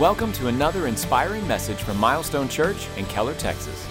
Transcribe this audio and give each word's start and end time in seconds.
Welcome 0.00 0.32
to 0.32 0.48
another 0.48 0.86
inspiring 0.86 1.46
message 1.46 1.76
from 1.76 1.98
Milestone 1.98 2.48
Church 2.48 2.88
in 2.96 3.04
Keller, 3.04 3.34
Texas. 3.34 3.86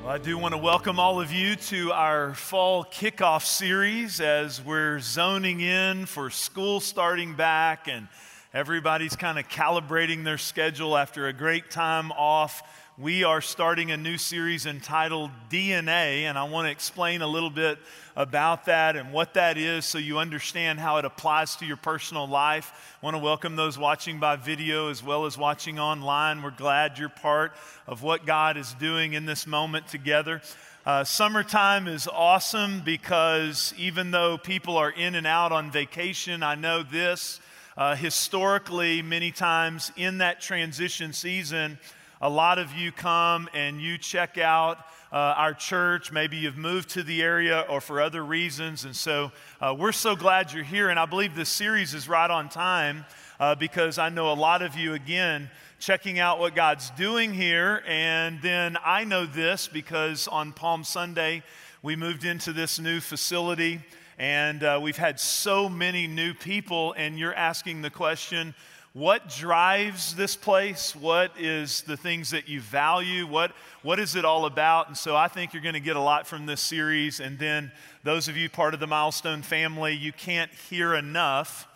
Well, 0.00 0.12
I 0.12 0.18
do 0.18 0.38
want 0.38 0.54
to 0.54 0.58
welcome 0.58 1.00
all 1.00 1.20
of 1.20 1.32
you 1.32 1.56
to 1.56 1.90
our 1.90 2.34
fall 2.34 2.84
kickoff 2.84 3.44
series 3.44 4.20
as 4.20 4.64
we're 4.64 5.00
zoning 5.00 5.60
in 5.60 6.06
for 6.06 6.30
school 6.30 6.78
starting 6.78 7.34
back 7.34 7.88
and 7.88 8.06
everybody's 8.54 9.16
kind 9.16 9.40
of 9.40 9.48
calibrating 9.48 10.22
their 10.22 10.38
schedule 10.38 10.96
after 10.96 11.26
a 11.26 11.32
great 11.32 11.72
time 11.72 12.12
off 12.12 12.62
we 12.96 13.24
are 13.24 13.40
starting 13.40 13.90
a 13.90 13.96
new 13.96 14.16
series 14.16 14.66
entitled 14.66 15.32
DNA, 15.50 16.22
and 16.22 16.38
I 16.38 16.44
want 16.44 16.68
to 16.68 16.70
explain 16.70 17.22
a 17.22 17.26
little 17.26 17.50
bit 17.50 17.80
about 18.14 18.66
that 18.66 18.94
and 18.94 19.12
what 19.12 19.34
that 19.34 19.58
is 19.58 19.84
so 19.84 19.98
you 19.98 20.18
understand 20.18 20.78
how 20.78 20.98
it 20.98 21.04
applies 21.04 21.56
to 21.56 21.66
your 21.66 21.76
personal 21.76 22.28
life. 22.28 22.96
I 23.02 23.06
want 23.06 23.16
to 23.16 23.22
welcome 23.22 23.56
those 23.56 23.76
watching 23.76 24.20
by 24.20 24.36
video 24.36 24.90
as 24.90 25.02
well 25.02 25.26
as 25.26 25.36
watching 25.36 25.80
online. 25.80 26.40
We're 26.40 26.52
glad 26.52 26.96
you're 26.96 27.08
part 27.08 27.52
of 27.88 28.04
what 28.04 28.26
God 28.26 28.56
is 28.56 28.72
doing 28.74 29.14
in 29.14 29.26
this 29.26 29.44
moment 29.44 29.88
together. 29.88 30.40
Uh, 30.86 31.02
summertime 31.02 31.88
is 31.88 32.06
awesome 32.06 32.80
because 32.84 33.74
even 33.76 34.12
though 34.12 34.38
people 34.38 34.76
are 34.76 34.90
in 34.92 35.16
and 35.16 35.26
out 35.26 35.50
on 35.50 35.72
vacation, 35.72 36.44
I 36.44 36.54
know 36.54 36.84
this. 36.84 37.40
Uh, 37.76 37.96
historically, 37.96 39.02
many 39.02 39.32
times 39.32 39.90
in 39.96 40.18
that 40.18 40.40
transition 40.40 41.12
season, 41.12 41.76
a 42.24 42.30
lot 42.30 42.58
of 42.58 42.72
you 42.72 42.90
come 42.90 43.50
and 43.52 43.82
you 43.82 43.98
check 43.98 44.38
out 44.38 44.78
uh, 45.12 45.16
our 45.36 45.52
church. 45.52 46.10
Maybe 46.10 46.38
you've 46.38 46.56
moved 46.56 46.88
to 46.90 47.02
the 47.02 47.20
area 47.20 47.66
or 47.68 47.82
for 47.82 48.00
other 48.00 48.24
reasons. 48.24 48.86
And 48.86 48.96
so 48.96 49.30
uh, 49.60 49.76
we're 49.78 49.92
so 49.92 50.16
glad 50.16 50.50
you're 50.50 50.64
here. 50.64 50.88
And 50.88 50.98
I 50.98 51.04
believe 51.04 51.34
this 51.34 51.50
series 51.50 51.92
is 51.92 52.08
right 52.08 52.30
on 52.30 52.48
time 52.48 53.04
uh, 53.38 53.56
because 53.56 53.98
I 53.98 54.08
know 54.08 54.32
a 54.32 54.40
lot 54.40 54.62
of 54.62 54.74
you, 54.74 54.94
again, 54.94 55.50
checking 55.78 56.18
out 56.18 56.38
what 56.38 56.54
God's 56.54 56.88
doing 56.92 57.34
here. 57.34 57.82
And 57.86 58.40
then 58.40 58.78
I 58.82 59.04
know 59.04 59.26
this 59.26 59.68
because 59.68 60.26
on 60.26 60.54
Palm 60.54 60.82
Sunday, 60.82 61.42
we 61.82 61.94
moved 61.94 62.24
into 62.24 62.54
this 62.54 62.80
new 62.80 63.00
facility. 63.00 63.82
And 64.16 64.64
uh, 64.64 64.80
we've 64.82 64.96
had 64.96 65.20
so 65.20 65.68
many 65.68 66.06
new 66.06 66.32
people, 66.32 66.94
and 66.96 67.18
you're 67.18 67.34
asking 67.34 67.82
the 67.82 67.90
question, 67.90 68.54
what 68.94 69.28
drives 69.28 70.14
this 70.14 70.36
place? 70.36 70.94
What 70.94 71.32
is 71.36 71.82
the 71.82 71.96
things 71.96 72.30
that 72.30 72.48
you 72.48 72.60
value? 72.60 73.26
What, 73.26 73.50
what 73.82 73.98
is 73.98 74.14
it 74.14 74.24
all 74.24 74.46
about? 74.46 74.86
And 74.86 74.96
so 74.96 75.16
I 75.16 75.26
think 75.26 75.52
you're 75.52 75.64
going 75.64 75.74
to 75.74 75.80
get 75.80 75.96
a 75.96 76.00
lot 76.00 76.28
from 76.28 76.46
this 76.46 76.60
series. 76.60 77.18
And 77.18 77.36
then, 77.36 77.72
those 78.04 78.28
of 78.28 78.36
you 78.36 78.48
part 78.48 78.72
of 78.72 78.78
the 78.78 78.86
Milestone 78.86 79.42
family, 79.42 79.94
you 79.94 80.12
can't 80.12 80.50
hear 80.70 80.94
enough 80.94 81.66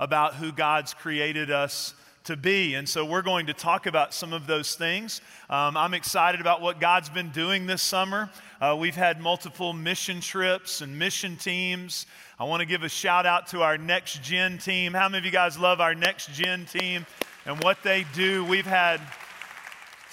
about 0.00 0.36
who 0.36 0.52
God's 0.52 0.94
created 0.94 1.50
us 1.50 1.94
to 2.24 2.36
be. 2.36 2.74
And 2.74 2.88
so 2.88 3.04
we're 3.04 3.22
going 3.22 3.46
to 3.46 3.52
talk 3.52 3.86
about 3.86 4.14
some 4.14 4.32
of 4.32 4.46
those 4.46 4.74
things. 4.74 5.20
Um, 5.50 5.76
I'm 5.76 5.92
excited 5.92 6.40
about 6.40 6.62
what 6.62 6.80
God's 6.80 7.10
been 7.10 7.30
doing 7.30 7.66
this 7.66 7.82
summer. 7.82 8.30
Uh, 8.60 8.74
we've 8.78 8.94
had 8.94 9.20
multiple 9.20 9.74
mission 9.74 10.20
trips 10.20 10.80
and 10.80 10.98
mission 10.98 11.36
teams. 11.36 12.06
I 12.38 12.44
want 12.44 12.60
to 12.60 12.66
give 12.66 12.82
a 12.82 12.88
shout 12.88 13.26
out 13.26 13.48
to 13.48 13.62
our 13.62 13.76
Next 13.76 14.22
Gen 14.22 14.56
team. 14.56 14.94
How 14.94 15.08
many 15.08 15.18
of 15.18 15.26
you 15.26 15.30
guys 15.30 15.58
love 15.58 15.80
our 15.80 15.94
Next 15.94 16.32
Gen 16.32 16.64
team 16.64 17.04
and 17.44 17.62
what 17.62 17.82
they 17.82 18.06
do? 18.14 18.42
We've 18.44 18.66
had 18.66 19.02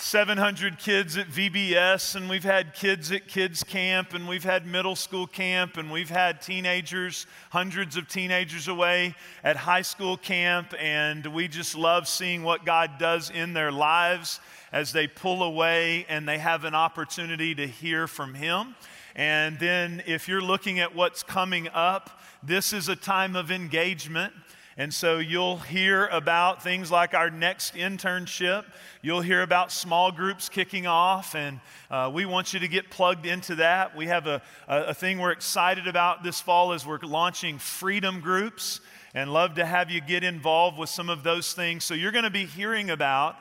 700 0.01 0.79
kids 0.79 1.15
at 1.15 1.27
VBS, 1.27 2.15
and 2.15 2.27
we've 2.27 2.43
had 2.43 2.73
kids 2.73 3.11
at 3.11 3.27
kids 3.27 3.63
camp, 3.63 4.15
and 4.15 4.27
we've 4.27 4.43
had 4.43 4.65
middle 4.65 4.95
school 4.95 5.27
camp, 5.27 5.77
and 5.77 5.91
we've 5.91 6.09
had 6.09 6.41
teenagers, 6.41 7.27
hundreds 7.51 7.95
of 7.97 8.07
teenagers 8.07 8.67
away 8.67 9.13
at 9.43 9.55
high 9.55 9.83
school 9.83 10.17
camp, 10.17 10.73
and 10.79 11.27
we 11.27 11.47
just 11.47 11.75
love 11.75 12.07
seeing 12.07 12.41
what 12.41 12.65
God 12.65 12.97
does 12.97 13.29
in 13.29 13.53
their 13.53 13.71
lives 13.71 14.39
as 14.71 14.91
they 14.91 15.05
pull 15.05 15.43
away 15.43 16.05
and 16.09 16.27
they 16.27 16.39
have 16.39 16.63
an 16.63 16.73
opportunity 16.73 17.53
to 17.53 17.67
hear 17.67 18.07
from 18.07 18.33
Him. 18.33 18.75
And 19.15 19.59
then, 19.59 20.01
if 20.07 20.27
you're 20.27 20.41
looking 20.41 20.79
at 20.79 20.95
what's 20.95 21.21
coming 21.21 21.67
up, 21.73 22.21
this 22.41 22.73
is 22.73 22.89
a 22.89 22.95
time 22.95 23.35
of 23.35 23.51
engagement. 23.51 24.33
And 24.77 24.93
so 24.93 25.19
you'll 25.19 25.57
hear 25.57 26.07
about 26.07 26.63
things 26.63 26.89
like 26.89 27.13
our 27.13 27.29
next 27.29 27.75
internship. 27.75 28.63
You'll 29.01 29.21
hear 29.21 29.41
about 29.41 29.71
small 29.71 30.11
groups 30.11 30.47
kicking 30.47 30.87
off, 30.87 31.35
and 31.35 31.59
uh, 31.89 32.09
we 32.13 32.25
want 32.25 32.53
you 32.53 32.61
to 32.61 32.67
get 32.69 32.89
plugged 32.89 33.25
into 33.25 33.55
that. 33.55 33.95
We 33.97 34.07
have 34.07 34.27
a, 34.27 34.41
a, 34.69 34.83
a 34.83 34.93
thing 34.93 35.19
we're 35.19 35.31
excited 35.31 35.87
about 35.87 36.23
this 36.23 36.39
fall 36.39 36.71
as 36.71 36.85
we're 36.85 36.99
launching 36.99 37.57
freedom 37.57 38.21
groups 38.21 38.79
and 39.13 39.33
love 39.33 39.55
to 39.55 39.65
have 39.65 39.91
you 39.91 39.99
get 39.99 40.23
involved 40.23 40.77
with 40.77 40.89
some 40.89 41.09
of 41.09 41.23
those 41.23 41.53
things. 41.53 41.83
So 41.83 41.93
you're 41.93 42.13
going 42.13 42.23
to 42.23 42.29
be 42.29 42.45
hearing 42.45 42.91
about 42.91 43.35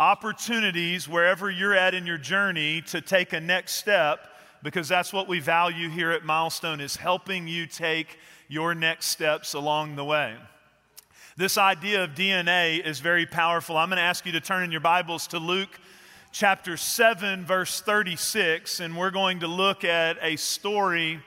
opportunities 0.00 1.08
wherever 1.08 1.48
you're 1.48 1.74
at 1.74 1.94
in 1.94 2.06
your 2.06 2.18
journey 2.18 2.82
to 2.82 3.00
take 3.00 3.32
a 3.32 3.40
next 3.40 3.74
step 3.74 4.28
because 4.62 4.88
that's 4.88 5.12
what 5.12 5.28
we 5.28 5.38
value 5.38 5.88
here 5.88 6.10
at 6.10 6.24
Milestone 6.24 6.80
is 6.80 6.96
helping 6.96 7.46
you 7.46 7.66
take 7.66 8.18
your 8.48 8.74
next 8.74 9.06
steps 9.06 9.54
along 9.54 9.94
the 9.94 10.04
way. 10.04 10.34
This 11.34 11.56
idea 11.56 12.04
of 12.04 12.10
DNA 12.10 12.84
is 12.84 13.00
very 13.00 13.24
powerful. 13.24 13.78
I'm 13.78 13.88
going 13.88 13.96
to 13.96 14.02
ask 14.02 14.26
you 14.26 14.32
to 14.32 14.40
turn 14.40 14.64
in 14.64 14.70
your 14.70 14.82
Bibles 14.82 15.26
to 15.28 15.38
Luke 15.38 15.80
chapter 16.30 16.76
7, 16.76 17.46
verse 17.46 17.80
36, 17.80 18.80
and 18.80 18.94
we're 18.94 19.10
going 19.10 19.40
to 19.40 19.46
look 19.46 19.82
at 19.82 20.18
a 20.20 20.36
story 20.36 21.20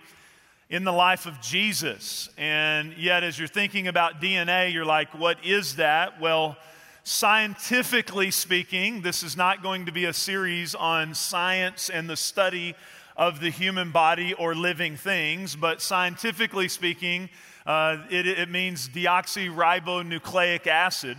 in 0.69 0.83
the 0.83 0.91
life 0.91 1.25
of 1.25 1.41
Jesus. 1.41 2.29
And 2.37 2.93
yet, 2.97 3.23
as 3.23 3.39
you're 3.39 3.47
thinking 3.47 3.87
about 3.87 4.21
DNA, 4.21 4.71
you're 4.71 4.85
like, 4.85 5.11
what 5.15 5.43
is 5.43 5.77
that? 5.77 6.21
Well, 6.21 6.55
scientifically 7.03 8.29
speaking, 8.29 9.01
this 9.01 9.23
is 9.23 9.35
not 9.35 9.63
going 9.63 9.87
to 9.87 9.91
be 9.91 10.05
a 10.05 10.13
series 10.13 10.75
on 10.75 11.15
science 11.15 11.89
and 11.89 12.07
the 12.07 12.15
study 12.15 12.75
of 13.17 13.39
the 13.39 13.49
human 13.49 13.89
body 13.89 14.35
or 14.35 14.53
living 14.53 14.97
things, 14.97 15.55
but 15.55 15.81
scientifically 15.81 16.67
speaking, 16.67 17.27
uh, 17.65 17.97
it, 18.09 18.27
it 18.27 18.49
means 18.49 18.87
deoxyribonucleic 18.89 20.67
acid. 20.67 21.17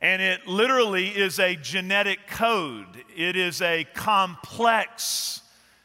And 0.00 0.22
it 0.22 0.46
literally 0.46 1.08
is 1.08 1.40
a 1.40 1.56
genetic 1.56 2.28
code. 2.28 2.86
It 3.16 3.36
is 3.36 3.60
a 3.60 3.84
complex 3.94 5.42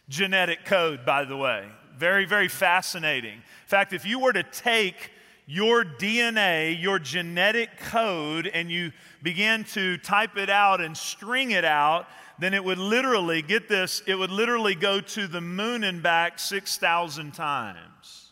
genetic 0.07 0.65
code, 0.65 1.03
by 1.05 1.25
the 1.25 1.35
way. 1.35 1.67
Very, 1.97 2.25
very 2.25 2.47
fascinating. 2.47 3.33
In 3.33 3.67
fact, 3.67 3.91
if 3.93 4.05
you 4.05 4.19
were 4.19 4.33
to 4.33 4.43
take 4.43 5.11
your 5.47 5.83
DNA, 5.83 6.79
your 6.79 6.99
genetic 6.99 7.77
code, 7.77 8.47
and 8.47 8.71
you 8.71 8.91
began 9.23 9.63
to 9.63 9.97
type 9.97 10.37
it 10.37 10.49
out 10.49 10.79
and 10.79 10.95
string 10.95 11.51
it 11.51 11.65
out, 11.65 12.07
then 12.39 12.53
it 12.53 12.63
would 12.63 12.77
literally, 12.77 13.41
get 13.41 13.67
this, 13.67 14.01
it 14.05 14.15
would 14.15 14.31
literally 14.31 14.75
go 14.75 15.01
to 15.01 15.27
the 15.27 15.41
moon 15.41 15.83
and 15.83 16.03
back 16.03 16.37
6,000 16.37 17.33
times. 17.33 18.22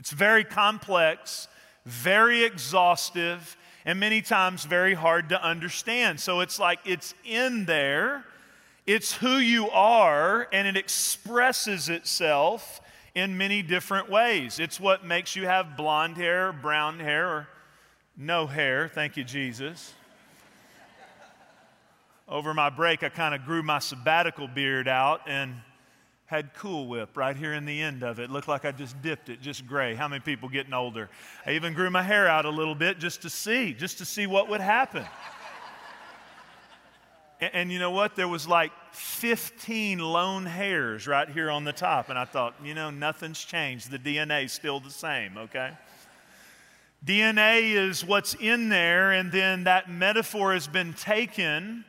It's 0.00 0.12
very 0.12 0.44
complex, 0.44 1.46
very 1.84 2.42
exhaustive, 2.42 3.54
and 3.84 4.00
many 4.00 4.22
times 4.22 4.64
very 4.64 4.94
hard 4.94 5.28
to 5.28 5.44
understand. 5.44 6.18
So 6.20 6.40
it's 6.40 6.58
like 6.58 6.78
it's 6.86 7.12
in 7.22 7.66
there, 7.66 8.24
it's 8.86 9.12
who 9.12 9.36
you 9.36 9.68
are, 9.68 10.48
and 10.54 10.66
it 10.66 10.78
expresses 10.78 11.90
itself 11.90 12.80
in 13.14 13.36
many 13.36 13.60
different 13.60 14.08
ways. 14.08 14.58
It's 14.58 14.80
what 14.80 15.04
makes 15.04 15.36
you 15.36 15.44
have 15.44 15.76
blonde 15.76 16.16
hair, 16.16 16.50
brown 16.50 16.98
hair, 16.98 17.28
or 17.28 17.48
no 18.16 18.46
hair. 18.46 18.88
Thank 18.88 19.18
you, 19.18 19.24
Jesus. 19.24 19.92
Over 22.26 22.54
my 22.54 22.70
break, 22.70 23.02
I 23.02 23.10
kind 23.10 23.34
of 23.34 23.44
grew 23.44 23.62
my 23.62 23.80
sabbatical 23.80 24.48
beard 24.48 24.88
out 24.88 25.20
and 25.26 25.56
had 26.30 26.54
Cool 26.54 26.86
Whip 26.86 27.16
right 27.16 27.36
here 27.36 27.54
in 27.54 27.64
the 27.64 27.82
end 27.82 28.04
of 28.04 28.20
it. 28.20 28.30
Looked 28.30 28.46
like 28.46 28.64
I 28.64 28.70
just 28.70 29.02
dipped 29.02 29.28
it, 29.30 29.42
just 29.42 29.66
gray. 29.66 29.96
How 29.96 30.06
many 30.06 30.20
people 30.20 30.48
getting 30.48 30.72
older? 30.72 31.10
I 31.44 31.54
even 31.54 31.74
grew 31.74 31.90
my 31.90 32.04
hair 32.04 32.28
out 32.28 32.44
a 32.44 32.50
little 32.50 32.76
bit 32.76 33.00
just 33.00 33.22
to 33.22 33.30
see, 33.30 33.74
just 33.74 33.98
to 33.98 34.04
see 34.04 34.28
what 34.28 34.48
would 34.48 34.60
happen. 34.60 35.04
and, 37.40 37.50
and, 37.52 37.72
you 37.72 37.80
know 37.80 37.90
what? 37.90 38.14
There 38.14 38.28
was 38.28 38.46
like 38.46 38.70
15 38.92 39.98
lone 39.98 40.46
hairs 40.46 41.08
right 41.08 41.28
here 41.28 41.50
on 41.50 41.64
the 41.64 41.72
top. 41.72 42.10
And 42.10 42.18
I 42.18 42.26
thought, 42.26 42.54
you 42.62 42.74
know, 42.74 42.90
nothing's 42.90 43.44
changed. 43.44 43.90
The 43.90 43.98
DNA's 43.98 44.52
still 44.52 44.78
the 44.78 44.88
same, 44.88 45.36
okay? 45.36 45.72
DNA 47.04 47.74
is 47.74 48.04
what's 48.04 48.34
in 48.34 48.68
there, 48.68 49.10
and 49.10 49.32
then 49.32 49.64
that 49.64 49.90
metaphor 49.90 50.52
has 50.52 50.68
been 50.68 50.92
taken 50.92 51.84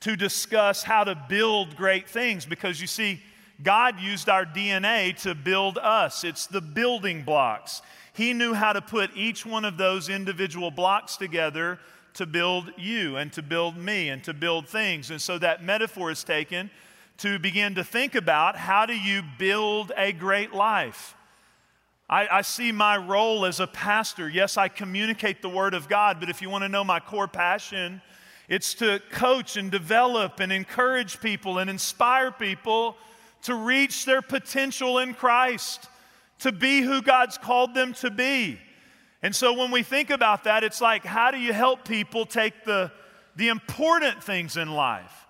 to 0.00 0.16
discuss 0.16 0.82
how 0.82 1.02
to 1.04 1.14
build 1.30 1.76
great 1.76 2.06
things 2.06 2.44
because 2.44 2.78
you 2.78 2.86
see, 2.86 3.22
God 3.62 4.00
used 4.00 4.28
our 4.28 4.44
DNA 4.44 5.16
to 5.22 5.34
build 5.34 5.78
us. 5.78 6.24
It's 6.24 6.46
the 6.46 6.60
building 6.60 7.22
blocks. 7.22 7.82
He 8.12 8.32
knew 8.32 8.54
how 8.54 8.72
to 8.72 8.80
put 8.80 9.16
each 9.16 9.46
one 9.46 9.64
of 9.64 9.76
those 9.76 10.08
individual 10.08 10.70
blocks 10.70 11.16
together 11.16 11.78
to 12.14 12.26
build 12.26 12.72
you 12.78 13.16
and 13.16 13.32
to 13.34 13.42
build 13.42 13.76
me 13.76 14.08
and 14.08 14.24
to 14.24 14.32
build 14.32 14.68
things. 14.68 15.10
And 15.10 15.20
so 15.20 15.38
that 15.38 15.62
metaphor 15.62 16.10
is 16.10 16.24
taken 16.24 16.70
to 17.18 17.38
begin 17.38 17.74
to 17.74 17.84
think 17.84 18.14
about 18.14 18.56
how 18.56 18.86
do 18.86 18.94
you 18.94 19.22
build 19.38 19.92
a 19.96 20.12
great 20.12 20.52
life? 20.52 21.14
I, 22.08 22.28
I, 22.28 22.42
see 22.42 22.72
my 22.72 22.96
role 22.96 23.44
as 23.44 23.58
a 23.58 23.66
pastor. 23.66 24.28
Yes, 24.28 24.56
I 24.56 24.68
communicate 24.68 25.42
the 25.42 25.48
Word 25.48 25.74
of 25.74 25.88
God, 25.88 26.20
but 26.20 26.30
if 26.30 26.40
you 26.40 26.48
want 26.48 26.62
to 26.62 26.68
know 26.68 26.84
my 26.84 27.00
core 27.00 27.26
passion, 27.26 28.00
it's 28.48 28.74
to 28.74 29.00
coach 29.10 29.56
and 29.56 29.70
develop 29.70 30.38
and 30.38 30.52
encourage 30.52 31.20
people 31.20 31.58
and 31.58 31.68
inspire 31.68 32.30
people 32.30 32.96
to 33.42 33.54
reach 33.54 34.04
their 34.04 34.22
potential 34.22 34.98
in 34.98 35.14
Christ, 35.14 35.88
to 36.40 36.52
be 36.52 36.80
who 36.80 37.02
God's 37.02 37.38
called 37.38 37.74
them 37.74 37.92
to 37.94 38.10
be. 38.10 38.58
And 39.22 39.34
so 39.34 39.52
when 39.52 39.70
we 39.70 39.82
think 39.82 40.10
about 40.10 40.44
that, 40.44 40.64
it's 40.64 40.80
like, 40.80 41.04
how 41.04 41.30
do 41.30 41.38
you 41.38 41.52
help 41.52 41.86
people 41.86 42.26
take 42.26 42.64
the, 42.64 42.92
the 43.36 43.48
important 43.48 44.22
things 44.22 44.56
in 44.56 44.70
life? 44.70 45.26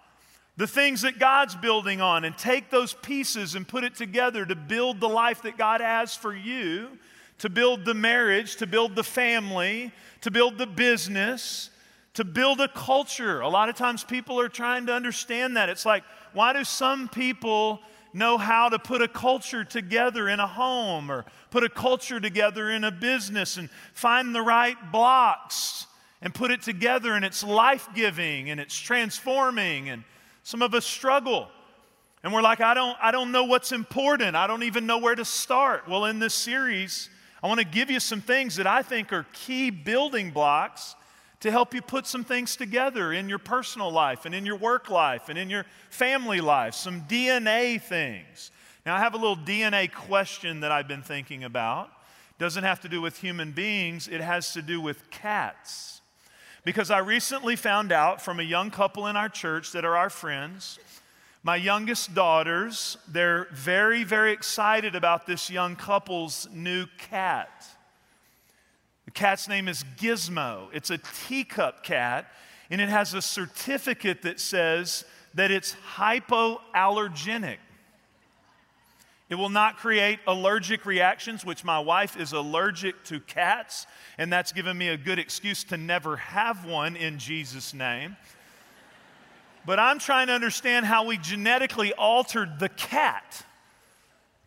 the 0.56 0.66
things 0.66 1.02
that 1.02 1.18
God's 1.18 1.54
building 1.54 2.00
on 2.00 2.24
and 2.24 2.36
take 2.36 2.70
those 2.70 2.94
pieces 2.94 3.54
and 3.54 3.68
put 3.68 3.84
it 3.84 3.94
together 3.94 4.46
to 4.46 4.54
build 4.54 5.00
the 5.00 5.08
life 5.08 5.42
that 5.42 5.58
God 5.58 5.80
has 5.80 6.16
for 6.16 6.34
you, 6.34 6.98
to 7.38 7.50
build 7.50 7.84
the 7.84 7.94
marriage, 7.94 8.56
to 8.56 8.66
build 8.66 8.96
the 8.96 9.04
family, 9.04 9.92
to 10.22 10.30
build 10.30 10.56
the 10.56 10.66
business, 10.66 11.70
to 12.14 12.24
build 12.24 12.60
a 12.60 12.68
culture. 12.68 13.42
A 13.42 13.48
lot 13.48 13.68
of 13.68 13.76
times 13.76 14.02
people 14.02 14.40
are 14.40 14.48
trying 14.48 14.86
to 14.86 14.94
understand 14.94 15.58
that. 15.58 15.68
It's 15.68 15.84
like, 15.84 16.04
why 16.32 16.54
do 16.54 16.64
some 16.64 17.08
people 17.08 17.80
know 18.16 18.38
how 18.38 18.68
to 18.68 18.78
put 18.78 19.02
a 19.02 19.08
culture 19.08 19.62
together 19.62 20.28
in 20.28 20.40
a 20.40 20.46
home 20.46 21.10
or 21.10 21.24
put 21.50 21.62
a 21.62 21.68
culture 21.68 22.18
together 22.18 22.70
in 22.70 22.82
a 22.82 22.90
business 22.90 23.56
and 23.56 23.70
find 23.92 24.34
the 24.34 24.42
right 24.42 24.76
blocks 24.90 25.86
and 26.22 26.34
put 26.34 26.50
it 26.50 26.62
together 26.62 27.12
and 27.12 27.24
it's 27.24 27.44
life 27.44 27.88
giving 27.94 28.50
and 28.50 28.58
it's 28.58 28.76
transforming 28.76 29.88
and 29.90 30.02
some 30.42 30.62
of 30.62 30.74
us 30.74 30.86
struggle. 30.86 31.48
And 32.22 32.32
we're 32.32 32.42
like, 32.42 32.60
I 32.60 32.74
don't, 32.74 32.96
I 33.00 33.12
don't 33.12 33.30
know 33.30 33.44
what's 33.44 33.70
important. 33.70 34.34
I 34.34 34.46
don't 34.46 34.62
even 34.62 34.86
know 34.86 34.98
where 34.98 35.14
to 35.14 35.24
start. 35.24 35.88
Well, 35.88 36.06
in 36.06 36.18
this 36.18 36.34
series, 36.34 37.10
I 37.42 37.46
want 37.48 37.60
to 37.60 37.66
give 37.66 37.90
you 37.90 38.00
some 38.00 38.20
things 38.20 38.56
that 38.56 38.66
I 38.66 38.82
think 38.82 39.12
are 39.12 39.26
key 39.32 39.70
building 39.70 40.30
blocks 40.30 40.96
to 41.46 41.52
help 41.52 41.74
you 41.74 41.80
put 41.80 42.06
some 42.06 42.24
things 42.24 42.56
together 42.56 43.12
in 43.12 43.28
your 43.28 43.38
personal 43.38 43.90
life 43.90 44.26
and 44.26 44.34
in 44.34 44.44
your 44.44 44.56
work 44.56 44.90
life 44.90 45.28
and 45.28 45.38
in 45.38 45.48
your 45.48 45.64
family 45.90 46.40
life, 46.40 46.74
some 46.74 47.02
DNA 47.02 47.80
things. 47.80 48.50
Now, 48.84 48.96
I 48.96 48.98
have 48.98 49.14
a 49.14 49.16
little 49.16 49.36
DNA 49.36 49.92
question 49.92 50.60
that 50.60 50.70
I've 50.70 50.88
been 50.88 51.02
thinking 51.02 51.44
about. 51.44 51.90
Doesn't 52.38 52.64
have 52.64 52.80
to 52.80 52.88
do 52.88 53.00
with 53.00 53.18
human 53.18 53.52
beings, 53.52 54.08
it 54.08 54.20
has 54.20 54.52
to 54.52 54.62
do 54.62 54.80
with 54.80 55.10
cats 55.10 55.96
because 56.64 56.90
I 56.90 56.98
recently 56.98 57.54
found 57.54 57.92
out 57.92 58.20
from 58.20 58.40
a 58.40 58.42
young 58.42 58.72
couple 58.72 59.06
in 59.06 59.16
our 59.16 59.28
church 59.28 59.70
that 59.70 59.84
are 59.84 59.96
our 59.96 60.10
friends. 60.10 60.80
My 61.44 61.54
youngest 61.54 62.12
daughters, 62.12 62.98
they're 63.06 63.46
very, 63.52 64.02
very 64.02 64.32
excited 64.32 64.96
about 64.96 65.26
this 65.26 65.48
young 65.48 65.76
couple's 65.76 66.48
new 66.52 66.86
cat. 66.98 67.48
The 69.06 69.12
cat's 69.12 69.48
name 69.48 69.68
is 69.68 69.84
Gizmo. 69.96 70.68
It's 70.72 70.90
a 70.90 70.98
teacup 70.98 71.82
cat, 71.82 72.26
and 72.70 72.80
it 72.80 72.88
has 72.88 73.14
a 73.14 73.22
certificate 73.22 74.22
that 74.22 74.38
says 74.40 75.04
that 75.34 75.50
it's 75.50 75.74
hypoallergenic. 75.96 77.58
It 79.28 79.36
will 79.36 79.48
not 79.48 79.76
create 79.76 80.18
allergic 80.26 80.86
reactions, 80.86 81.44
which 81.44 81.64
my 81.64 81.78
wife 81.78 82.16
is 82.16 82.32
allergic 82.32 83.04
to 83.04 83.20
cats, 83.20 83.86
and 84.18 84.32
that's 84.32 84.52
given 84.52 84.76
me 84.76 84.88
a 84.88 84.96
good 84.96 85.18
excuse 85.18 85.64
to 85.64 85.76
never 85.76 86.16
have 86.16 86.64
one 86.64 86.94
in 86.96 87.18
Jesus' 87.18 87.74
name. 87.74 88.16
But 89.64 89.80
I'm 89.80 89.98
trying 89.98 90.28
to 90.28 90.32
understand 90.32 90.86
how 90.86 91.06
we 91.06 91.16
genetically 91.16 91.92
altered 91.92 92.60
the 92.60 92.68
cat. 92.68 93.44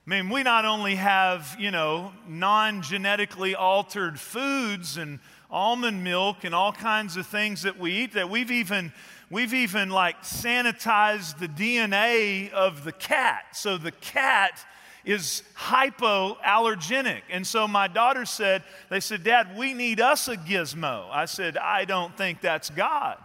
I 0.10 0.22
mean, 0.24 0.32
we 0.32 0.42
not 0.42 0.66
only 0.66 0.96
have, 0.96 1.56
you 1.60 1.70
know, 1.70 2.12
non 2.28 2.82
genetically 2.82 3.54
altered 3.54 4.20
foods 4.20 4.98
and 4.98 5.20
almond 5.52 6.04
milk 6.04 6.38
and 6.44 6.56
all 6.56 6.72
kinds 6.72 7.16
of 7.16 7.28
things 7.28 7.62
that 7.62 7.78
we 7.78 7.92
eat, 7.92 8.14
that 8.14 8.28
we've 8.28 8.50
even 8.50 8.92
we've 9.30 9.54
even 9.54 9.92
like 9.92 10.24
sanitized 10.24 11.38
the 11.38 11.48
DNA 11.48 12.52
of 12.52 12.86
the 12.86 12.92
cat. 12.92 13.56
So 13.56 13.78
the 13.78 13.92
cat 13.92 14.66
is 15.06 15.44
hypoallergenic. 15.56 17.22
And 17.30 17.46
so 17.46 17.68
my 17.68 17.88
daughter 17.88 18.26
said, 18.26 18.64
they 18.90 19.02
said, 19.02 19.24
Dad, 19.24 19.56
we 19.56 19.76
need 19.76 20.02
us 20.02 20.28
a 20.28 20.38
gizmo. 20.38 21.08
I 21.12 21.26
said, 21.26 21.56
I 21.56 21.86
don't 21.86 22.18
think 22.18 22.42
that's 22.42 22.72
God. 22.72 23.20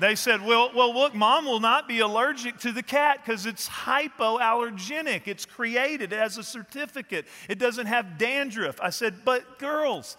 They 0.00 0.14
said, 0.14 0.44
well, 0.44 0.70
well, 0.74 0.92
look, 0.92 1.14
mom 1.14 1.44
will 1.44 1.60
not 1.60 1.86
be 1.86 2.00
allergic 2.00 2.58
to 2.60 2.72
the 2.72 2.82
cat 2.82 3.20
because 3.24 3.46
it's 3.46 3.68
hypoallergenic. 3.68 5.22
It's 5.26 5.44
created, 5.44 6.12
as 6.12 6.36
a 6.36 6.42
certificate, 6.42 7.26
it 7.48 7.58
doesn't 7.58 7.86
have 7.86 8.18
dandruff. 8.18 8.80
I 8.80 8.90
said, 8.90 9.24
but 9.24 9.58
girls, 9.58 10.16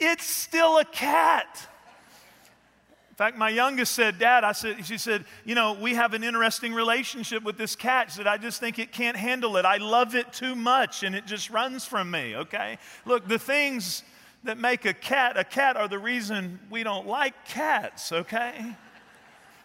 it's 0.00 0.24
still 0.24 0.78
a 0.78 0.84
cat. 0.84 1.68
In 3.10 3.16
fact, 3.16 3.36
my 3.36 3.50
youngest 3.50 3.92
said, 3.92 4.18
Dad, 4.18 4.42
I 4.42 4.52
said, 4.52 4.86
she 4.86 4.96
said, 4.96 5.26
you 5.44 5.54
know, 5.54 5.74
we 5.74 5.94
have 5.94 6.14
an 6.14 6.24
interesting 6.24 6.72
relationship 6.72 7.42
with 7.42 7.58
this 7.58 7.76
cat. 7.76 8.10
She 8.10 8.16
said, 8.16 8.26
I 8.26 8.38
just 8.38 8.58
think 8.58 8.78
it 8.78 8.90
can't 8.90 9.18
handle 9.18 9.58
it. 9.58 9.66
I 9.66 9.76
love 9.76 10.14
it 10.14 10.32
too 10.32 10.54
much 10.54 11.02
and 11.02 11.14
it 11.14 11.26
just 11.26 11.50
runs 11.50 11.84
from 11.84 12.10
me, 12.10 12.34
okay? 12.34 12.78
Look, 13.04 13.28
the 13.28 13.38
things 13.38 14.02
that 14.44 14.58
make 14.58 14.86
a 14.86 14.94
cat 14.94 15.36
a 15.36 15.44
cat 15.44 15.76
are 15.76 15.88
the 15.88 15.98
reason 15.98 16.58
we 16.70 16.82
don't 16.82 17.06
like 17.06 17.44
cats, 17.44 18.12
okay? 18.12 18.74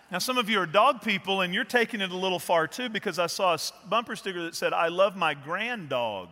Now, 0.10 0.20
some 0.20 0.38
of 0.38 0.50
you 0.50 0.60
are 0.60 0.66
dog 0.66 1.02
people 1.02 1.42
and 1.42 1.54
you're 1.54 1.66
taking 1.66 2.00
it 2.00 2.12
a 2.12 2.16
little 2.16 2.40
far 2.40 2.66
too 2.66 2.88
because 2.88 3.20
I 3.20 3.28
saw 3.28 3.56
a 3.56 3.60
bumper 3.90 4.16
sticker 4.16 4.44
that 4.44 4.56
said, 4.56 4.72
I 4.72 4.88
love 4.88 5.18
my 5.18 5.34
grand 5.34 5.90
dog. 5.90 6.30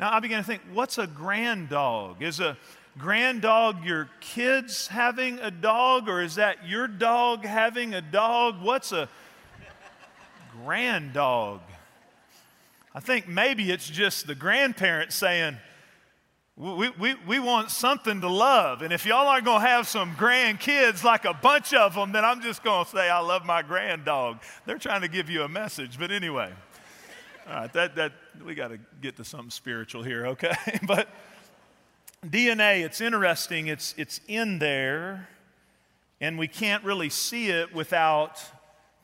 Now, 0.00 0.12
I 0.12 0.18
began 0.18 0.42
to 0.42 0.46
think, 0.46 0.62
what's 0.72 0.98
a 0.98 1.06
grand 1.06 1.68
dog? 1.68 2.20
Is 2.20 2.40
a 2.40 2.56
grand 2.98 3.42
dog 3.42 3.84
your 3.84 4.08
kids 4.20 4.88
having 4.88 5.38
a 5.38 5.52
dog, 5.52 6.08
or 6.08 6.20
is 6.20 6.34
that 6.34 6.66
your 6.66 6.88
dog 6.88 7.44
having 7.44 7.94
a 7.94 8.02
dog? 8.02 8.60
What's 8.60 8.90
a 8.90 9.08
grand 10.64 11.12
dog? 11.12 11.60
I 12.92 12.98
think 12.98 13.28
maybe 13.28 13.70
it's 13.70 13.88
just 13.88 14.26
the 14.26 14.34
grandparents 14.34 15.14
saying, 15.14 15.58
we, 16.56 16.90
we, 16.90 17.14
we 17.26 17.38
want 17.40 17.70
something 17.70 18.20
to 18.20 18.28
love. 18.28 18.82
And 18.82 18.92
if 18.92 19.04
y'all 19.04 19.26
aren't 19.26 19.44
going 19.44 19.60
to 19.60 19.66
have 19.66 19.88
some 19.88 20.14
grandkids, 20.14 21.02
like 21.02 21.24
a 21.24 21.34
bunch 21.34 21.74
of 21.74 21.94
them, 21.94 22.12
then 22.12 22.24
I'm 22.24 22.40
just 22.40 22.62
going 22.62 22.84
to 22.84 22.90
say, 22.90 23.10
I 23.10 23.18
love 23.18 23.44
my 23.44 23.62
grand 23.62 24.04
dog. 24.04 24.40
They're 24.64 24.78
trying 24.78 25.00
to 25.00 25.08
give 25.08 25.28
you 25.28 25.42
a 25.42 25.48
message. 25.48 25.98
But 25.98 26.12
anyway, 26.12 26.52
all 27.48 27.54
right, 27.54 27.72
that, 27.72 27.96
that, 27.96 28.12
we 28.44 28.54
got 28.54 28.68
to 28.68 28.78
get 29.02 29.16
to 29.16 29.24
something 29.24 29.50
spiritual 29.50 30.04
here, 30.04 30.26
okay? 30.28 30.54
but 30.86 31.08
DNA, 32.24 32.84
it's 32.84 33.00
interesting, 33.00 33.66
it's, 33.66 33.92
it's 33.96 34.20
in 34.28 34.58
there, 34.60 35.28
and 36.20 36.38
we 36.38 36.46
can't 36.46 36.84
really 36.84 37.10
see 37.10 37.48
it 37.48 37.74
without 37.74 38.40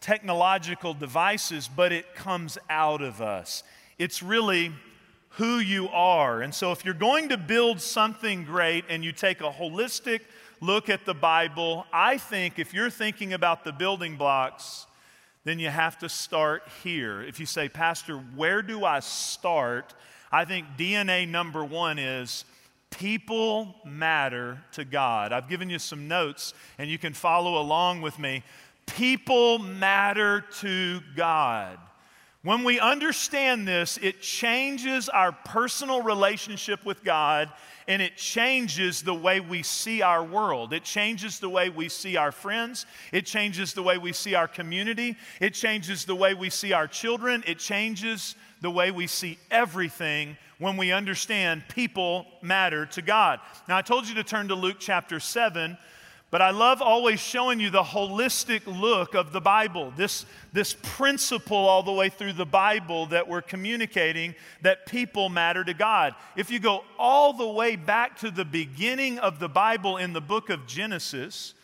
technological 0.00 0.94
devices, 0.94 1.68
but 1.68 1.90
it 1.92 2.14
comes 2.14 2.58
out 2.70 3.02
of 3.02 3.20
us. 3.20 3.64
It's 3.98 4.22
really 4.22 4.72
who 5.30 5.58
you 5.58 5.88
are. 5.88 6.42
And 6.42 6.54
so, 6.54 6.72
if 6.72 6.84
you're 6.84 6.94
going 6.94 7.28
to 7.30 7.36
build 7.36 7.80
something 7.80 8.44
great 8.44 8.84
and 8.88 9.04
you 9.04 9.12
take 9.12 9.40
a 9.40 9.50
holistic 9.50 10.20
look 10.60 10.88
at 10.88 11.04
the 11.04 11.14
Bible, 11.14 11.86
I 11.92 12.18
think 12.18 12.58
if 12.58 12.74
you're 12.74 12.90
thinking 12.90 13.32
about 13.32 13.64
the 13.64 13.72
building 13.72 14.16
blocks, 14.16 14.86
then 15.44 15.58
you 15.58 15.68
have 15.68 15.98
to 15.98 16.08
start 16.08 16.62
here. 16.82 17.22
If 17.22 17.40
you 17.40 17.46
say, 17.46 17.68
Pastor, 17.68 18.16
where 18.16 18.60
do 18.62 18.84
I 18.84 19.00
start? 19.00 19.94
I 20.30 20.44
think 20.44 20.66
DNA 20.76 21.26
number 21.26 21.64
one 21.64 21.98
is 21.98 22.44
People 22.90 23.76
matter 23.84 24.62
to 24.72 24.84
God. 24.84 25.32
I've 25.32 25.48
given 25.48 25.70
you 25.70 25.78
some 25.78 26.08
notes 26.08 26.54
and 26.76 26.90
you 26.90 26.98
can 26.98 27.14
follow 27.14 27.60
along 27.60 28.02
with 28.02 28.18
me. 28.18 28.42
People 28.86 29.58
matter 29.58 30.44
to 30.58 31.00
God. 31.16 31.78
When 32.42 32.64
we 32.64 32.80
understand 32.80 33.68
this, 33.68 33.98
it 34.00 34.22
changes 34.22 35.10
our 35.10 35.30
personal 35.30 36.02
relationship 36.02 36.86
with 36.86 37.04
God 37.04 37.50
and 37.86 38.00
it 38.00 38.16
changes 38.16 39.02
the 39.02 39.14
way 39.14 39.40
we 39.40 39.62
see 39.62 40.00
our 40.00 40.24
world. 40.24 40.72
It 40.72 40.82
changes 40.82 41.38
the 41.38 41.50
way 41.50 41.68
we 41.68 41.90
see 41.90 42.16
our 42.16 42.32
friends. 42.32 42.86
It 43.12 43.26
changes 43.26 43.74
the 43.74 43.82
way 43.82 43.98
we 43.98 44.14
see 44.14 44.34
our 44.34 44.48
community. 44.48 45.16
It 45.38 45.52
changes 45.52 46.06
the 46.06 46.14
way 46.14 46.32
we 46.32 46.48
see 46.48 46.72
our 46.72 46.86
children. 46.86 47.44
It 47.46 47.58
changes 47.58 48.36
the 48.62 48.70
way 48.70 48.90
we 48.90 49.06
see 49.06 49.38
everything 49.50 50.38
when 50.58 50.78
we 50.78 50.92
understand 50.92 51.64
people 51.68 52.26
matter 52.40 52.86
to 52.86 53.02
God. 53.02 53.40
Now, 53.68 53.76
I 53.76 53.82
told 53.82 54.08
you 54.08 54.14
to 54.14 54.24
turn 54.24 54.48
to 54.48 54.54
Luke 54.54 54.76
chapter 54.78 55.20
7, 55.20 55.76
but 56.30 56.40
I 56.40 56.50
love 56.50 56.80
always 56.80 57.20
showing 57.20 57.58
you 57.58 57.70
the 57.70 57.82
holistic 57.82 58.62
look 58.66 59.14
of 59.14 59.32
the 59.32 59.40
Bible, 59.40 59.92
this, 59.96 60.26
this 60.52 60.76
principle 60.80 61.56
all 61.56 61.82
the 61.82 61.92
way 61.92 62.08
through 62.08 62.34
the 62.34 62.46
Bible 62.46 63.06
that 63.06 63.26
we're 63.26 63.42
communicating 63.42 64.34
that 64.62 64.86
people 64.86 65.28
matter 65.28 65.64
to 65.64 65.74
God. 65.74 66.14
If 66.36 66.50
you 66.50 66.60
go 66.60 66.84
all 66.98 67.32
the 67.32 67.48
way 67.48 67.76
back 67.76 68.18
to 68.18 68.30
the 68.30 68.44
beginning 68.44 69.18
of 69.18 69.40
the 69.40 69.48
Bible 69.48 69.96
in 69.96 70.12
the 70.12 70.20
book 70.20 70.50
of 70.50 70.66
Genesis, 70.66 71.54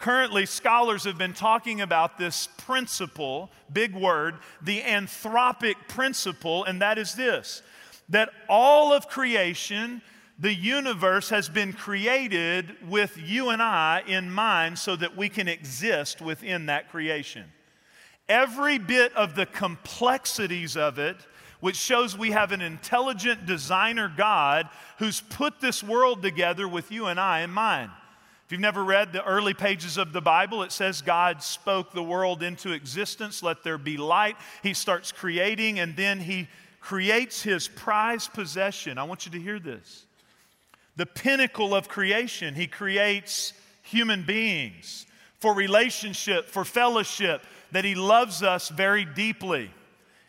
Currently, 0.00 0.46
scholars 0.46 1.04
have 1.04 1.18
been 1.18 1.34
talking 1.34 1.82
about 1.82 2.16
this 2.16 2.48
principle, 2.56 3.50
big 3.70 3.94
word, 3.94 4.36
the 4.62 4.80
anthropic 4.80 5.74
principle, 5.88 6.64
and 6.64 6.80
that 6.80 6.96
is 6.96 7.14
this 7.14 7.62
that 8.08 8.30
all 8.48 8.92
of 8.92 9.08
creation, 9.08 10.02
the 10.40 10.54
universe 10.54 11.28
has 11.28 11.50
been 11.50 11.74
created 11.74 12.74
with 12.88 13.18
you 13.18 13.50
and 13.50 13.62
I 13.62 14.02
in 14.06 14.30
mind 14.30 14.78
so 14.78 14.96
that 14.96 15.14
we 15.14 15.28
can 15.28 15.48
exist 15.48 16.22
within 16.22 16.66
that 16.66 16.90
creation. 16.90 17.44
Every 18.26 18.78
bit 18.78 19.14
of 19.14 19.34
the 19.34 19.44
complexities 19.44 20.78
of 20.78 20.98
it, 20.98 21.16
which 21.60 21.76
shows 21.76 22.16
we 22.16 22.30
have 22.30 22.52
an 22.52 22.62
intelligent 22.62 23.44
designer 23.44 24.10
God 24.16 24.70
who's 24.98 25.20
put 25.20 25.60
this 25.60 25.82
world 25.82 26.22
together 26.22 26.66
with 26.66 26.90
you 26.90 27.06
and 27.06 27.20
I 27.20 27.40
in 27.40 27.50
mind. 27.50 27.90
If 28.46 28.52
you've 28.52 28.62
never 28.62 28.82
read 28.82 29.12
the 29.12 29.24
early 29.24 29.52
pages 29.52 29.98
of 29.98 30.14
the 30.14 30.22
Bible, 30.22 30.62
it 30.62 30.72
says 30.72 31.02
God 31.02 31.42
spoke 31.42 31.92
the 31.92 32.02
world 32.02 32.42
into 32.42 32.72
existence, 32.72 33.42
let 33.42 33.62
there 33.62 33.78
be 33.78 33.98
light. 33.98 34.36
He 34.62 34.72
starts 34.72 35.12
creating, 35.12 35.78
and 35.78 35.94
then 35.96 36.18
he 36.18 36.48
creates 36.80 37.42
his 37.42 37.68
prized 37.68 38.32
possession. 38.32 38.96
I 38.96 39.04
want 39.04 39.26
you 39.26 39.32
to 39.32 39.38
hear 39.38 39.60
this. 39.60 40.06
The 41.00 41.06
pinnacle 41.06 41.74
of 41.74 41.88
creation, 41.88 42.54
he 42.54 42.66
creates 42.66 43.54
human 43.80 44.22
beings 44.22 45.06
for 45.38 45.54
relationship, 45.54 46.44
for 46.44 46.62
fellowship, 46.62 47.42
that 47.72 47.86
he 47.86 47.94
loves 47.94 48.42
us 48.42 48.68
very 48.68 49.06
deeply. 49.06 49.70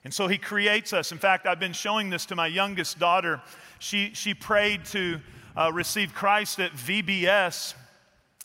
And 0.05 0.13
so 0.13 0.29
he 0.29 0.37
creates 0.37 0.93
us. 0.93 1.11
In 1.11 1.17
fact, 1.17 1.45
I've 1.45 1.59
been 1.59 1.73
showing 1.73 2.09
this 2.09 2.25
to 2.27 2.37
my 2.37 2.47
youngest 2.47 2.99
daughter. 2.99 3.41
She, 3.79 4.11
she 4.13 4.33
prayed 4.33 4.85
to 4.85 5.19
uh, 5.57 5.73
receive 5.73 6.13
Christ 6.13 6.61
at 6.61 6.71
VBS 6.71 7.73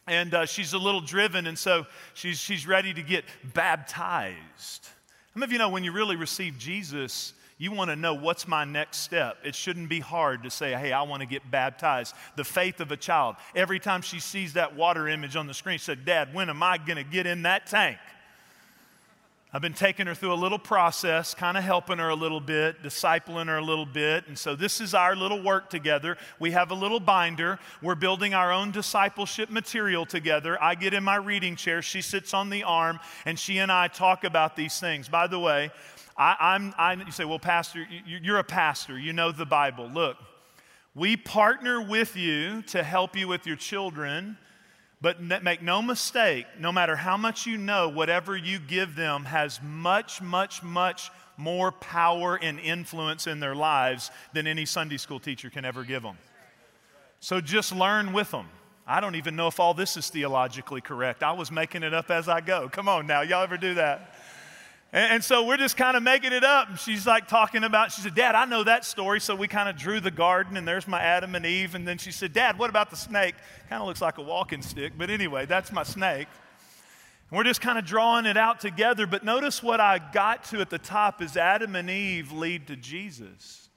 and 0.09 0.35
uh, 0.35 0.47
she's 0.47 0.73
a 0.73 0.79
little 0.79 1.01
driven, 1.01 1.47
and 1.47 1.57
so 1.57 1.87
she's, 2.15 2.41
she's 2.41 2.67
ready 2.67 2.93
to 2.93 3.03
get 3.03 3.25
baptized. 3.55 4.89
Many 5.37 5.45
of 5.45 5.53
you 5.53 5.59
know 5.59 5.69
when 5.69 5.85
you 5.85 5.93
really 5.93 6.17
receive 6.17 6.59
Jesus, 6.59 7.35
you 7.59 7.73
want 7.73 7.91
to 7.91 7.97
know 7.97 8.13
what's 8.13 8.47
my 8.47 8.65
next 8.65 8.99
step? 8.99 9.39
It 9.43 9.55
shouldn't 9.55 9.89
be 9.89 10.01
hard 10.01 10.43
to 10.43 10.51
say, 10.51 10.73
hey, 10.73 10.93
I 10.93 11.03
want 11.03 11.21
to 11.21 11.27
get 11.27 11.51
baptized. 11.51 12.15
The 12.37 12.45
faith 12.45 12.81
of 12.81 12.93
a 12.93 12.97
child. 12.97 13.37
Every 13.55 13.79
time 13.79 14.03
she 14.03 14.21
sees 14.21 14.53
that 14.55 14.77
water 14.77 15.09
image 15.09 15.37
on 15.37 15.47
the 15.47 15.55
screen, 15.55 15.79
she 15.79 15.85
said, 15.85 16.05
Dad, 16.05 16.35
when 16.35 16.51
am 16.51 16.63
I 16.63 16.77
going 16.77 16.97
to 16.97 17.05
get 17.05 17.27
in 17.27 17.43
that 17.43 17.67
tank? 17.67 17.97
I've 19.53 19.63
been 19.63 19.73
taking 19.73 20.07
her 20.07 20.15
through 20.15 20.35
a 20.35 20.35
little 20.35 20.59
process, 20.59 21.33
kind 21.33 21.57
of 21.57 21.65
helping 21.65 21.97
her 21.97 22.11
a 22.11 22.15
little 22.15 22.41
bit, 22.41 22.83
discipling 22.83 23.47
her 23.47 23.57
a 23.57 23.65
little 23.65 23.87
bit. 23.87 24.29
And 24.29 24.37
so 24.37 24.55
this 24.55 24.83
is 24.83 24.93
our 24.93 25.17
little 25.17 25.43
work 25.43 25.71
together. 25.71 26.19
We 26.39 26.51
have 26.51 26.73
a 26.73 26.75
little 26.75 27.01
binder. 27.01 27.59
We're 27.81 27.95
building 27.95 28.35
our 28.35 28.53
own 28.53 28.71
discipleship 28.71 29.49
material 29.49 30.05
together. 30.05 30.63
I 30.63 30.75
get 30.75 30.93
in 30.93 31.03
my 31.03 31.17
reading 31.17 31.57
chair, 31.57 31.81
she 31.81 32.03
sits 32.03 32.35
on 32.35 32.51
the 32.51 32.65
arm, 32.65 33.01
and 33.25 33.39
she 33.39 33.57
and 33.57 33.73
I 33.73 33.89
talk 33.89 34.25
about 34.25 34.57
these 34.57 34.79
things. 34.79 35.09
By 35.09 35.27
the 35.27 35.39
way, 35.39 35.71
I, 36.19 36.57
am 36.57 37.01
you 37.05 37.13
say, 37.13 37.25
well, 37.25 37.39
Pastor, 37.39 37.87
you're 38.07 38.39
a 38.39 38.45
pastor, 38.45 38.99
you 38.99 39.13
know 39.13 39.33
the 39.33 39.47
Bible. 39.47 39.89
Look, 39.89 40.17
we 40.95 41.17
partner 41.17 41.83
with 41.83 42.17
you 42.17 42.63
to 42.63 42.83
help 42.83 43.17
you 43.17 43.29
with 43.29 43.47
your 43.47 43.57
children 43.57 44.39
but 45.01 45.21
make 45.21 45.63
no 45.63 45.83
mistake, 45.83 46.47
no 46.59 46.73
matter 46.73 46.97
how 46.97 47.17
much 47.17 47.47
you 47.47 47.59
know, 47.59 47.89
whatever 47.89 48.37
you 48.37 48.59
give 48.59 48.97
them 48.97 49.25
has 49.27 49.61
much, 49.63 50.23
much, 50.23 50.63
much 50.63 51.11
more 51.37 51.71
power 51.71 52.39
and 52.41 52.59
influence 52.59 53.27
in 53.27 53.39
their 53.39 53.55
lives 53.55 54.11
than 54.33 54.47
any 54.47 54.65
Sunday 54.65 54.97
school 54.97 55.21
teacher 55.21 55.51
can 55.51 55.67
ever 55.67 55.85
give 55.85 56.03
them. 56.03 56.17
So 57.21 57.41
just 57.43 57.75
learn 57.75 58.15
with 58.15 58.31
them. 58.31 58.49
I 58.87 59.01
don't 59.01 59.17
even 59.17 59.37
know 59.37 59.49
if 59.49 59.61
all 59.61 59.75
this 59.75 59.97
is 59.97 60.09
theologically 60.09 60.81
correct. 60.81 61.23
I 61.23 61.33
was 61.33 61.51
making 61.51 61.83
it 61.83 61.93
up 61.93 62.11
as 62.11 62.29
I 62.29 62.41
go. 62.41 62.69
Come 62.69 62.89
on 62.89 63.07
now, 63.07 63.21
y'all 63.21 63.43
ever 63.43 63.59
do 63.59 63.75
that? 63.75 64.16
And, 64.93 65.15
and 65.15 65.25
so 65.25 65.47
we're 65.47 65.57
just 65.57 65.77
kind 65.77 65.97
of 65.97 66.03
making 66.03 66.33
it 66.33 66.45
up. 66.45 66.69
And 66.69 66.79
she's 66.79 67.07
like 67.07 67.29
talking 67.29 67.65
about, 67.65 67.93
she 67.93 68.01
said, 68.01 68.15
Dad, 68.15 68.35
I 68.35 68.45
know 68.45 68.65
that 68.65 68.85
story. 68.85 69.21
So 69.21 69.35
we 69.35 69.49
kind 69.49 69.69
of 69.69 69.77
drew 69.77 70.01
the 70.01 70.11
garden, 70.11 70.57
and 70.57 70.67
there's 70.67 70.87
my 70.87 71.01
Adam 71.01 71.35
and 71.35 71.45
Eve. 71.45 71.75
And 71.75 71.87
then 71.87 71.99
she 71.99 72.13
said, 72.13 72.33
Dad, 72.33 72.59
what 72.59 72.71
about 72.71 72.91
the 72.91 72.97
snake? 72.97 73.35
Kind 73.69 73.83
of 73.83 73.89
looks 73.89 74.01
like 74.01 74.19
a 74.19 74.23
walking 74.23 74.63
stick. 74.63 74.93
But 74.97 75.11
anyway, 75.11 75.47
that's 75.47 75.73
my 75.73 75.83
snake. 75.83 76.29
And 77.31 77.37
we're 77.37 77.45
just 77.45 77.61
kind 77.61 77.79
of 77.79 77.85
drawing 77.85 78.27
it 78.27 78.37
out 78.37 78.61
together. 78.61 79.07
But 79.07 79.25
notice 79.25 79.63
what 79.63 79.81
I 79.81 79.99
got 79.99 80.45
to 80.45 80.61
at 80.61 80.71
the 80.71 80.79
top 80.79 81.21
is 81.21 81.37
Adam 81.37 81.75
and 81.75 81.91
Eve 81.91 82.33
lead 82.33 82.69
to 82.69 82.77
Jesus. 82.77 83.69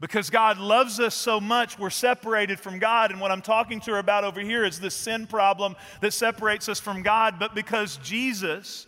Because 0.00 0.30
God 0.30 0.56
loves 0.56 0.98
us 0.98 1.14
so 1.14 1.40
much, 1.40 1.78
we're 1.78 1.90
separated 1.90 2.58
from 2.58 2.78
God. 2.78 3.10
And 3.10 3.20
what 3.20 3.30
I'm 3.30 3.42
talking 3.42 3.80
to 3.80 3.90
her 3.92 3.98
about 3.98 4.24
over 4.24 4.40
here 4.40 4.64
is 4.64 4.80
this 4.80 4.94
sin 4.94 5.26
problem 5.26 5.76
that 6.00 6.14
separates 6.14 6.70
us 6.70 6.80
from 6.80 7.02
God. 7.02 7.38
But 7.38 7.54
because 7.54 7.98
Jesus, 7.98 8.86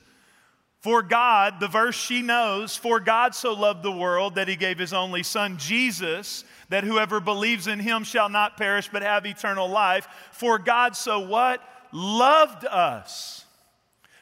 for 0.82 1.00
God, 1.00 1.60
the 1.60 1.68
verse 1.68 1.94
she 1.94 2.22
knows, 2.22 2.76
for 2.76 2.98
God 2.98 3.36
so 3.36 3.52
loved 3.52 3.84
the 3.84 3.92
world 3.92 4.34
that 4.34 4.48
he 4.48 4.56
gave 4.56 4.80
his 4.80 4.92
only 4.92 5.22
son, 5.22 5.56
Jesus, 5.56 6.44
that 6.70 6.82
whoever 6.82 7.20
believes 7.20 7.68
in 7.68 7.78
him 7.78 8.02
shall 8.02 8.28
not 8.28 8.56
perish 8.56 8.88
but 8.92 9.02
have 9.02 9.24
eternal 9.24 9.68
life. 9.68 10.08
For 10.32 10.58
God 10.58 10.96
so 10.96 11.20
what? 11.20 11.62
Loved 11.92 12.64
us. 12.64 13.44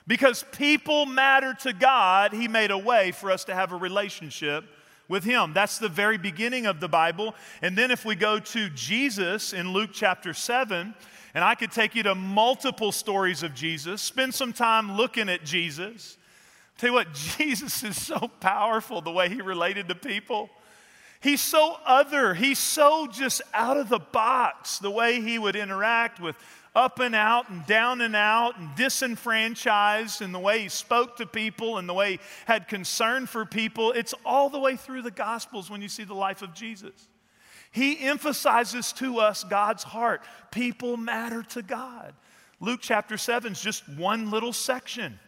Because 0.07 0.45
people 0.53 1.07
matter 1.07 1.55
to 1.63 1.73
God, 1.73 2.35
he 2.35 2.47
made 2.47 2.71
a 2.71 2.77
way 2.77 3.13
for 3.13 3.31
us 3.31 3.45
to 3.45 3.55
have 3.55 3.73
a 3.73 3.77
relationship 3.77 4.65
with 5.09 5.25
him. 5.25 5.55
That's 5.55 5.79
the 5.79 5.89
very 5.89 6.19
beginning 6.19 6.67
of 6.67 6.79
the 6.79 6.89
Bible. 6.89 7.35
And 7.63 7.77
then 7.77 7.91
if 7.91 8.05
we 8.05 8.17
go 8.17 8.39
to 8.39 8.69
Jesus 8.71 9.55
in 9.55 9.73
Luke 9.73 9.91
chapter 9.95 10.35
7, 10.35 10.95
and 11.33 11.45
I 11.45 11.55
could 11.55 11.73
take 11.73 11.95
you 11.95 12.03
to 12.03 12.15
multiple 12.15 12.93
stories 12.93 13.43
of 13.43 13.55
Jesus, 13.55 14.03
spend 14.03 14.35
some 14.35 14.53
time 14.53 14.95
looking 14.95 15.31
at 15.31 15.43
Jesus. 15.43 16.19
Tell 16.81 16.89
you 16.89 16.95
what, 16.95 17.13
Jesus 17.39 17.83
is 17.83 18.01
so 18.01 18.31
powerful 18.41 19.03
the 19.03 19.11
way 19.11 19.29
he 19.29 19.43
related 19.43 19.89
to 19.89 19.95
people. 19.95 20.49
He's 21.21 21.43
so 21.43 21.77
other. 21.85 22.33
He's 22.33 22.59
so 22.59 23.07
just 23.07 23.43
out 23.53 23.77
of 23.77 23.91
the 23.91 23.99
box 23.99 24.79
the 24.79 24.91
way 24.91 25.21
he 25.21 25.39
would 25.39 25.57
interact 25.57 26.21
with 26.21 26.37
up 26.75 26.99
and 26.99 27.15
out 27.15 27.51
and 27.51 27.67
down 27.67 28.01
and 28.01 28.17
out 28.17 28.59
and 28.59 28.75
disenfranchised 28.77 30.23
and 30.23 30.35
the 30.35 30.39
way 30.39 30.61
he 30.63 30.69
spoke 30.71 31.19
to 31.19 31.27
people 31.27 31.77
and 31.77 31.87
the 31.87 31.93
way 31.93 32.13
he 32.13 32.21
had 32.47 32.67
concern 32.67 33.27
for 33.27 33.45
people. 33.45 33.93
It's 33.93 34.15
all 34.25 34.49
the 34.49 34.59
way 34.59 34.77
through 34.77 35.03
the 35.03 35.11
Gospels 35.11 35.69
when 35.69 35.83
you 35.83 35.89
see 35.89 36.05
the 36.05 36.15
life 36.15 36.41
of 36.41 36.55
Jesus. 36.55 37.09
He 37.73 37.99
emphasizes 38.01 38.95
to 38.95 39.19
us 39.19 39.45
God's 39.45 39.83
heart. 39.83 40.23
People 40.51 40.97
matter 40.97 41.43
to 41.51 41.61
God. 41.61 42.15
Luke 42.59 42.81
chapter 42.81 43.19
7 43.19 43.53
is 43.53 43.61
just 43.61 43.87
one 43.87 44.31
little 44.31 44.55
section. 44.55 45.19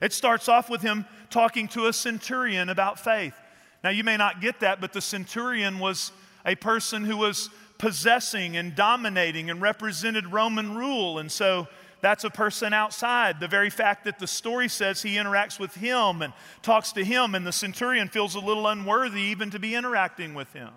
It 0.00 0.12
starts 0.12 0.48
off 0.48 0.68
with 0.68 0.82
him 0.82 1.06
talking 1.30 1.68
to 1.68 1.86
a 1.86 1.92
centurion 1.92 2.68
about 2.68 3.00
faith. 3.00 3.34
Now, 3.82 3.90
you 3.90 4.04
may 4.04 4.16
not 4.16 4.40
get 4.40 4.60
that, 4.60 4.80
but 4.80 4.92
the 4.92 5.00
centurion 5.00 5.78
was 5.78 6.12
a 6.44 6.54
person 6.54 7.04
who 7.04 7.16
was 7.16 7.50
possessing 7.78 8.56
and 8.56 8.74
dominating 8.74 9.50
and 9.50 9.60
represented 9.60 10.32
Roman 10.32 10.74
rule. 10.74 11.18
And 11.18 11.30
so 11.30 11.68
that's 12.00 12.24
a 12.24 12.30
person 12.30 12.72
outside. 12.72 13.40
The 13.40 13.48
very 13.48 13.70
fact 13.70 14.04
that 14.04 14.18
the 14.18 14.26
story 14.26 14.68
says 14.68 15.02
he 15.02 15.16
interacts 15.16 15.58
with 15.58 15.74
him 15.74 16.22
and 16.22 16.32
talks 16.62 16.92
to 16.92 17.04
him, 17.04 17.34
and 17.34 17.46
the 17.46 17.52
centurion 17.52 18.08
feels 18.08 18.34
a 18.34 18.40
little 18.40 18.66
unworthy 18.66 19.22
even 19.22 19.50
to 19.50 19.58
be 19.58 19.74
interacting 19.74 20.34
with 20.34 20.52
him. 20.52 20.70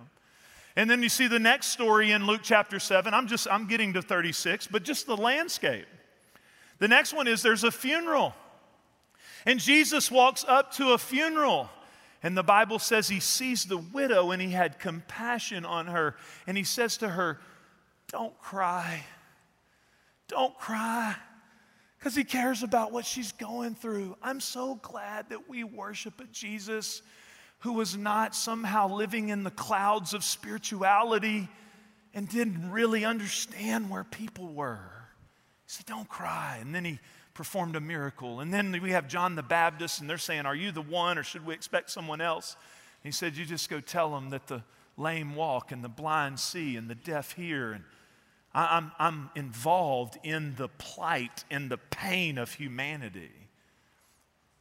And 0.76 0.90
then 0.90 1.04
you 1.04 1.10
see 1.10 1.28
the 1.28 1.40
next 1.40 1.68
story 1.68 2.12
in 2.12 2.26
Luke 2.26 2.42
chapter 2.44 2.80
7. 2.80 3.14
I'm 3.14 3.28
just 3.28 3.48
I'm 3.52 3.68
getting 3.68 3.94
to 3.94 4.02
36, 4.02 4.68
but 4.68 4.84
just 4.84 5.08
the 5.08 5.18
landscape. 5.18 5.88
The 6.80 6.88
next 6.88 7.14
one 7.14 7.28
is 7.28 7.42
there's 7.42 7.66
a 7.66 7.72
funeral. 7.72 8.34
And 9.46 9.60
Jesus 9.60 10.12
walks 10.12 10.46
up 10.48 10.74
to 10.74 10.92
a 10.92 10.98
funeral. 10.98 11.70
And 12.22 12.36
the 12.36 12.44
Bible 12.44 12.80
says 12.80 13.08
he 13.08 13.20
sees 13.20 13.66
the 13.66 13.78
widow 13.78 14.32
and 14.32 14.42
he 14.42 14.52
had 14.52 14.80
compassion 14.80 15.66
on 15.66 15.88
her. 15.88 16.16
And 16.48 16.58
he 16.58 16.64
says 16.64 16.98
to 16.98 17.08
her, 17.08 17.40
Don't 18.10 18.38
cry. 18.40 19.04
Don't 20.28 20.58
cry. 20.58 21.16
Because 21.98 22.16
he 22.16 22.24
cares 22.24 22.64
about 22.64 22.92
what 22.92 23.06
she's 23.06 23.32
going 23.34 23.76
through. 23.76 24.16
I'm 24.22 24.40
so 24.40 24.76
glad 24.76 25.30
that 25.30 25.50
we 25.50 25.64
worship 25.64 26.20
a 26.22 26.26
Jesus 26.26 27.02
who 27.60 27.74
was 27.74 27.98
not 27.98 28.36
somehow 28.36 28.88
living 28.88 29.30
in 29.30 29.44
the 29.44 29.52
clouds 29.52 30.14
of 30.14 30.24
spirituality 30.24 31.50
and 32.14 32.28
didn't 32.28 32.72
really 32.72 33.04
understand 33.04 33.90
where 33.90 34.06
people 34.06 34.54
were. 34.54 34.92
He 35.66 35.74
said, 35.74 35.86
Don't 35.86 36.08
cry. 36.08 36.58
And 36.62 36.74
then 36.74 36.86
he 36.86 37.00
performed 37.40 37.78
a 37.78 37.80
miracle. 37.80 38.42
And 38.42 38.54
then 38.54 38.78
we 38.82 38.92
have 38.92 39.08
John 39.08 39.36
the 39.36 39.42
Baptist, 39.42 40.02
and 40.02 40.10
they're 40.10 40.18
saying, 40.18 40.46
Are 40.46 40.54
you 40.54 40.74
the 40.74 40.82
one, 40.82 41.18
or 41.18 41.24
should 41.24 41.46
we 41.46 41.54
expect 41.54 41.90
someone 41.90 42.20
else? 42.20 42.58
And 43.02 43.14
he 43.14 43.16
said, 43.16 43.38
You 43.38 43.46
just 43.46 43.70
go 43.70 43.80
tell 43.80 44.12
them 44.12 44.32
that 44.32 44.48
the 44.48 44.62
lame 44.98 45.36
walk, 45.36 45.72
and 45.72 45.82
the 45.82 45.88
blind 45.88 46.38
see, 46.42 46.76
and 46.76 46.90
the 46.90 46.96
deaf 46.96 47.32
hear. 47.32 47.72
And 47.72 47.86
I, 48.54 48.76
I'm, 48.76 48.92
I'm 49.00 49.30
involved 49.38 50.18
in 50.22 50.56
the 50.58 50.68
plight 50.68 51.46
and 51.50 51.72
the 51.72 51.78
pain 51.78 52.38
of 52.38 52.52
humanity. 52.52 53.32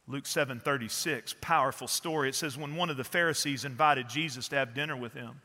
Luke 0.07 0.23
7:36, 0.23 1.41
powerful 1.41 1.89
story. 1.89 2.29
It 2.29 2.35
says 2.35 2.57
when 2.57 2.77
one 2.77 2.89
of 2.89 2.95
the 2.95 3.03
Pharisees 3.03 3.65
invited 3.65 4.07
Jesus 4.07 4.47
to 4.47 4.55
have 4.55 4.73
dinner 4.73 4.95
with 4.95 5.11
him, 5.11 5.41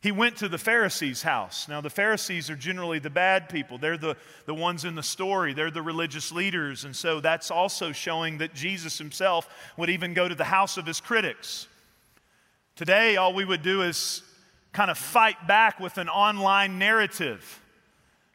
he 0.00 0.12
went 0.12 0.36
to 0.36 0.48
the 0.48 0.58
Pharisees' 0.58 1.22
house. 1.22 1.66
Now, 1.68 1.80
the 1.80 1.90
Pharisees 1.90 2.50
are 2.50 2.56
generally 2.56 3.00
the 3.00 3.10
bad 3.10 3.48
people. 3.48 3.78
They're 3.78 3.98
the, 3.98 4.16
the 4.46 4.54
ones 4.54 4.84
in 4.84 4.94
the 4.94 5.02
story, 5.02 5.54
they're 5.54 5.72
the 5.72 5.82
religious 5.82 6.30
leaders. 6.30 6.84
And 6.84 6.94
so 6.94 7.20
that's 7.20 7.50
also 7.50 7.90
showing 7.90 8.38
that 8.38 8.54
Jesus 8.54 8.96
himself 8.96 9.48
would 9.76 9.90
even 9.90 10.14
go 10.14 10.28
to 10.28 10.36
the 10.36 10.44
house 10.44 10.76
of 10.76 10.86
his 10.86 11.00
critics. 11.00 11.66
Today, 12.76 13.16
all 13.16 13.34
we 13.34 13.44
would 13.44 13.62
do 13.62 13.82
is 13.82 14.22
kind 14.72 14.90
of 14.90 14.96
fight 14.96 15.48
back 15.48 15.80
with 15.80 15.98
an 15.98 16.08
online 16.08 16.78
narrative 16.78 17.60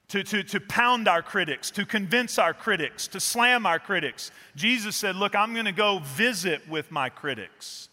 to, 0.09 0.21
to, 0.21 0.43
to 0.43 0.59
pound 0.59 1.07
our 1.07 1.21
critics, 1.21 1.71
to 1.71 1.85
convince 1.85 2.37
our 2.37 2.53
critics, 2.53 3.07
to 3.07 3.21
slam 3.21 3.65
our 3.65 3.79
critics. 3.79 4.31
Jesus 4.55 4.97
said, 4.97 5.15
Look, 5.15 5.33
I'm 5.33 5.53
going 5.53 5.65
to 5.65 5.71
go 5.71 5.99
visit 6.03 6.67
with 6.67 6.91
my 6.91 7.07
critics. 7.07 7.87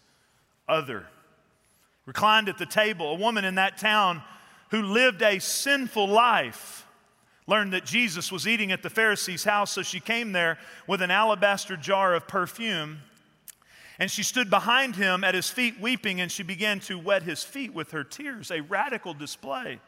Other. 0.67 1.05
Reclined 2.11 2.49
at 2.49 2.57
the 2.57 2.65
table, 2.65 3.13
a 3.13 3.15
woman 3.15 3.45
in 3.45 3.55
that 3.55 3.77
town 3.77 4.21
who 4.69 4.81
lived 4.81 5.21
a 5.21 5.39
sinful 5.39 6.09
life 6.09 6.85
learned 7.47 7.71
that 7.71 7.85
Jesus 7.85 8.33
was 8.33 8.45
eating 8.45 8.73
at 8.73 8.83
the 8.83 8.89
Pharisee's 8.89 9.45
house, 9.45 9.71
so 9.71 9.81
she 9.81 10.01
came 10.01 10.33
there 10.33 10.57
with 10.87 11.01
an 11.01 11.09
alabaster 11.09 11.77
jar 11.77 12.13
of 12.13 12.27
perfume. 12.27 12.99
And 13.97 14.11
she 14.11 14.23
stood 14.23 14.49
behind 14.49 14.97
him 14.97 15.23
at 15.23 15.35
his 15.35 15.49
feet 15.49 15.79
weeping, 15.79 16.19
and 16.19 16.29
she 16.29 16.43
began 16.43 16.81
to 16.81 16.99
wet 16.99 17.23
his 17.23 17.45
feet 17.45 17.73
with 17.73 17.91
her 17.91 18.03
tears, 18.03 18.51
a 18.51 18.59
radical 18.59 19.13
display. 19.13 19.69
And 19.69 19.79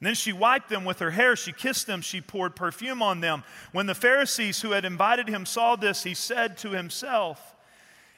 then 0.00 0.16
she 0.16 0.32
wiped 0.32 0.68
them 0.68 0.84
with 0.84 0.98
her 0.98 1.12
hair. 1.12 1.36
She 1.36 1.52
kissed 1.52 1.86
them. 1.86 2.00
She 2.00 2.20
poured 2.20 2.56
perfume 2.56 3.02
on 3.02 3.20
them. 3.20 3.44
When 3.70 3.86
the 3.86 3.94
Pharisees 3.94 4.62
who 4.62 4.72
had 4.72 4.84
invited 4.84 5.28
him 5.28 5.46
saw 5.46 5.76
this, 5.76 6.02
he 6.02 6.12
said 6.12 6.58
to 6.58 6.70
himself, 6.70 7.54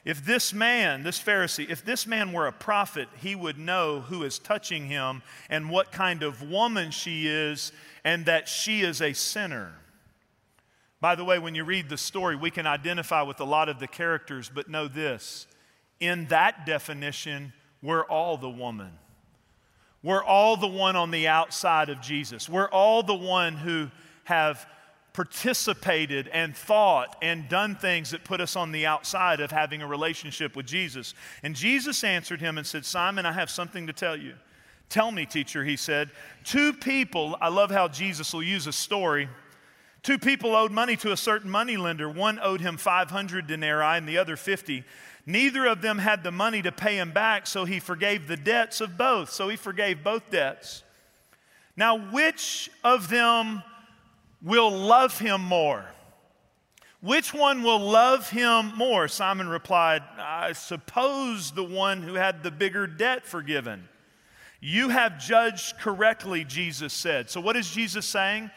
If 0.05 0.25
this 0.25 0.53
man, 0.53 1.03
this 1.03 1.19
Pharisee, 1.19 1.69
if 1.69 1.83
this 1.83 2.07
man 2.07 2.31
were 2.31 2.47
a 2.47 2.53
prophet, 2.53 3.09
he 3.21 3.35
would 3.35 3.57
know 3.57 4.01
who 4.01 4.23
is 4.23 4.39
touching 4.39 4.87
him 4.87 5.21
and 5.49 5.69
what 5.69 5.91
kind 5.91 6.23
of 6.23 6.41
woman 6.41 6.91
she 6.91 7.27
is, 7.27 7.71
and 8.03 8.25
that 8.25 8.47
she 8.47 8.81
is 8.81 9.01
a 9.01 9.13
sinner. 9.13 9.73
By 11.01 11.15
the 11.15 11.25
way, 11.25 11.39
when 11.39 11.55
you 11.55 11.63
read 11.63 11.89
the 11.89 11.97
story, 11.97 12.35
we 12.35 12.51
can 12.51 12.65
identify 12.65 13.21
with 13.21 13.39
a 13.39 13.45
lot 13.45 13.69
of 13.69 13.79
the 13.79 13.87
characters, 13.87 14.49
but 14.53 14.69
know 14.69 14.87
this 14.87 15.47
in 15.99 16.25
that 16.27 16.65
definition, 16.65 17.53
we're 17.81 18.05
all 18.05 18.37
the 18.37 18.49
woman. 18.49 18.91
We're 20.01 20.23
all 20.23 20.55
the 20.55 20.67
one 20.67 20.95
on 20.95 21.11
the 21.11 21.27
outside 21.27 21.89
of 21.89 21.99
Jesus. 21.99 22.47
We're 22.47 22.69
all 22.69 23.03
the 23.03 23.15
one 23.15 23.55
who 23.55 23.89
have 24.23 24.65
participated 25.19 26.29
and 26.29 26.55
thought 26.55 27.17
and 27.21 27.49
done 27.49 27.75
things 27.75 28.11
that 28.11 28.23
put 28.23 28.39
us 28.39 28.55
on 28.55 28.71
the 28.71 28.85
outside 28.85 29.41
of 29.41 29.51
having 29.51 29.81
a 29.81 29.85
relationship 29.85 30.55
with 30.55 30.65
Jesus. 30.65 31.13
And 31.43 31.53
Jesus 31.53 32.05
answered 32.05 32.39
him 32.39 32.57
and 32.57 32.65
said, 32.65 32.85
Simon, 32.85 33.25
I 33.25 33.33
have 33.33 33.49
something 33.49 33.85
to 33.87 33.91
tell 33.91 34.15
you. 34.15 34.35
Tell 34.87 35.11
me, 35.11 35.25
teacher, 35.25 35.65
he 35.65 35.75
said. 35.75 36.09
Two 36.45 36.71
people, 36.71 37.35
I 37.41 37.49
love 37.49 37.69
how 37.69 37.89
Jesus 37.89 38.33
will 38.33 38.43
use 38.43 38.65
a 38.65 38.71
story. 38.71 39.27
Two 40.03 40.19
people 40.19 40.55
owed 40.55 40.71
money 40.71 40.95
to 40.95 41.11
a 41.11 41.17
certain 41.17 41.51
moneylender. 41.51 42.09
One 42.09 42.39
owed 42.41 42.61
him 42.61 42.77
500 42.77 43.45
denarii 43.45 43.97
and 43.97 44.07
the 44.07 44.19
other 44.19 44.37
50. 44.37 44.85
Neither 45.25 45.65
of 45.65 45.81
them 45.81 45.97
had 45.97 46.23
the 46.23 46.31
money 46.31 46.61
to 46.61 46.71
pay 46.71 46.95
him 46.95 47.11
back, 47.11 47.45
so 47.45 47.65
he 47.65 47.81
forgave 47.81 48.29
the 48.29 48.37
debts 48.37 48.79
of 48.79 48.97
both. 48.97 49.31
So 49.31 49.49
he 49.49 49.57
forgave 49.57 50.01
both 50.01 50.31
debts. 50.31 50.81
Now, 51.75 51.97
which 52.09 52.71
of 52.85 53.09
them 53.09 53.63
will 54.41 54.71
love 54.71 55.19
him 55.19 55.41
more? 55.41 55.85
Which 57.01 57.33
one 57.33 57.63
will 57.63 57.79
love 57.79 58.29
him 58.29 58.73
more? 58.75 59.07
Simon 59.07 59.47
replied, 59.47 60.03
I 60.17 60.51
suppose 60.51 61.51
the 61.51 61.63
one 61.63 62.01
who 62.01 62.15
had 62.15 62.43
the 62.43 62.51
bigger 62.51 62.87
debt 62.87 63.25
forgiven. 63.25 63.87
You 64.59 64.89
have 64.89 65.17
judged 65.17 65.77
correctly, 65.79 66.43
Jesus 66.43 66.91
said. 66.91 67.29
So, 67.29 67.39
what 67.39 67.55
is 67.55 67.69
Jesus 67.69 68.05
saying? 68.05 68.51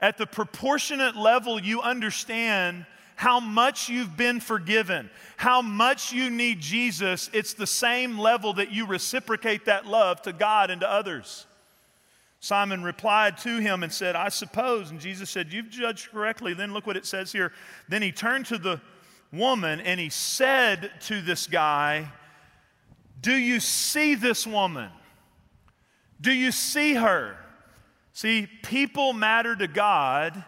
At 0.00 0.18
the 0.18 0.26
proportionate 0.26 1.16
level 1.16 1.58
you 1.58 1.80
understand 1.80 2.84
how 3.14 3.40
much 3.40 3.88
you've 3.88 4.14
been 4.14 4.40
forgiven, 4.40 5.08
how 5.38 5.62
much 5.62 6.12
you 6.12 6.28
need 6.28 6.60
Jesus, 6.60 7.30
it's 7.32 7.54
the 7.54 7.66
same 7.66 8.18
level 8.18 8.52
that 8.54 8.72
you 8.72 8.86
reciprocate 8.86 9.64
that 9.64 9.86
love 9.86 10.20
to 10.22 10.34
God 10.34 10.70
and 10.70 10.82
to 10.82 10.90
others. 10.90 11.46
Simon 12.40 12.82
replied 12.82 13.38
to 13.38 13.58
him 13.58 13.82
and 13.82 13.92
said, 13.92 14.14
I 14.14 14.28
suppose. 14.28 14.90
And 14.90 15.00
Jesus 15.00 15.30
said, 15.30 15.52
You've 15.52 15.70
judged 15.70 16.10
correctly. 16.10 16.54
Then 16.54 16.72
look 16.72 16.86
what 16.86 16.96
it 16.96 17.06
says 17.06 17.32
here. 17.32 17.52
Then 17.88 18.02
he 18.02 18.12
turned 18.12 18.46
to 18.46 18.58
the 18.58 18.80
woman 19.32 19.80
and 19.80 19.98
he 19.98 20.10
said 20.10 20.90
to 21.02 21.20
this 21.20 21.46
guy, 21.46 22.10
Do 23.20 23.34
you 23.34 23.60
see 23.60 24.14
this 24.14 24.46
woman? 24.46 24.90
Do 26.20 26.32
you 26.32 26.52
see 26.52 26.94
her? 26.94 27.36
See, 28.12 28.48
people 28.62 29.12
matter 29.12 29.54
to 29.56 29.66
God 29.66 30.42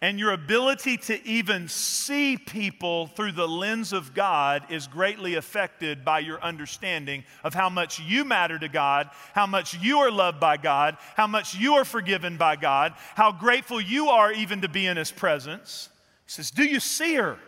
and 0.00 0.18
your 0.18 0.32
ability 0.32 0.96
to 0.96 1.26
even 1.26 1.68
see 1.68 2.36
people 2.36 3.08
through 3.08 3.32
the 3.32 3.48
lens 3.48 3.92
of 3.92 4.14
God 4.14 4.62
is 4.70 4.86
greatly 4.86 5.34
affected 5.34 6.04
by 6.04 6.20
your 6.20 6.40
understanding 6.40 7.24
of 7.42 7.52
how 7.52 7.68
much 7.68 7.98
you 7.98 8.24
matter 8.24 8.58
to 8.58 8.68
God, 8.68 9.10
how 9.34 9.46
much 9.46 9.76
you 9.78 9.98
are 9.98 10.10
loved 10.10 10.38
by 10.38 10.56
God, 10.56 10.96
how 11.16 11.26
much 11.26 11.56
you 11.56 11.74
are 11.74 11.84
forgiven 11.84 12.36
by 12.36 12.54
God, 12.54 12.94
how 13.16 13.32
grateful 13.32 13.80
you 13.80 14.08
are 14.08 14.32
even 14.32 14.60
to 14.60 14.68
be 14.68 14.86
in 14.86 14.96
His 14.96 15.10
presence. 15.10 15.88
He 16.26 16.30
says, 16.30 16.52
Do 16.52 16.64
you 16.64 16.78
see 16.78 17.14
her? 17.14 17.38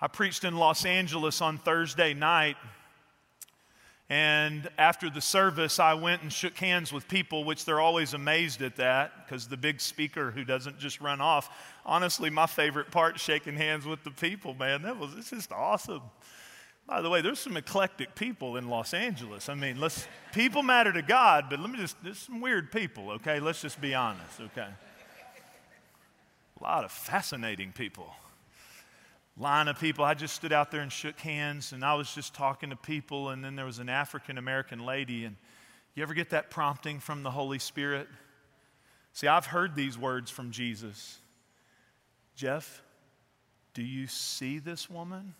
I 0.00 0.08
preached 0.08 0.44
in 0.44 0.56
Los 0.56 0.86
Angeles 0.86 1.42
on 1.42 1.58
Thursday 1.58 2.14
night. 2.14 2.56
And 4.10 4.68
after 4.76 5.08
the 5.08 5.20
service, 5.20 5.78
I 5.78 5.94
went 5.94 6.22
and 6.22 6.32
shook 6.32 6.56
hands 6.58 6.92
with 6.92 7.06
people, 7.06 7.44
which 7.44 7.64
they're 7.64 7.78
always 7.78 8.12
amazed 8.12 8.60
at 8.60 8.74
that 8.76 9.12
because 9.24 9.46
the 9.46 9.56
big 9.56 9.80
speaker 9.80 10.32
who 10.32 10.44
doesn't 10.44 10.80
just 10.80 11.00
run 11.00 11.20
off. 11.20 11.48
Honestly, 11.86 12.28
my 12.28 12.46
favorite 12.46 12.90
part 12.90 13.20
shaking 13.20 13.54
hands 13.54 13.86
with 13.86 14.02
the 14.02 14.10
people, 14.10 14.52
man. 14.54 14.82
That 14.82 14.98
was 14.98 15.14
it's 15.16 15.30
just 15.30 15.52
awesome. 15.52 16.02
By 16.88 17.02
the 17.02 17.08
way, 17.08 17.20
there's 17.20 17.38
some 17.38 17.56
eclectic 17.56 18.16
people 18.16 18.56
in 18.56 18.68
Los 18.68 18.94
Angeles. 18.94 19.48
I 19.48 19.54
mean, 19.54 19.78
let's 19.78 20.08
people 20.32 20.64
matter 20.64 20.92
to 20.92 21.02
God, 21.02 21.44
but 21.48 21.60
let 21.60 21.70
me 21.70 21.78
just 21.78 21.94
there's 22.02 22.18
some 22.18 22.40
weird 22.40 22.72
people, 22.72 23.12
okay? 23.12 23.38
Let's 23.38 23.62
just 23.62 23.80
be 23.80 23.94
honest, 23.94 24.40
okay? 24.40 24.70
A 26.60 26.62
lot 26.64 26.84
of 26.84 26.90
fascinating 26.90 27.70
people 27.70 28.12
line 29.36 29.68
of 29.68 29.78
people. 29.78 30.04
I 30.04 30.14
just 30.14 30.34
stood 30.34 30.52
out 30.52 30.70
there 30.70 30.80
and 30.80 30.92
shook 30.92 31.18
hands, 31.20 31.72
and 31.72 31.84
I 31.84 31.94
was 31.94 32.14
just 32.14 32.34
talking 32.34 32.70
to 32.70 32.76
people, 32.76 33.30
and 33.30 33.44
then 33.44 33.56
there 33.56 33.64
was 33.64 33.78
an 33.78 33.88
African 33.88 34.38
American 34.38 34.84
lady. 34.84 35.24
And 35.24 35.36
you 35.94 36.02
ever 36.02 36.14
get 36.14 36.30
that 36.30 36.50
prompting 36.50 37.00
from 37.00 37.22
the 37.22 37.30
Holy 37.30 37.58
Spirit? 37.58 38.08
See, 39.12 39.26
I've 39.26 39.46
heard 39.46 39.74
these 39.74 39.98
words 39.98 40.30
from 40.30 40.50
Jesus 40.50 41.18
Jeff, 42.36 42.82
do 43.74 43.82
you 43.82 44.06
see 44.06 44.58
this 44.58 44.88
woman? 44.88 45.34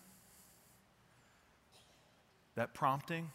That 2.55 2.73
prompting? 2.73 3.31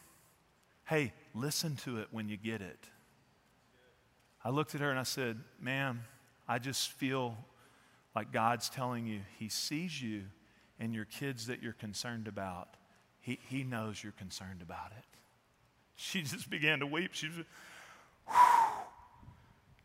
Hey, 0.84 1.12
listen 1.34 1.74
to 1.76 1.98
it 1.98 2.08
when 2.12 2.28
you 2.28 2.36
get 2.36 2.60
it. 2.60 2.78
I 4.44 4.50
looked 4.50 4.76
at 4.76 4.80
her 4.80 4.90
and 4.90 4.98
I 4.98 5.04
said, 5.04 5.38
Ma'am, 5.60 6.04
I 6.46 6.60
just 6.60 6.92
feel 6.92 7.36
like 8.14 8.30
God's 8.30 8.68
telling 8.68 9.06
you, 9.06 9.20
He 9.38 9.48
sees 9.48 10.00
you 10.00 10.24
and 10.78 10.94
your 10.94 11.04
kids 11.04 11.46
that 11.46 11.62
you're 11.62 11.72
concerned 11.72 12.28
about, 12.28 12.68
he, 13.20 13.38
he 13.48 13.64
knows 13.64 14.02
you're 14.02 14.12
concerned 14.12 14.62
about 14.62 14.92
it. 14.96 15.04
She 15.96 16.22
just 16.22 16.50
began 16.50 16.80
to 16.80 16.86
weep. 16.86 17.10
She 17.14 17.28
was, 17.28 17.46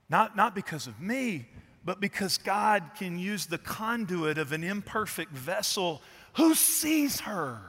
not, 0.10 0.36
not 0.36 0.54
because 0.54 0.88
of 0.88 1.00
me, 1.00 1.48
but 1.84 2.00
because 2.00 2.38
God 2.38 2.84
can 2.98 3.18
use 3.18 3.46
the 3.46 3.58
conduit 3.58 4.38
of 4.38 4.52
an 4.52 4.64
imperfect 4.64 5.32
vessel 5.32 6.02
who 6.34 6.54
sees 6.54 7.22
her. 7.22 7.60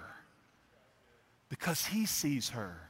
Because 1.49 1.87
he 1.87 2.07
sees 2.07 2.51
her. 2.51 2.89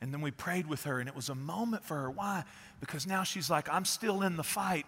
And 0.00 0.12
then 0.12 0.20
we 0.20 0.30
prayed 0.30 0.66
with 0.66 0.84
her, 0.84 1.00
and 1.00 1.08
it 1.08 1.16
was 1.16 1.28
a 1.28 1.34
moment 1.34 1.84
for 1.84 1.96
her. 1.96 2.10
Why? 2.10 2.44
Because 2.80 3.06
now 3.06 3.22
she's 3.22 3.48
like, 3.48 3.68
I'm 3.72 3.84
still 3.84 4.22
in 4.22 4.36
the 4.36 4.42
fight, 4.42 4.86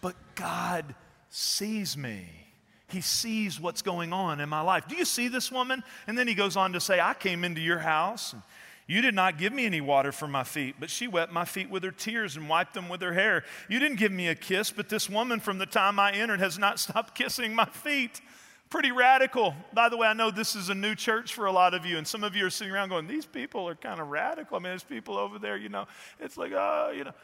but 0.00 0.14
God 0.34 0.94
sees 1.30 1.96
me. 1.96 2.49
He 2.92 3.00
sees 3.00 3.60
what's 3.60 3.82
going 3.82 4.12
on 4.12 4.40
in 4.40 4.48
my 4.48 4.60
life. 4.60 4.88
Do 4.88 4.96
you 4.96 5.04
see 5.04 5.28
this 5.28 5.50
woman? 5.50 5.82
And 6.06 6.18
then 6.18 6.28
he 6.28 6.34
goes 6.34 6.56
on 6.56 6.72
to 6.72 6.80
say, 6.80 7.00
I 7.00 7.14
came 7.14 7.44
into 7.44 7.60
your 7.60 7.78
house. 7.78 8.32
And 8.32 8.42
you 8.90 9.02
did 9.02 9.14
not 9.14 9.38
give 9.38 9.52
me 9.52 9.66
any 9.66 9.80
water 9.80 10.10
for 10.10 10.26
my 10.26 10.42
feet, 10.42 10.74
but 10.80 10.90
she 10.90 11.06
wet 11.06 11.32
my 11.32 11.44
feet 11.44 11.70
with 11.70 11.84
her 11.84 11.92
tears 11.92 12.36
and 12.36 12.48
wiped 12.48 12.74
them 12.74 12.88
with 12.88 13.00
her 13.02 13.12
hair. 13.12 13.44
You 13.68 13.78
didn't 13.78 13.98
give 13.98 14.10
me 14.10 14.26
a 14.26 14.34
kiss, 14.34 14.72
but 14.72 14.88
this 14.88 15.08
woman 15.08 15.38
from 15.38 15.58
the 15.58 15.66
time 15.66 16.00
I 16.00 16.10
entered 16.10 16.40
has 16.40 16.58
not 16.58 16.80
stopped 16.80 17.14
kissing 17.14 17.54
my 17.54 17.66
feet. 17.66 18.20
Pretty 18.68 18.90
radical. 18.90 19.54
By 19.72 19.90
the 19.90 19.96
way, 19.96 20.08
I 20.08 20.12
know 20.12 20.32
this 20.32 20.56
is 20.56 20.70
a 20.70 20.74
new 20.74 20.96
church 20.96 21.34
for 21.34 21.46
a 21.46 21.52
lot 21.52 21.72
of 21.72 21.86
you, 21.86 21.98
and 21.98 22.06
some 22.06 22.24
of 22.24 22.34
you 22.34 22.44
are 22.46 22.50
sitting 22.50 22.74
around 22.74 22.88
going, 22.88 23.06
These 23.06 23.26
people 23.26 23.68
are 23.68 23.76
kind 23.76 24.00
of 24.00 24.08
radical. 24.08 24.56
I 24.56 24.58
mean, 24.58 24.72
there's 24.72 24.82
people 24.82 25.16
over 25.16 25.38
there, 25.38 25.56
you 25.56 25.68
know, 25.68 25.86
it's 26.18 26.36
like, 26.36 26.50
oh, 26.52 26.92
you 26.92 27.04
know. 27.04 27.14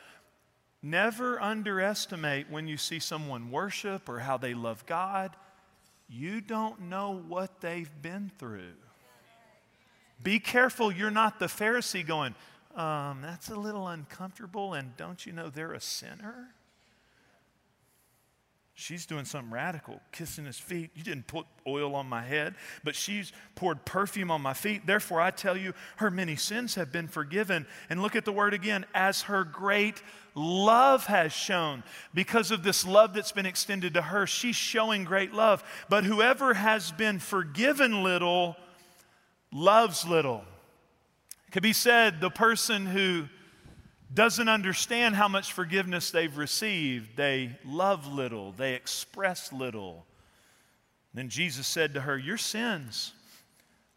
Never 0.85 1.43
underestimate 1.43 2.49
when 2.49 2.69
you 2.69 2.77
see 2.77 3.01
someone 3.01 3.51
worship 3.51 4.09
or 4.09 4.21
how 4.21 4.37
they 4.37 4.55
love 4.55 4.87
God 4.87 5.35
you 6.09 6.41
don't 6.41 6.83
know 6.83 7.23
what 7.29 7.61
they've 7.61 7.91
been 8.03 8.31
through. 8.39 8.75
Be 10.23 10.39
careful 10.39 10.91
you're 10.91 11.11
not 11.11 11.39
the 11.39 11.47
Pharisee 11.47 12.07
going, 12.07 12.35
um, 12.75 13.21
that's 13.23 13.49
a 13.49 13.57
little 13.57 13.89
uncomfortable, 13.89 14.75
and 14.75 14.97
don't 14.97 15.25
you 15.25 15.33
know 15.33 15.49
they're 15.49 15.73
a 15.73 15.81
sinner? 15.81 16.55
She's 18.79 19.07
doing 19.07 19.25
something 19.25 19.51
radical, 19.51 20.03
kissing 20.13 20.45
his 20.45 20.59
feet. 20.59 20.91
You 20.95 21.03
didn't 21.03 21.27
put 21.27 21.47
oil 21.67 21.95
on 21.95 22.07
my 22.11 22.23
head, 22.23 22.57
but 22.85 22.95
she's 22.95 23.33
poured 23.55 23.87
perfume 23.87 24.31
on 24.31 24.43
my 24.43 24.53
feet. 24.53 24.87
Therefore, 24.87 25.19
I 25.19 25.31
tell 25.31 25.57
you, 25.57 25.73
her 25.97 26.11
many 26.11 26.37
sins 26.37 26.75
have 26.75 26.93
been 26.93 27.09
forgiven. 27.09 27.67
And 27.89 28.03
look 28.03 28.15
at 28.15 28.27
the 28.27 28.35
word 28.35 28.53
again 28.53 28.85
as 28.95 29.23
her 29.23 29.45
great 29.45 30.03
love 30.35 31.07
has 31.07 31.33
shown. 31.33 31.85
Because 32.13 32.51
of 32.51 32.63
this 32.63 32.87
love 32.87 33.15
that's 33.15 33.33
been 33.33 33.47
extended 33.47 33.95
to 33.95 34.03
her, 34.03 34.27
she's 34.27 34.57
showing 34.57 35.05
great 35.05 35.33
love. 35.33 35.65
But 35.89 36.05
whoever 36.05 36.53
has 36.53 36.93
been 36.93 37.19
forgiven 37.19 38.03
little 38.03 38.57
loves 39.51 40.07
little. 40.07 40.45
It 41.49 41.53
could 41.53 41.63
be 41.63 41.73
said 41.73 42.21
the 42.21 42.29
person 42.29 42.85
who 42.85 43.31
doesn't 44.13 44.49
understand 44.49 45.17
how 45.17 45.29
much 45.29 45.53
forgiveness 45.53 46.11
they've 46.11 46.37
received. 46.37 47.17
They 47.17 47.59
love 47.65 48.07
little, 48.07 48.53
they 48.53 48.75
express 48.75 49.53
little. 49.53 50.07
Then 51.15 51.29
Jesus 51.29 51.67
said 51.67 51.95
to 51.95 52.03
her, 52.03 52.19
Your 52.19 52.37
sins 52.37 53.13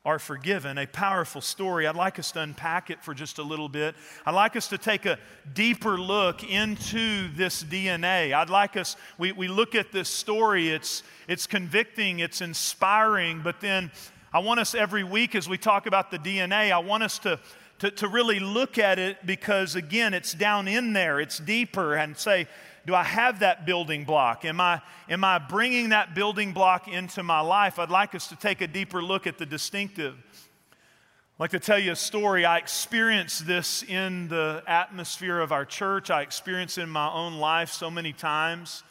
are 0.06 0.20
forgiven. 0.20 0.78
A 0.78 0.88
powerful 0.88 1.42
story. 1.42 1.86
I'd 1.86 1.96
like 1.96 2.18
us 2.18 2.32
to 2.32 2.40
unpack 2.40 2.90
it 2.90 3.04
for 3.04 3.14
just 3.14 3.38
a 3.38 3.44
little 3.44 3.68
bit. 3.68 3.96
I'd 4.26 4.34
like 4.34 4.56
us 4.56 4.70
to 4.70 4.78
take 4.78 5.06
a 5.06 5.20
deeper 5.54 6.00
look 6.00 6.44
into 6.44 7.28
this 7.36 7.62
DNA. 7.62 8.34
I'd 8.34 8.50
like 8.50 8.78
us, 8.78 8.96
we, 9.18 9.34
we 9.34 9.50
look 9.50 9.76
at 9.76 9.92
this 9.92 10.08
story, 10.08 10.70
it's, 10.70 11.04
it's 11.28 11.46
convicting, 11.46 12.20
it's 12.20 12.40
inspiring, 12.40 13.42
but 13.44 13.60
then 13.60 13.92
I 14.32 14.40
want 14.40 14.62
us 14.62 14.74
every 14.74 15.04
week 15.04 15.36
as 15.36 15.50
we 15.50 15.58
talk 15.58 15.86
about 15.86 16.12
the 16.12 16.20
DNA, 16.20 16.72
I 16.72 16.80
want 16.80 17.04
us 17.04 17.20
to 17.20 17.40
to, 17.80 17.92
to 17.92 18.08
really 18.08 18.40
look 18.40 18.78
at 18.78 19.00
it 19.00 19.26
because, 19.26 19.76
again, 19.76 20.14
it's 20.14 20.34
down 20.34 20.68
in 20.68 20.94
there, 20.94 21.20
it's 21.20 21.40
deeper, 21.40 21.96
and 21.96 22.18
say, 22.18 22.48
do 22.86 22.94
I 22.94 23.04
have 23.04 23.40
that 23.40 23.66
building 23.66 24.04
block? 24.04 24.46
Am 24.46 24.60
I, 24.60 24.82
am 25.10 25.24
I 25.24 25.40
bringing 25.40 25.90
that 25.90 26.16
building 26.16 26.54
block 26.54 26.88
into 26.88 27.24
my 27.24 27.40
life? 27.40 27.80
I'd 27.80 27.90
like 27.90 28.16
us 28.16 28.28
to 28.28 28.36
take 28.36 28.62
a 28.62 28.68
deeper 28.68 29.02
look 29.02 29.28
at 29.28 29.38
the 29.38 29.46
distinctive. 29.46 30.14
I'd 30.14 31.40
like 31.40 31.52
to 31.52 31.60
tell 31.60 31.80
you 31.80 31.94
a 31.94 31.96
story. 31.96 32.46
I 32.46 32.58
experienced 32.58 33.48
this 33.48 33.84
in 33.84 34.28
the 34.28 34.62
atmosphere 34.68 35.40
of 35.40 35.52
our 35.52 35.66
church, 35.66 36.10
I 36.10 36.22
experienced 36.22 36.78
it 36.78 36.82
in 36.84 36.90
my 36.90 37.10
own 37.12 37.36
life 37.36 37.72
so 37.72 37.90
many 37.90 38.12
times. 38.12 38.84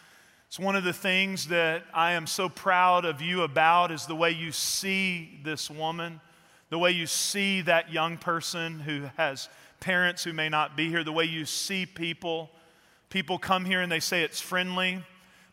It's 0.47 0.59
one 0.59 0.77
of 0.77 0.85
the 0.85 0.95
things 0.95 1.49
that 1.49 1.85
I 1.93 2.13
am 2.13 2.27
so 2.27 2.49
proud 2.49 3.05
of 3.05 3.21
you 3.21 3.43
about 3.43 3.91
is 3.91 4.07
the 4.07 4.15
way 4.15 4.31
you 4.31 4.51
see 4.51 5.41
this 5.45 5.71
woman 5.71 6.23
the 6.71 6.79
way 6.79 6.91
you 6.91 7.07
see 7.07 7.61
that 7.63 7.93
young 7.93 8.17
person 8.17 8.81
who 8.81 9.09
has 9.17 9.49
parents 9.81 10.25
who 10.25 10.33
may 10.33 10.49
not 10.49 10.77
be 10.77 10.89
here, 10.89 11.05
the 11.05 11.13
way 11.13 11.25
you 11.25 11.45
see 11.45 11.87
people. 11.87 12.51
People 13.11 13.39
come 13.39 13.65
here 13.65 13.81
and 13.81 13.91
they 13.91 14.01
say 14.01 14.23
it's 14.23 14.41
friendly, 14.41 15.03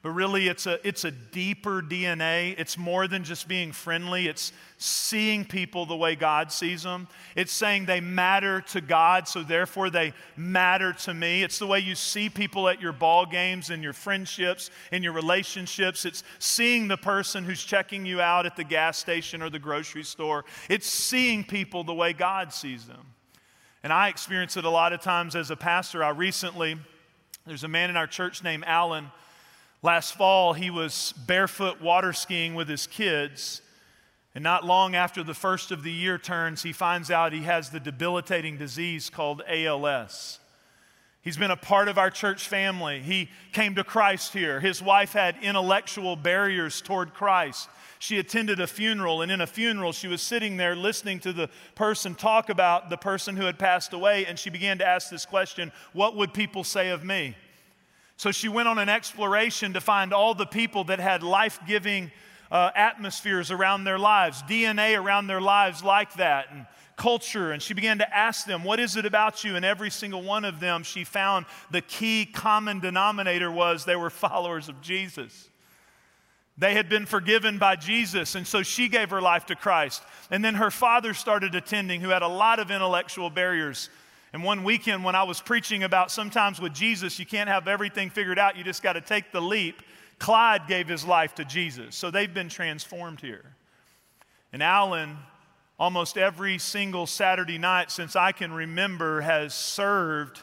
but 0.06 0.12
really 0.12 0.48
it's 0.48 0.68
a, 0.68 0.88
it's 0.88 1.04
a 1.04 1.10
deeper 1.10 1.82
DNA. 1.82 2.54
It's 2.60 2.78
more 2.78 3.08
than 3.08 3.24
just 3.24 3.48
being 3.48 3.72
friendly, 3.72 4.28
it's 4.28 4.54
seeing 4.78 5.44
people 5.44 5.88
the 5.88 5.96
way 5.96 6.16
God 6.16 6.52
sees 6.52 6.84
them. 6.84 7.08
It's 7.36 7.52
saying 7.52 7.88
they 7.88 8.02
matter 8.02 8.62
to 8.62 8.82
God, 8.82 9.28
so 9.28 9.42
therefore 9.42 9.90
they 9.90 10.14
matter 10.38 10.94
to 10.94 11.14
me. 11.16 11.42
It's 11.42 11.58
the 11.58 11.66
way 11.66 11.80
you 11.80 11.96
see 11.96 12.30
people 12.30 12.70
at 12.70 12.80
your 12.80 12.92
ball 12.94 13.26
games 13.26 13.72
and 13.72 13.82
your 13.82 13.94
friendships 13.94 14.70
and 14.92 15.04
your 15.04 15.14
relationships. 15.14 16.06
It's 16.06 16.24
seeing 16.38 16.88
the 16.88 16.98
person 16.98 17.44
who's 17.44 17.64
checking 17.64 18.06
you 18.06 18.22
out 18.22 18.46
at 18.46 18.56
the 18.56 18.64
gas 18.64 19.00
station 19.00 19.42
or 19.42 19.50
the 19.50 19.58
grocery 19.58 20.04
store. 20.04 20.46
It's 20.70 20.86
seeing 20.86 21.44
people 21.44 21.84
the 21.84 21.96
way 21.96 22.14
God 22.14 22.54
sees 22.54 22.86
them. 22.86 23.08
And 23.82 23.92
I 23.92 24.10
experience 24.10 24.56
it 24.56 24.66
a 24.66 24.70
lot 24.70 24.94
of 24.94 25.02
times 25.02 25.36
as 25.36 25.50
a 25.50 25.56
pastor. 25.56 26.04
I 26.04 26.10
recently, 26.10 26.78
there's 27.48 27.64
a 27.64 27.68
man 27.68 27.90
in 27.90 27.98
our 27.98 28.06
church 28.06 28.44
named 28.44 28.66
Alan 28.68 29.10
Last 29.82 30.16
fall, 30.16 30.54
he 30.54 30.70
was 30.70 31.14
barefoot 31.28 31.82
water 31.82 32.14
skiing 32.14 32.56
with 32.56 32.68
his 32.68 32.88
kids. 32.88 33.62
And 34.34 34.44
not 34.44 34.66
long 34.66 34.96
after 34.96 35.24
the 35.24 35.34
first 35.34 35.72
of 35.72 35.84
the 35.84 35.92
year 35.92 36.18
turns, 36.18 36.64
he 36.64 36.74
finds 36.74 37.10
out 37.10 37.32
he 37.32 37.44
has 37.44 37.70
the 37.70 37.80
debilitating 37.80 38.58
disease 38.58 39.10
called 39.10 39.42
ALS. 39.48 40.40
He's 41.22 41.38
been 41.38 41.52
a 41.52 41.58
part 41.58 41.88
of 41.88 41.98
our 41.98 42.12
church 42.12 42.48
family. 42.48 43.00
He 43.00 43.30
came 43.52 43.74
to 43.76 43.84
Christ 43.84 44.34
here. 44.34 44.60
His 44.60 44.80
wife 44.80 45.14
had 45.14 45.38
intellectual 45.42 46.16
barriers 46.16 46.82
toward 46.82 47.16
Christ. 47.16 47.68
She 47.98 48.20
attended 48.20 48.60
a 48.60 48.68
funeral, 48.68 49.24
and 49.24 49.32
in 49.32 49.42
a 49.42 49.48
funeral, 49.48 49.92
she 49.92 50.08
was 50.08 50.22
sitting 50.22 50.58
there 50.58 50.76
listening 50.76 51.20
to 51.22 51.34
the 51.34 51.50
person 51.74 52.14
talk 52.14 52.50
about 52.50 52.92
the 52.92 52.98
person 52.98 53.36
who 53.36 53.46
had 53.46 53.58
passed 53.58 53.94
away, 53.94 54.28
and 54.28 54.38
she 54.38 54.52
began 54.52 54.78
to 54.78 54.88
ask 54.88 55.10
this 55.10 55.26
question 55.26 55.72
What 55.94 56.16
would 56.16 56.32
people 56.32 56.64
say 56.64 56.90
of 56.90 57.04
me? 57.04 57.36
So 58.18 58.32
she 58.32 58.48
went 58.48 58.68
on 58.68 58.78
an 58.78 58.90
exploration 58.90 59.74
to 59.74 59.82
find 59.82 60.14
all 60.14 60.34
the 60.34 60.46
people 60.46 60.86
that 60.86 61.00
had 61.00 61.22
life 61.22 61.60
giving 61.68 62.12
uh, 62.52 62.72
atmospheres 62.76 63.52
around 63.52 63.84
their 63.84 64.00
lives, 64.00 64.42
DNA 64.44 64.98
around 65.02 65.28
their 65.28 65.42
lives 65.42 65.84
like 65.84 66.14
that, 66.14 66.48
and 66.52 66.66
culture. 66.96 67.52
And 67.52 67.62
she 67.62 67.74
began 67.74 67.98
to 67.98 68.16
ask 68.16 68.46
them, 68.46 68.64
What 68.64 68.80
is 68.80 68.96
it 68.96 69.06
about 69.06 69.44
you? 69.44 69.56
And 69.56 69.66
every 69.66 69.90
single 69.90 70.22
one 70.22 70.46
of 70.46 70.60
them, 70.60 70.84
she 70.84 71.04
found 71.04 71.46
the 71.72 71.82
key 71.82 72.26
common 72.26 72.80
denominator 72.80 73.52
was 73.52 73.86
they 73.86 73.96
were 73.96 74.10
followers 74.10 74.70
of 74.70 74.82
Jesus. 74.82 75.50
They 76.58 76.74
had 76.74 76.88
been 76.88 77.06
forgiven 77.06 77.58
by 77.58 77.76
Jesus, 77.76 78.36
and 78.36 78.48
so 78.48 78.64
she 78.64 78.88
gave 78.88 79.10
her 79.10 79.22
life 79.22 79.48
to 79.48 79.56
Christ. 79.56 80.02
And 80.32 80.44
then 80.44 80.56
her 80.56 80.72
father 80.72 81.14
started 81.14 81.54
attending, 81.54 82.00
who 82.00 82.10
had 82.10 82.22
a 82.22 82.30
lot 82.30 82.60
of 82.60 82.72
intellectual 82.72 83.30
barriers. 83.30 83.90
And 84.36 84.44
one 84.44 84.66
weekend, 84.66 85.06
when 85.06 85.16
I 85.16 85.24
was 85.24 85.40
preaching 85.40 85.84
about 85.84 86.12
sometimes 86.12 86.60
with 86.60 86.74
Jesus, 86.74 87.18
you 87.20 87.26
can't 87.26 87.48
have 87.48 87.70
everything 87.70 88.10
figured 88.10 88.38
out, 88.38 88.58
you 88.58 88.66
just 88.66 88.84
got 88.84 88.94
to 88.94 89.02
take 89.02 89.32
the 89.32 89.40
leap. 89.40 89.82
Clyde 90.20 90.68
gave 90.68 90.90
his 90.90 91.06
life 91.06 91.36
to 91.36 91.46
Jesus. 91.46 91.96
So 91.96 92.12
they've 92.12 92.34
been 92.34 92.50
transformed 92.50 93.22
here. 93.22 93.56
And 94.52 94.62
Alan, 94.62 95.16
almost 95.80 96.18
every 96.18 96.58
single 96.58 97.08
Saturday 97.08 97.58
night 97.58 97.92
since 97.92 98.18
I 98.18 98.34
can 98.34 98.52
remember, 98.52 99.22
has 99.22 99.54
served 99.54 100.42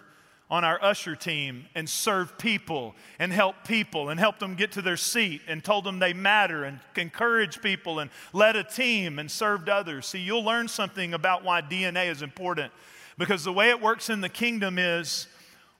on 0.50 0.64
our 0.64 0.82
usher 0.82 1.14
team 1.14 1.66
and 1.74 1.86
served 1.86 2.38
people 2.38 2.94
and 3.18 3.30
helped 3.30 3.66
people 3.66 4.08
and 4.08 4.18
helped 4.18 4.40
them 4.40 4.54
get 4.54 4.72
to 4.72 4.80
their 4.80 4.96
seat 4.96 5.42
and 5.46 5.62
told 5.62 5.84
them 5.84 5.98
they 5.98 6.14
matter 6.14 6.64
and 6.64 6.80
encouraged 6.96 7.60
people 7.60 7.98
and 7.98 8.10
led 8.32 8.56
a 8.56 8.64
team 8.64 9.18
and 9.18 9.30
served 9.30 9.68
others. 9.68 10.06
See, 10.06 10.20
you'll 10.20 10.44
learn 10.44 10.66
something 10.66 11.12
about 11.12 11.44
why 11.44 11.60
DNA 11.60 12.10
is 12.10 12.22
important 12.22 12.72
because 13.22 13.44
the 13.44 13.52
way 13.52 13.70
it 13.70 13.80
works 13.80 14.10
in 14.10 14.20
the 14.20 14.28
kingdom 14.28 14.80
is 14.80 15.28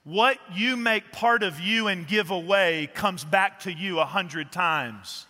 what 0.05 0.39
you 0.55 0.77
make 0.77 1.11
part 1.11 1.43
of 1.43 1.59
you 1.59 1.89
and 1.89 2.07
give 2.07 2.31
away 2.31 2.89
comes 2.95 3.25
back 3.25 3.59
to 3.59 3.73
you 3.73 3.99
a 3.99 4.05
hundred 4.05 4.53
times. 4.53 5.27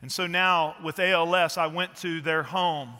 And 0.00 0.10
so 0.10 0.26
now 0.26 0.74
with 0.82 0.98
ALS, 0.98 1.56
I 1.56 1.68
went 1.68 1.94
to 1.98 2.20
their 2.20 2.42
home 2.42 2.94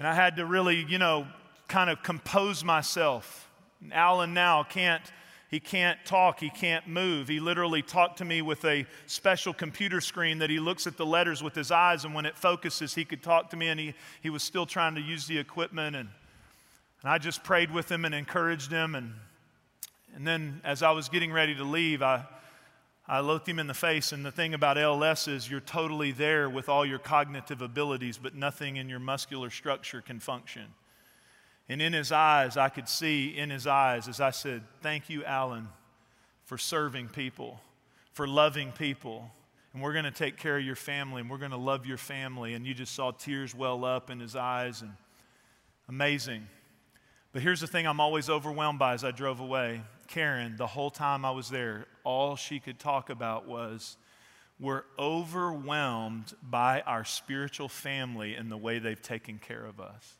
and 0.00 0.08
I 0.08 0.14
had 0.14 0.38
to 0.38 0.44
really, 0.44 0.84
you 0.88 0.98
know, 0.98 1.28
kind 1.68 1.88
of 1.88 2.02
compose 2.02 2.64
myself. 2.64 3.48
Alan 3.92 4.34
now 4.34 4.64
can't, 4.64 5.04
he 5.52 5.60
can't 5.60 6.04
talk, 6.04 6.40
he 6.40 6.50
can't 6.50 6.88
move. 6.88 7.28
He 7.28 7.38
literally 7.38 7.82
talked 7.82 8.18
to 8.18 8.24
me 8.24 8.42
with 8.42 8.64
a 8.64 8.86
special 9.06 9.54
computer 9.54 10.00
screen 10.00 10.38
that 10.38 10.50
he 10.50 10.58
looks 10.58 10.88
at 10.88 10.96
the 10.96 11.06
letters 11.06 11.44
with 11.44 11.54
his 11.54 11.70
eyes, 11.70 12.04
and 12.04 12.12
when 12.12 12.26
it 12.26 12.36
focuses, 12.36 12.96
he 12.96 13.04
could 13.04 13.22
talk 13.22 13.50
to 13.50 13.56
me, 13.56 13.68
and 13.68 13.78
he, 13.78 13.94
he 14.20 14.30
was 14.30 14.42
still 14.42 14.66
trying 14.66 14.96
to 14.96 15.00
use 15.00 15.28
the 15.28 15.38
equipment. 15.38 15.94
And 15.94 16.08
and 17.02 17.10
I 17.10 17.18
just 17.18 17.44
prayed 17.44 17.70
with 17.70 17.90
him 17.90 18.04
and 18.04 18.14
encouraged 18.14 18.72
him. 18.72 18.94
And, 18.94 19.14
and 20.14 20.26
then 20.26 20.60
as 20.64 20.82
I 20.82 20.90
was 20.90 21.08
getting 21.08 21.32
ready 21.32 21.54
to 21.54 21.64
leave, 21.64 22.02
I, 22.02 22.24
I 23.06 23.20
looked 23.20 23.48
him 23.48 23.58
in 23.58 23.66
the 23.66 23.74
face. 23.74 24.12
And 24.12 24.24
the 24.24 24.32
thing 24.32 24.52
about 24.52 24.76
ALS 24.76 25.28
is 25.28 25.50
you're 25.50 25.60
totally 25.60 26.12
there 26.12 26.50
with 26.50 26.68
all 26.68 26.84
your 26.84 26.98
cognitive 26.98 27.62
abilities, 27.62 28.18
but 28.18 28.34
nothing 28.34 28.76
in 28.76 28.88
your 28.88 28.98
muscular 28.98 29.50
structure 29.50 30.00
can 30.00 30.18
function. 30.18 30.64
And 31.68 31.80
in 31.80 31.92
his 31.92 32.10
eyes, 32.10 32.56
I 32.56 32.68
could 32.68 32.88
see 32.88 33.36
in 33.36 33.50
his 33.50 33.66
eyes 33.66 34.08
as 34.08 34.20
I 34.20 34.30
said, 34.30 34.62
Thank 34.80 35.08
you, 35.08 35.24
Alan, 35.24 35.68
for 36.44 36.58
serving 36.58 37.08
people, 37.08 37.60
for 38.12 38.26
loving 38.26 38.72
people. 38.72 39.30
And 39.72 39.82
we're 39.82 39.92
going 39.92 40.06
to 40.06 40.10
take 40.10 40.38
care 40.38 40.56
of 40.56 40.64
your 40.64 40.76
family, 40.76 41.20
and 41.20 41.30
we're 41.30 41.38
going 41.38 41.50
to 41.50 41.58
love 41.58 41.86
your 41.86 41.98
family. 41.98 42.54
And 42.54 42.66
you 42.66 42.72
just 42.72 42.94
saw 42.94 43.10
tears 43.10 43.54
well 43.54 43.84
up 43.84 44.10
in 44.10 44.18
his 44.18 44.34
eyes. 44.34 44.80
And 44.80 44.92
amazing. 45.88 46.46
But 47.32 47.42
here's 47.42 47.60
the 47.60 47.66
thing 47.66 47.86
I'm 47.86 48.00
always 48.00 48.30
overwhelmed 48.30 48.78
by 48.78 48.94
as 48.94 49.04
I 49.04 49.10
drove 49.10 49.40
away. 49.40 49.82
Karen, 50.06 50.56
the 50.56 50.66
whole 50.66 50.90
time 50.90 51.24
I 51.24 51.30
was 51.30 51.50
there, 51.50 51.86
all 52.02 52.36
she 52.36 52.60
could 52.60 52.78
talk 52.78 53.10
about 53.10 53.46
was 53.46 53.96
we're 54.58 54.84
overwhelmed 54.98 56.32
by 56.42 56.80
our 56.80 57.04
spiritual 57.04 57.68
family 57.68 58.34
and 58.34 58.50
the 58.50 58.56
way 58.56 58.78
they've 58.78 59.00
taken 59.00 59.38
care 59.38 59.64
of 59.64 59.78
us. 59.78 60.14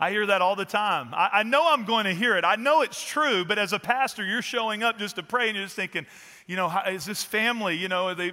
I 0.00 0.10
hear 0.10 0.26
that 0.26 0.42
all 0.42 0.54
the 0.54 0.64
time. 0.64 1.12
I, 1.12 1.30
I, 1.32 1.42
know 1.42 1.72
I'm 1.72 1.84
going 1.84 2.04
to 2.04 2.14
hear 2.14 2.36
it. 2.36 2.44
I 2.44 2.56
know 2.56 2.82
it's 2.82 3.02
true, 3.02 3.44
but 3.44 3.58
as 3.58 3.72
a 3.72 3.80
pastor, 3.80 4.24
you're 4.24 4.42
showing 4.42 4.82
up 4.82 4.98
just 4.98 5.16
to 5.16 5.24
pray 5.24 5.48
and 5.48 5.56
you're 5.56 5.66
just 5.66 5.76
thinking, 5.76 6.06
you 6.46 6.54
know, 6.56 6.68
how, 6.68 6.88
is 6.88 7.04
this 7.04 7.24
family, 7.24 7.76
you 7.76 7.88
know, 7.88 8.14
they, 8.14 8.32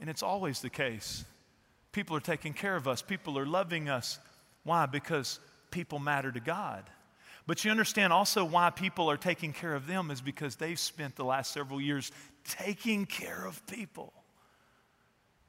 and 0.00 0.10
it's 0.10 0.22
always 0.22 0.60
the 0.60 0.68
case. 0.68 1.24
People 1.92 2.16
are 2.16 2.20
taking 2.20 2.52
care 2.52 2.76
of 2.76 2.86
us, 2.86 3.02
people 3.02 3.38
are 3.38 3.46
loving 3.46 3.88
us. 3.88 4.18
Why? 4.62 4.86
Because 4.86 5.40
people 5.70 5.98
matter 5.98 6.30
to 6.30 6.40
God. 6.40 6.84
But 7.46 7.64
you 7.64 7.70
understand 7.70 8.12
also 8.12 8.44
why 8.44 8.70
people 8.70 9.10
are 9.10 9.16
taking 9.16 9.52
care 9.52 9.74
of 9.74 9.86
them 9.86 10.10
is 10.10 10.20
because 10.20 10.56
they've 10.56 10.78
spent 10.78 11.16
the 11.16 11.24
last 11.24 11.52
several 11.52 11.80
years 11.80 12.12
taking 12.44 13.06
care 13.06 13.44
of 13.44 13.66
people. 13.66 14.12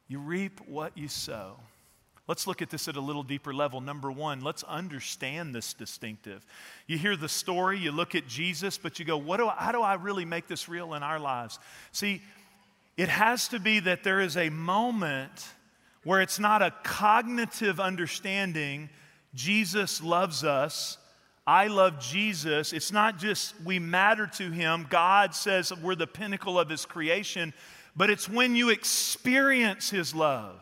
You 0.07 0.19
reap 0.19 0.59
what 0.67 0.97
you 0.97 1.07
sow. 1.07 1.57
Let's 2.27 2.47
look 2.47 2.61
at 2.61 2.69
this 2.69 2.87
at 2.87 2.95
a 2.95 3.01
little 3.01 3.23
deeper 3.23 3.53
level. 3.53 3.81
Number 3.81 4.11
one, 4.11 4.41
let's 4.41 4.63
understand 4.63 5.53
this 5.53 5.73
distinctive. 5.73 6.45
You 6.87 6.97
hear 6.97 7.17
the 7.17 7.27
story, 7.27 7.77
you 7.79 7.91
look 7.91 8.15
at 8.15 8.27
Jesus, 8.27 8.77
but 8.77 8.99
you 8.99 9.05
go, 9.05 9.17
what 9.17 9.37
do 9.37 9.47
I, 9.47 9.55
how 9.57 9.71
do 9.71 9.81
I 9.81 9.95
really 9.95 10.23
make 10.23 10.47
this 10.47 10.69
real 10.69 10.93
in 10.93 11.03
our 11.03 11.19
lives? 11.19 11.59
See, 11.91 12.21
it 12.95 13.09
has 13.09 13.47
to 13.49 13.59
be 13.59 13.79
that 13.81 14.03
there 14.03 14.21
is 14.21 14.37
a 14.37 14.49
moment 14.49 15.45
where 16.03 16.21
it's 16.21 16.39
not 16.39 16.61
a 16.61 16.73
cognitive 16.83 17.79
understanding, 17.79 18.89
Jesus 19.33 20.01
loves 20.01 20.43
us. 20.43 20.97
I 21.51 21.67
love 21.67 21.99
Jesus. 21.99 22.71
It's 22.71 22.93
not 22.93 23.19
just 23.19 23.55
we 23.65 23.77
matter 23.77 24.25
to 24.35 24.51
him. 24.51 24.87
God 24.89 25.35
says 25.35 25.73
we're 25.83 25.95
the 25.95 26.07
pinnacle 26.07 26.57
of 26.57 26.69
his 26.69 26.85
creation, 26.85 27.53
but 27.93 28.09
it's 28.09 28.29
when 28.29 28.55
you 28.55 28.69
experience 28.69 29.89
his 29.89 30.15
love. 30.15 30.61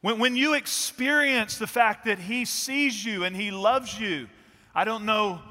When, 0.00 0.18
when 0.20 0.36
you 0.36 0.54
experience 0.54 1.58
the 1.58 1.66
fact 1.66 2.06
that 2.06 2.18
he 2.18 2.46
sees 2.46 3.04
you 3.04 3.24
and 3.24 3.36
he 3.36 3.50
loves 3.50 4.00
you. 4.00 4.28
I 4.74 4.84
don't 4.84 5.04
know 5.04 5.42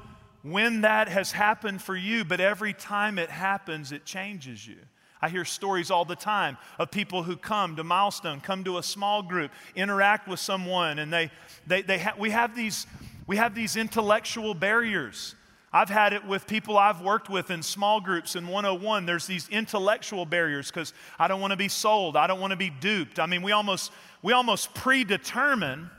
when 0.42 0.80
that 0.80 1.06
has 1.06 1.30
happened 1.30 1.80
for 1.80 1.94
you, 1.94 2.24
but 2.24 2.40
every 2.40 2.72
time 2.72 3.20
it 3.20 3.30
happens, 3.30 3.92
it 3.92 4.04
changes 4.04 4.66
you. 4.66 4.78
I 5.20 5.28
hear 5.28 5.44
stories 5.44 5.90
all 5.90 6.04
the 6.04 6.16
time 6.16 6.58
of 6.78 6.90
people 6.90 7.22
who 7.22 7.36
come 7.36 7.76
to 7.76 7.84
Milestone, 7.84 8.40
come 8.40 8.64
to 8.64 8.78
a 8.78 8.82
small 8.82 9.22
group, 9.22 9.50
interact 9.74 10.26
with 10.26 10.40
someone, 10.40 10.98
and 10.98 11.12
they, 11.12 11.30
they, 11.66 11.82
they 11.82 11.98
ha- 11.98 12.14
we, 12.18 12.30
have 12.30 12.54
these, 12.54 12.86
we 13.28 13.36
have 13.36 13.54
these 13.54 13.76
intellectual 13.76 14.54
barriers. 14.54 15.36
I've 15.70 15.90
had 15.90 16.14
it 16.14 16.24
with 16.24 16.46
people 16.46 16.78
I've 16.78 17.02
worked 17.02 17.28
with 17.28 17.50
in 17.50 17.62
small 17.62 18.00
groups 18.00 18.36
in 18.36 18.48
101. 18.48 19.04
There's 19.04 19.26
these 19.26 19.48
intellectual 19.50 20.24
barriers 20.24 20.70
because 20.70 20.94
I 21.18 21.28
don't 21.28 21.40
want 21.40 21.50
to 21.50 21.56
be 21.56 21.68
sold. 21.68 22.16
I 22.16 22.26
don't 22.26 22.40
want 22.40 22.52
to 22.52 22.56
be 22.56 22.70
duped. 22.70 23.18
I 23.18 23.26
mean, 23.26 23.42
we 23.42 23.52
almost, 23.52 23.92
we 24.22 24.32
almost 24.32 24.74
predetermine 24.74 25.90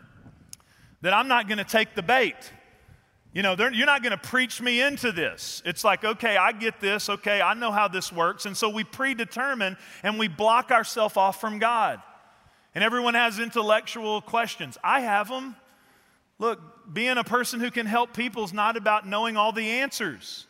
that 1.02 1.14
I'm 1.14 1.28
not 1.28 1.48
going 1.48 1.60
to 1.60 1.64
take 1.64 1.94
the 1.94 2.02
bait. 2.02 2.36
You 3.32 3.44
know, 3.44 3.56
you're 3.56 3.86
not 3.86 4.02
going 4.02 4.12
to 4.12 4.18
preach 4.18 4.60
me 4.60 4.82
into 4.82 5.12
this. 5.12 5.62
It's 5.64 5.84
like, 5.84 6.04
okay, 6.04 6.36
I 6.36 6.52
get 6.52 6.80
this. 6.80 7.10
Okay, 7.10 7.42
I 7.42 7.54
know 7.54 7.72
how 7.72 7.88
this 7.88 8.12
works. 8.12 8.48
And 8.48 8.58
so 8.58 8.70
we 8.70 8.84
predetermine 8.84 9.78
and 10.02 10.18
we 10.18 10.28
block 10.28 10.72
ourselves 10.72 11.16
off 11.16 11.40
from 11.40 11.60
God. 11.60 12.02
And 12.74 12.84
everyone 12.84 13.14
has 13.14 13.38
intellectual 13.38 14.20
questions. 14.22 14.80
I 14.84 15.02
have 15.02 15.28
them. 15.30 15.56
Look, 16.40 16.60
being 16.94 17.18
a 17.18 17.24
person 17.24 17.60
who 17.60 17.72
can 17.72 17.86
help 17.86 18.14
people 18.14 18.44
is 18.44 18.54
not 18.54 18.78
about 18.78 19.08
knowing 19.08 19.38
all 19.38 19.52
the 19.52 19.68
answers. 19.68 20.48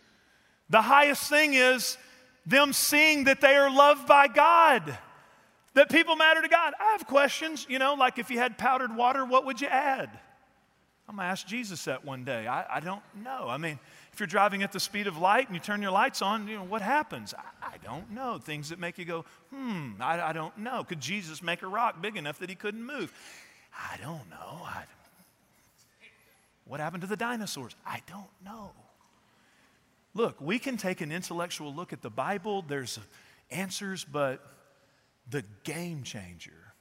The 0.69 0.82
highest 0.82 1.30
thing 1.30 1.54
is 1.54 1.97
them 2.45 2.73
seeing 2.73 3.25
that 3.25 3.41
they 3.41 3.56
are 3.56 3.73
loved 3.73 4.08
by 4.08 4.28
God, 4.28 4.97
that 5.73 5.89
people 5.89 6.15
matter 6.15 6.41
to 6.41 6.47
God. 6.47 6.73
I 6.80 6.91
have 6.91 7.08
questions, 7.08 7.65
you 7.69 7.80
know, 7.80 7.95
like 7.95 8.19
if 8.19 8.30
you 8.30 8.38
had 8.38 8.58
powdered 8.58 8.95
water, 8.95 9.25
what 9.25 9.45
would 9.45 9.62
you 9.62 9.67
add? 9.67 10.10
I'm 11.08 11.17
to 11.17 11.23
ask 11.23 11.47
Jesus 11.47 11.86
that 11.86 12.06
one 12.06 12.23
day. 12.23 12.45
I, 12.45 12.78
I, 12.78 12.80
don't 12.80 13.02
know. 13.23 13.47
I 13.47 13.58
mean, 13.58 13.80
if 14.13 14.19
you're 14.19 14.28
driving 14.28 14.62
at 14.62 14.71
the 14.71 14.80
speed 14.80 15.08
of 15.08 15.17
light 15.17 15.47
and 15.47 15.56
you 15.56 15.60
turn 15.60 15.82
your 15.82 15.89
lights 15.89 16.21
on, 16.21 16.47
you 16.47 16.58
know, 16.58 16.63
what 16.63 16.84
happens? 16.84 17.34
I, 17.34 17.73
I 17.73 17.78
don't 17.84 18.12
know. 18.12 18.38
Things 18.38 18.69
that 18.69 18.78
make 18.78 18.99
you 18.99 19.06
go, 19.06 19.25
hmm, 19.49 19.93
I, 19.99 20.21
I, 20.21 20.34
don't 20.34 20.56
know. 20.60 20.84
Could 20.84 20.99
Jesus 20.99 21.41
make 21.41 21.63
a 21.63 21.67
rock 21.67 21.99
big 21.99 22.15
enough 22.15 22.38
that 22.39 22.49
he 22.49 22.56
couldn't 22.56 22.86
move? 22.86 23.12
I 23.73 23.97
don't 23.97 24.30
know. 24.30 24.67
What 26.69 26.79
happened 26.79 27.01
to 27.01 27.08
the 27.08 27.17
dinosaurs? 27.17 27.75
I 27.86 28.01
don't 28.08 28.29
know. 28.45 28.71
Look, 30.13 30.39
we 30.39 30.60
can 30.60 30.77
take 30.77 31.01
an 31.01 31.12
intellectual 31.12 31.73
look 31.73 31.91
at 31.91 32.01
the 32.01 32.10
Bible, 32.10 32.63
there's 32.67 32.99
answers, 33.51 34.05
but 34.05 34.45
the 35.29 35.43
game 35.63 36.03
changer 36.03 36.73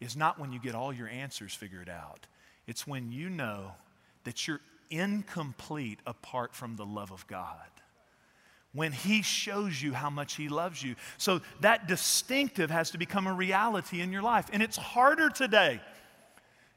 is 0.00 0.16
not 0.16 0.40
when 0.40 0.52
you 0.52 0.58
get 0.58 0.74
all 0.74 0.92
your 0.92 1.08
answers 1.08 1.54
figured 1.54 1.88
out 1.88 2.26
it's 2.66 2.86
when 2.86 3.12
you 3.12 3.28
know 3.28 3.72
that 4.24 4.48
you're 4.48 4.60
incomplete 4.90 5.98
apart 6.06 6.54
from 6.54 6.76
the 6.76 6.86
love 6.86 7.10
of 7.12 7.26
God. 7.26 7.58
When 8.72 8.92
He 8.92 9.22
shows 9.22 9.80
you 9.80 9.92
how 9.92 10.10
much 10.10 10.34
He 10.34 10.48
loves 10.48 10.82
you. 10.82 10.94
So 11.18 11.42
that 11.60 11.86
distinctive 11.86 12.70
has 12.70 12.90
to 12.92 12.98
become 12.98 13.26
a 13.26 13.32
reality 13.32 14.00
in 14.00 14.10
your 14.12 14.22
life. 14.22 14.46
And 14.52 14.62
it's 14.62 14.76
harder 14.76 15.28
today. 15.28 15.80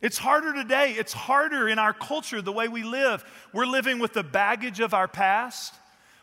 It's 0.01 0.17
harder 0.17 0.53
today. 0.53 0.91
It's 0.91 1.13
harder 1.13 1.67
in 1.67 1.79
our 1.79 1.93
culture, 1.93 2.41
the 2.41 2.51
way 2.51 2.67
we 2.67 2.83
live. 2.83 3.25
We're 3.51 3.65
living 3.65 3.99
with 3.99 4.13
the 4.13 4.23
baggage 4.23 4.79
of 4.79 4.93
our 4.93 5.07
past. 5.07 5.73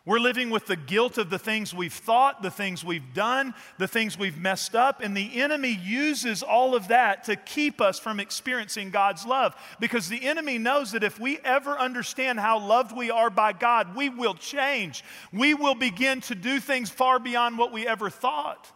We're 0.07 0.21
living 0.21 0.51
with 0.51 0.67
the 0.67 0.77
guilt 0.77 1.17
of 1.17 1.31
the 1.31 1.39
things 1.39 1.73
we've 1.73 1.93
thought, 1.93 2.43
the 2.43 2.51
things 2.51 2.85
we've 2.85 3.15
done, 3.15 3.55
the 3.79 3.89
things 3.89 4.19
we've 4.19 4.37
messed 4.37 4.75
up, 4.75 5.01
and 5.01 5.17
the 5.17 5.41
enemy 5.41 5.81
uses 5.83 6.43
all 6.43 6.75
of 6.75 6.89
that 6.89 7.25
to 7.25 7.37
keep 7.37 7.81
us 7.81 7.99
from 7.99 8.21
experiencing 8.21 8.91
God's 8.91 9.25
love. 9.25 9.57
Because 9.81 10.11
the 10.11 10.23
enemy 10.23 10.59
knows 10.59 10.93
that 10.93 11.05
if 11.05 11.19
we 11.19 11.39
ever 11.39 11.71
understand 11.71 12.39
how 12.39 12.59
loved 12.59 12.95
we 12.95 13.11
are 13.11 13.31
by 13.31 13.55
God, 13.55 13.97
we 13.97 14.11
will 14.11 14.35
change. 14.35 15.03
We 15.33 15.55
will 15.55 15.75
begin 15.75 16.21
to 16.23 16.35
do 16.35 16.61
things 16.61 16.91
far 16.91 17.19
beyond 17.19 17.57
what 17.57 17.73
we 17.73 17.87
ever 17.87 18.11
thought. 18.11 18.71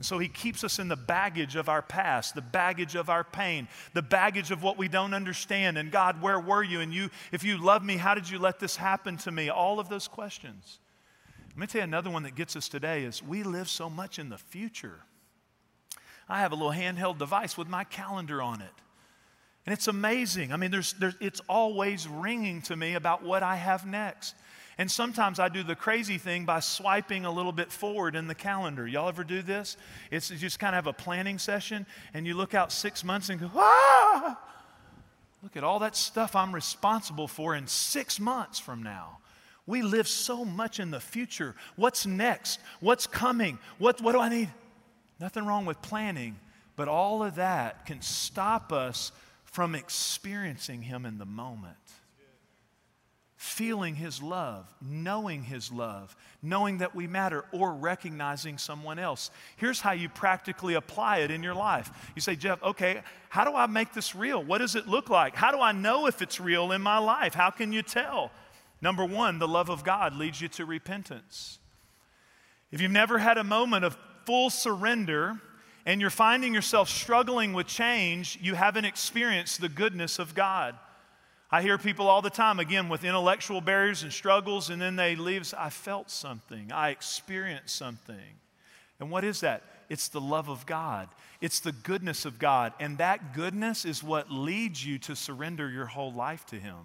And 0.00 0.06
so 0.06 0.18
he 0.18 0.28
keeps 0.28 0.64
us 0.64 0.78
in 0.78 0.88
the 0.88 0.96
baggage 0.96 1.56
of 1.56 1.68
our 1.68 1.82
past, 1.82 2.34
the 2.34 2.40
baggage 2.40 2.94
of 2.94 3.10
our 3.10 3.22
pain, 3.22 3.68
the 3.92 4.00
baggage 4.00 4.50
of 4.50 4.62
what 4.62 4.78
we 4.78 4.88
don't 4.88 5.12
understand. 5.12 5.76
And 5.76 5.92
God, 5.92 6.22
where 6.22 6.40
were 6.40 6.62
you? 6.62 6.80
And 6.80 6.90
you, 6.90 7.10
if 7.32 7.44
you 7.44 7.62
love 7.62 7.84
me, 7.84 7.98
how 7.98 8.14
did 8.14 8.26
you 8.30 8.38
let 8.38 8.58
this 8.58 8.76
happen 8.76 9.18
to 9.18 9.30
me? 9.30 9.50
All 9.50 9.78
of 9.78 9.90
those 9.90 10.08
questions. 10.08 10.78
Let 11.50 11.58
me 11.58 11.66
tell 11.66 11.80
you 11.80 11.84
another 11.84 12.08
one 12.08 12.22
that 12.22 12.34
gets 12.34 12.56
us 12.56 12.66
today 12.66 13.04
is 13.04 13.22
we 13.22 13.42
live 13.42 13.68
so 13.68 13.90
much 13.90 14.18
in 14.18 14.30
the 14.30 14.38
future. 14.38 15.00
I 16.30 16.40
have 16.40 16.52
a 16.52 16.54
little 16.54 16.72
handheld 16.72 17.18
device 17.18 17.58
with 17.58 17.68
my 17.68 17.84
calendar 17.84 18.40
on 18.40 18.62
it. 18.62 18.72
And 19.66 19.74
it's 19.74 19.86
amazing. 19.86 20.50
I 20.50 20.56
mean, 20.56 20.70
there's, 20.70 20.94
there's, 20.94 21.16
it's 21.20 21.42
always 21.46 22.08
ringing 22.08 22.62
to 22.62 22.74
me 22.74 22.94
about 22.94 23.22
what 23.22 23.42
I 23.42 23.56
have 23.56 23.84
next. 23.86 24.34
And 24.80 24.90
sometimes 24.90 25.38
I 25.38 25.50
do 25.50 25.62
the 25.62 25.74
crazy 25.74 26.16
thing 26.16 26.46
by 26.46 26.60
swiping 26.60 27.26
a 27.26 27.30
little 27.30 27.52
bit 27.52 27.70
forward 27.70 28.16
in 28.16 28.28
the 28.28 28.34
calendar. 28.34 28.86
Y'all 28.86 29.10
ever 29.10 29.24
do 29.24 29.42
this? 29.42 29.76
It's 30.10 30.30
just 30.30 30.58
kind 30.58 30.74
of 30.74 30.86
have 30.86 30.86
a 30.86 30.94
planning 30.94 31.38
session, 31.38 31.84
and 32.14 32.26
you 32.26 32.32
look 32.32 32.54
out 32.54 32.72
six 32.72 33.04
months 33.04 33.28
and 33.28 33.38
go, 33.38 33.50
ah! 33.54 34.40
Look 35.42 35.54
at 35.54 35.64
all 35.64 35.80
that 35.80 35.96
stuff 35.96 36.34
I'm 36.34 36.54
responsible 36.54 37.28
for 37.28 37.54
in 37.54 37.66
six 37.66 38.18
months 38.18 38.58
from 38.58 38.82
now. 38.82 39.18
We 39.66 39.82
live 39.82 40.08
so 40.08 40.46
much 40.46 40.80
in 40.80 40.90
the 40.90 40.98
future. 40.98 41.54
What's 41.76 42.06
next? 42.06 42.58
What's 42.80 43.06
coming? 43.06 43.58
What, 43.76 44.00
what 44.00 44.12
do 44.12 44.18
I 44.18 44.30
need? 44.30 44.48
Nothing 45.20 45.44
wrong 45.44 45.66
with 45.66 45.82
planning, 45.82 46.38
but 46.76 46.88
all 46.88 47.22
of 47.22 47.34
that 47.34 47.84
can 47.84 48.00
stop 48.00 48.72
us 48.72 49.12
from 49.44 49.74
experiencing 49.74 50.80
Him 50.80 51.04
in 51.04 51.18
the 51.18 51.26
moment 51.26 51.76
feeling 53.40 53.94
His 53.94 54.22
love, 54.22 54.70
knowing 54.82 55.42
His 55.42 55.72
love, 55.72 56.14
knowing 56.42 56.76
that 56.78 56.94
we 56.94 57.06
matter, 57.06 57.42
or 57.52 57.72
recognizing 57.72 58.58
someone 58.58 58.98
else. 58.98 59.30
Here's 59.56 59.80
how 59.80 59.92
you 59.92 60.10
practically 60.10 60.74
apply 60.74 61.20
it 61.20 61.30
in 61.30 61.42
your 61.42 61.54
life. 61.54 61.90
You 62.14 62.20
say, 62.20 62.36
Jeff, 62.36 62.62
okay, 62.62 63.00
how 63.30 63.46
do 63.46 63.56
I 63.56 63.64
make 63.64 63.94
this 63.94 64.14
real? 64.14 64.44
What 64.44 64.58
does 64.58 64.76
it 64.76 64.86
look 64.86 65.08
like? 65.08 65.34
How 65.34 65.52
do 65.52 65.58
I 65.58 65.72
know 65.72 66.06
if 66.06 66.20
it's 66.20 66.38
real 66.38 66.70
in 66.72 66.82
my 66.82 66.98
life? 66.98 67.32
How 67.32 67.48
can 67.48 67.72
you 67.72 67.80
tell? 67.80 68.30
Number 68.82 69.06
one, 69.06 69.38
the 69.38 69.48
love 69.48 69.70
of 69.70 69.84
God 69.84 70.14
leads 70.16 70.38
you 70.38 70.48
to 70.48 70.66
repentance. 70.66 71.58
If 72.70 72.82
you've 72.82 72.90
never 72.90 73.16
had 73.16 73.38
a 73.38 73.44
moment 73.44 73.86
of 73.86 73.96
full 74.26 74.50
surrender, 74.50 75.40
and 75.86 75.98
you're 75.98 76.10
finding 76.10 76.52
yourself 76.52 76.90
struggling 76.90 77.54
with 77.54 77.66
change, 77.66 78.38
you 78.42 78.54
haven't 78.54 78.84
experienced 78.84 79.62
the 79.62 79.70
goodness 79.70 80.18
of 80.18 80.34
God. 80.34 80.74
I 81.52 81.62
hear 81.62 81.78
people 81.78 82.06
all 82.06 82.22
the 82.22 82.30
time, 82.30 82.60
again, 82.60 82.88
with 82.88 83.02
intellectual 83.02 83.60
barriers 83.60 84.04
and 84.04 84.12
struggles, 84.12 84.70
and 84.70 84.80
then 84.80 84.94
they 84.94 85.16
leave. 85.16 85.52
I 85.58 85.70
felt 85.70 86.10
something, 86.10 86.70
I 86.72 86.90
experienced 86.90 87.74
something. 87.74 88.16
And 89.00 89.10
what 89.10 89.24
is 89.24 89.40
that? 89.40 89.62
It's 89.88 90.08
the 90.08 90.20
love 90.20 90.48
of 90.48 90.66
God, 90.66 91.08
it's 91.40 91.60
the 91.60 91.72
goodness 91.72 92.24
of 92.24 92.38
God. 92.38 92.72
And 92.78 92.98
that 92.98 93.34
goodness 93.34 93.84
is 93.84 94.02
what 94.02 94.30
leads 94.30 94.84
you 94.84 94.98
to 95.00 95.16
surrender 95.16 95.68
your 95.68 95.86
whole 95.86 96.12
life 96.12 96.46
to 96.46 96.56
Him. 96.56 96.76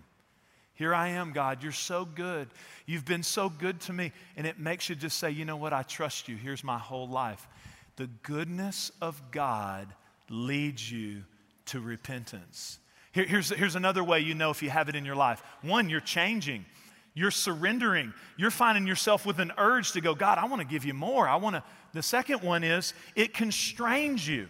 Here 0.73 0.93
I 0.93 1.09
am, 1.09 1.31
God. 1.31 1.63
You're 1.63 1.71
so 1.71 2.03
good. 2.03 2.49
You've 2.85 3.05
been 3.05 3.23
so 3.23 3.49
good 3.49 3.79
to 3.81 3.93
me. 3.93 4.11
And 4.35 4.45
it 4.45 4.59
makes 4.59 4.89
you 4.89 4.95
just 4.95 5.17
say, 5.19 5.31
you 5.31 5.45
know 5.45 5.55
what? 5.55 5.71
I 5.71 5.83
trust 5.83 6.27
you. 6.27 6.35
Here's 6.35 6.65
my 6.65 6.77
whole 6.77 7.07
life. 7.07 7.47
The 7.95 8.09
goodness 8.23 8.91
of 9.01 9.21
God 9.31 9.87
leads 10.29 10.91
you 10.91 11.23
to 11.67 11.79
repentance. 11.79 12.79
Here, 13.15 13.23
here's, 13.23 13.49
here's 13.49 13.77
another 13.77 14.03
way 14.03 14.19
you 14.19 14.35
know 14.35 14.49
if 14.49 14.61
you 14.61 14.69
have 14.69 14.89
it 14.89 14.95
in 14.95 15.05
your 15.05 15.15
life. 15.15 15.41
One, 15.61 15.89
you're 15.89 16.01
changing. 16.01 16.65
You're 17.13 17.31
surrendering. 17.31 18.13
You're 18.35 18.51
finding 18.51 18.85
yourself 18.85 19.25
with 19.25 19.39
an 19.39 19.53
urge 19.57 19.93
to 19.93 20.01
go, 20.01 20.13
God, 20.13 20.37
I 20.37 20.45
want 20.47 20.61
to 20.61 20.67
give 20.67 20.83
you 20.83 20.93
more. 20.93 21.25
I 21.25 21.37
want 21.37 21.55
to. 21.55 21.63
The 21.93 22.03
second 22.03 22.41
one 22.41 22.65
is 22.65 22.93
it 23.15 23.33
constrains 23.33 24.27
you. 24.27 24.49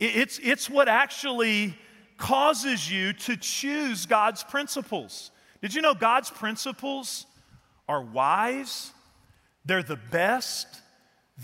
It, 0.00 0.16
it's, 0.16 0.40
it's 0.42 0.70
what 0.70 0.88
actually 0.88 1.76
causes 2.16 2.90
you 2.90 3.12
to 3.12 3.36
choose 3.36 4.06
God's 4.06 4.42
principles. 4.42 5.30
Did 5.60 5.74
you 5.74 5.82
know 5.82 5.92
God's 5.92 6.30
principles 6.30 7.26
are 7.90 8.00
wise? 8.00 8.90
They're 9.66 9.82
the 9.82 9.96
best. 10.10 10.66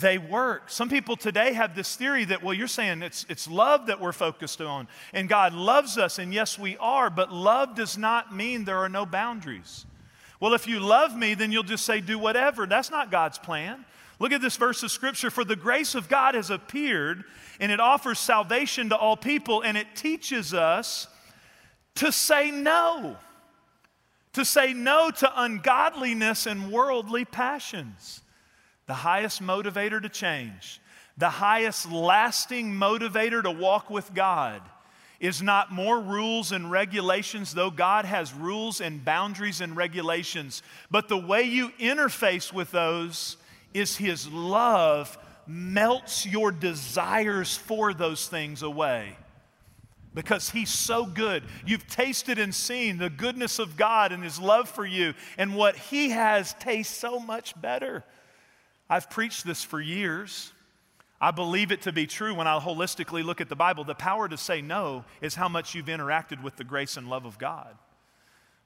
They 0.01 0.19
work. 0.19 0.71
Some 0.71 0.89
people 0.89 1.17
today 1.17 1.53
have 1.53 1.77
this 1.77 1.95
theory 1.95 2.25
that, 2.25 2.43
well, 2.43 2.55
you're 2.55 2.67
saying 2.67 3.03
it's, 3.03 3.25
it's 3.29 3.49
love 3.49 3.87
that 3.87 4.01
we're 4.01 4.13
focused 4.13 4.61
on, 4.61 4.89
and 5.13 5.29
God 5.29 5.55
loves 5.55 5.99
us, 5.99 6.19
and 6.19 6.35
yes, 6.35 6.59
we 6.59 6.77
are, 6.79 7.11
but 7.11 7.33
love 7.33 7.77
does 7.77 7.97
not 7.97 8.35
mean 8.35 8.65
there 8.65 8.79
are 8.79 8.89
no 8.89 9.07
boundaries. 9.07 9.87
Well, 10.41 10.53
if 10.55 10.67
you 10.67 10.81
love 10.81 11.17
me, 11.17 11.35
then 11.35 11.53
you'll 11.53 11.63
just 11.63 11.87
say, 11.87 12.01
do 12.01 12.19
whatever. 12.19 12.67
That's 12.67 12.91
not 12.91 13.11
God's 13.11 13.39
plan. 13.39 13.85
Look 14.19 14.33
at 14.33 14.41
this 14.41 14.57
verse 14.57 14.83
of 14.83 14.91
scripture. 14.91 15.31
For 15.31 15.45
the 15.45 15.57
grace 15.57 15.95
of 15.95 16.09
God 16.09 16.35
has 16.35 16.51
appeared, 16.51 17.25
and 17.61 17.71
it 17.71 17.81
offers 17.81 18.19
salvation 18.19 18.89
to 18.89 18.97
all 18.97 19.17
people, 19.17 19.63
and 19.63 19.77
it 19.77 19.87
teaches 19.95 20.53
us 20.53 21.07
to 21.97 22.11
say 22.11 22.51
no 22.51 23.17
to 24.35 24.45
say 24.45 24.73
no 24.73 25.11
to 25.11 25.43
ungodliness 25.43 26.47
and 26.47 26.71
worldly 26.71 27.25
passions. 27.25 28.21
The 28.87 28.95
highest 28.95 29.43
motivator 29.43 30.01
to 30.01 30.09
change, 30.09 30.81
the 31.17 31.31
highest 31.31 31.91
lasting 31.91 32.73
motivator 32.73 33.43
to 33.43 33.51
walk 33.51 33.89
with 33.91 34.13
God 34.15 34.61
is 35.21 35.41
not 35.41 35.73
more 35.73 36.01
rules 36.01 36.53
and 36.53 36.71
regulations, 36.71 37.55
though 37.55 37.71
God 37.71 38.05
has 38.05 38.35
rules 38.35 38.81
and 38.81 39.05
boundaries 39.05 39.61
and 39.61 39.77
regulations, 39.77 40.63
but 40.91 41.09
the 41.09 41.17
way 41.17 41.43
you 41.43 41.71
interface 41.81 42.53
with 42.53 42.71
those 42.73 43.39
is 43.73 43.97
His 43.97 44.29
love 44.29 45.17
melts 45.47 46.27
your 46.27 46.53
desires 46.53 47.57
for 47.57 47.95
those 47.95 48.27
things 48.29 48.63
away 48.63 49.17
because 50.15 50.51
He's 50.51 50.71
so 50.71 51.05
good. 51.05 51.43
You've 51.67 51.87
tasted 51.87 52.39
and 52.39 52.55
seen 52.55 52.99
the 52.99 53.11
goodness 53.11 53.59
of 53.59 53.77
God 53.77 54.13
and 54.13 54.23
His 54.23 54.39
love 54.39 54.69
for 54.69 54.87
you, 54.87 55.15
and 55.37 55.57
what 55.57 55.77
He 55.77 56.11
has 56.11 56.55
tastes 56.55 56.97
so 56.97 57.19
much 57.19 57.61
better. 57.61 58.05
I've 58.89 59.11
preached 59.11 59.47
this 59.47 59.63
for 59.63 59.81
years. 59.81 60.53
I 61.21 61.31
believe 61.31 61.73
it 61.73 61.83
to 61.83 61.93
be 61.93 62.07
true 62.07 62.35
when 62.35 62.47
I 62.47 62.59
holistically 62.59 63.25
look 63.25 63.41
at 63.41 63.49
the 63.49 63.57
Bible. 63.57 63.85
The 63.85 63.95
power 63.95 64.29
to 64.29 64.37
say 64.37 64.61
no 64.61 65.05
is 65.21 65.35
how 65.35 65.49
much 65.49 65.75
you've 65.75 65.87
interacted 65.87 66.43
with 66.43 66.57
the 66.57 66.65
grace 66.65 66.97
and 66.97 67.09
love 67.09 67.25
of 67.25 67.39
God. 67.39 67.77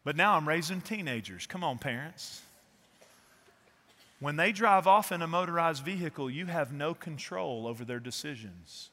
But 0.04 0.16
now 0.16 0.37
I'm 0.37 0.48
raising 0.48 0.81
teenagers. 0.81 1.46
Come 1.46 1.62
on, 1.62 1.78
parents. 1.78 2.42
When 4.20 4.37
they 4.37 4.50
drive 4.50 4.87
off 4.87 5.12
in 5.12 5.22
a 5.22 5.28
motorized 5.28 5.85
vehicle, 5.85 6.28
you 6.28 6.46
have 6.46 6.72
no 6.72 6.94
control 6.94 7.66
over 7.68 7.85
their 7.85 8.00
decisions. 8.00 8.90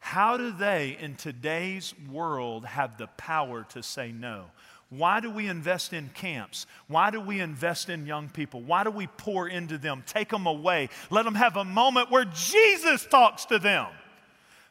How 0.00 0.36
do 0.36 0.50
they, 0.50 0.98
in 1.00 1.14
today's 1.14 1.94
world, 2.10 2.64
have 2.64 2.98
the 2.98 3.06
power 3.06 3.64
to 3.70 3.82
say 3.82 4.12
no? 4.12 4.46
Why 4.90 5.20
do 5.20 5.30
we 5.30 5.46
invest 5.46 5.92
in 5.92 6.10
camps? 6.14 6.66
Why 6.88 7.12
do 7.12 7.20
we 7.20 7.40
invest 7.40 7.88
in 7.88 8.06
young 8.06 8.28
people? 8.28 8.60
Why 8.60 8.82
do 8.82 8.90
we 8.90 9.06
pour 9.06 9.48
into 9.48 9.78
them, 9.78 10.02
take 10.04 10.28
them 10.28 10.46
away, 10.46 10.88
let 11.10 11.24
them 11.24 11.36
have 11.36 11.56
a 11.56 11.64
moment 11.64 12.10
where 12.10 12.24
Jesus 12.24 13.06
talks 13.06 13.44
to 13.46 13.60
them? 13.60 13.86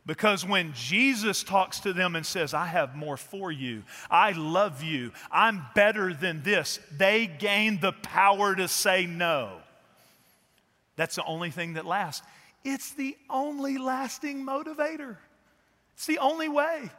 Because 0.05 0.45
when 0.45 0.73
Jesus 0.73 1.43
talks 1.43 1.82
to 1.82 1.93
them 1.93 2.15
and 2.15 2.25
says, 2.25 2.53
I 2.53 2.65
have 2.65 2.95
more 2.95 3.15
for 3.15 3.51
you, 3.51 3.84
I 4.10 4.32
love 4.32 4.84
you, 4.84 5.12
I'm 5.32 5.65
better 5.73 6.13
than 6.13 6.43
this, 6.43 6.79
they 6.97 7.27
gain 7.27 7.79
the 7.79 7.93
power 7.93 8.55
to 8.55 8.67
say 8.67 9.05
no. 9.05 9.58
That's 10.95 11.15
the 11.15 11.23
only 11.23 11.51
thing 11.51 11.73
that 11.73 11.86
lasts. 11.86 12.25
It's 12.65 12.91
the 12.91 13.15
only 13.29 13.77
lasting 13.77 14.45
motivator. 14.45 15.15
It's 15.93 16.08
the 16.08 16.19
only 16.19 16.49
way 16.49 16.89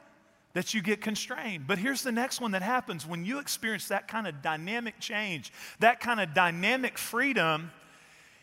that 0.53 0.75
you 0.75 0.83
get 0.83 1.01
constrained. 1.01 1.67
But 1.67 1.79
here's 1.79 2.03
the 2.03 2.13
next 2.13 2.41
one 2.41 2.53
that 2.53 2.63
happens 2.63 3.07
when 3.07 3.25
you 3.25 3.39
experience 3.39 3.89
that 3.89 4.09
kind 4.09 4.27
of 4.27 4.43
dynamic 4.43 4.99
change, 4.99 5.53
that 5.79 6.01
kind 6.01 6.21
of 6.21 6.35
dynamic 6.35 6.99
freedom, 6.99 7.71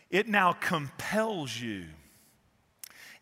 it 0.10 0.28
now 0.28 0.54
compels 0.54 1.60
you. 1.60 1.86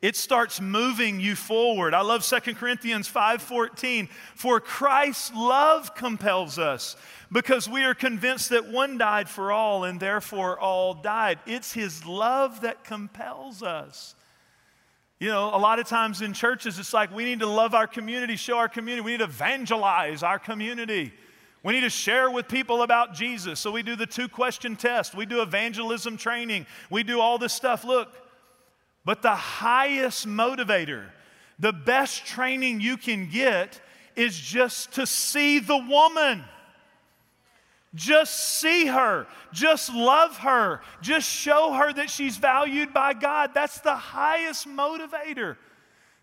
It 0.01 0.15
starts 0.15 0.61
moving 0.61 1.19
you 1.19 1.35
forward. 1.35 1.95
I 1.95 2.01
love 2.01 2.23
2 2.23 2.55
Corinthians 2.55 3.07
5:14. 3.07 4.07
For 4.35 4.59
Christ's 4.59 5.33
love 5.33 5.95
compels 5.95 6.59
us 6.59 6.95
because 7.31 7.67
we 7.67 7.83
are 7.83 7.95
convinced 7.95 8.49
that 8.49 8.67
one 8.67 8.99
died 8.99 9.29
for 9.29 9.51
all 9.51 9.83
and 9.83 9.99
therefore 9.99 10.59
all 10.59 10.93
died. 10.93 11.39
It's 11.47 11.73
his 11.73 12.05
love 12.05 12.61
that 12.61 12.83
compels 12.83 13.63
us. 13.63 14.15
You 15.19 15.29
know, 15.29 15.55
a 15.55 15.57
lot 15.57 15.79
of 15.79 15.87
times 15.87 16.21
in 16.21 16.33
churches, 16.33 16.77
it's 16.77 16.93
like 16.93 17.13
we 17.13 17.23
need 17.23 17.39
to 17.39 17.47
love 17.47 17.73
our 17.73 17.87
community, 17.87 18.35
show 18.35 18.57
our 18.57 18.67
community, 18.67 19.01
we 19.01 19.11
need 19.11 19.19
to 19.19 19.25
evangelize 19.25 20.23
our 20.23 20.39
community. 20.39 21.13
We 21.63 21.73
need 21.73 21.81
to 21.81 21.89
share 21.89 22.29
with 22.29 22.47
people 22.47 22.83
about 22.83 23.13
Jesus. 23.13 23.59
So 23.59 23.71
we 23.71 23.81
do 23.81 23.95
the 23.95 24.05
two 24.05 24.27
question 24.27 24.75
test, 24.75 25.15
we 25.15 25.25
do 25.25 25.41
evangelism 25.41 26.17
training, 26.17 26.67
we 26.89 27.01
do 27.03 27.21
all 27.21 27.37
this 27.37 27.53
stuff. 27.53 27.85
Look, 27.85 28.13
but 29.05 29.21
the 29.21 29.35
highest 29.35 30.27
motivator, 30.27 31.05
the 31.59 31.73
best 31.73 32.25
training 32.25 32.81
you 32.81 32.97
can 32.97 33.29
get 33.29 33.79
is 34.15 34.37
just 34.37 34.93
to 34.93 35.07
see 35.07 35.59
the 35.59 35.77
woman. 35.77 36.43
Just 37.95 38.59
see 38.59 38.85
her. 38.87 39.25
Just 39.51 39.93
love 39.93 40.37
her. 40.37 40.81
Just 41.01 41.27
show 41.27 41.73
her 41.73 41.93
that 41.93 42.09
she's 42.09 42.37
valued 42.37 42.93
by 42.93 43.13
God. 43.13 43.51
That's 43.53 43.79
the 43.79 43.95
highest 43.95 44.67
motivator. 44.67 45.55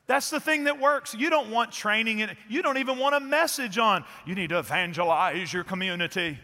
That's 0.06 0.28
the 0.28 0.40
thing 0.40 0.64
that 0.64 0.78
works. 0.78 1.14
You 1.14 1.30
don't 1.30 1.50
want 1.50 1.72
training 1.72 2.18
in 2.18 2.30
it. 2.30 2.36
You 2.48 2.62
don't 2.62 2.76
even 2.76 2.98
want 2.98 3.14
a 3.14 3.20
message 3.20 3.78
on, 3.78 4.04
you 4.26 4.34
need 4.34 4.50
to 4.50 4.58
evangelize 4.58 5.52
your 5.52 5.64
community. 5.64 6.38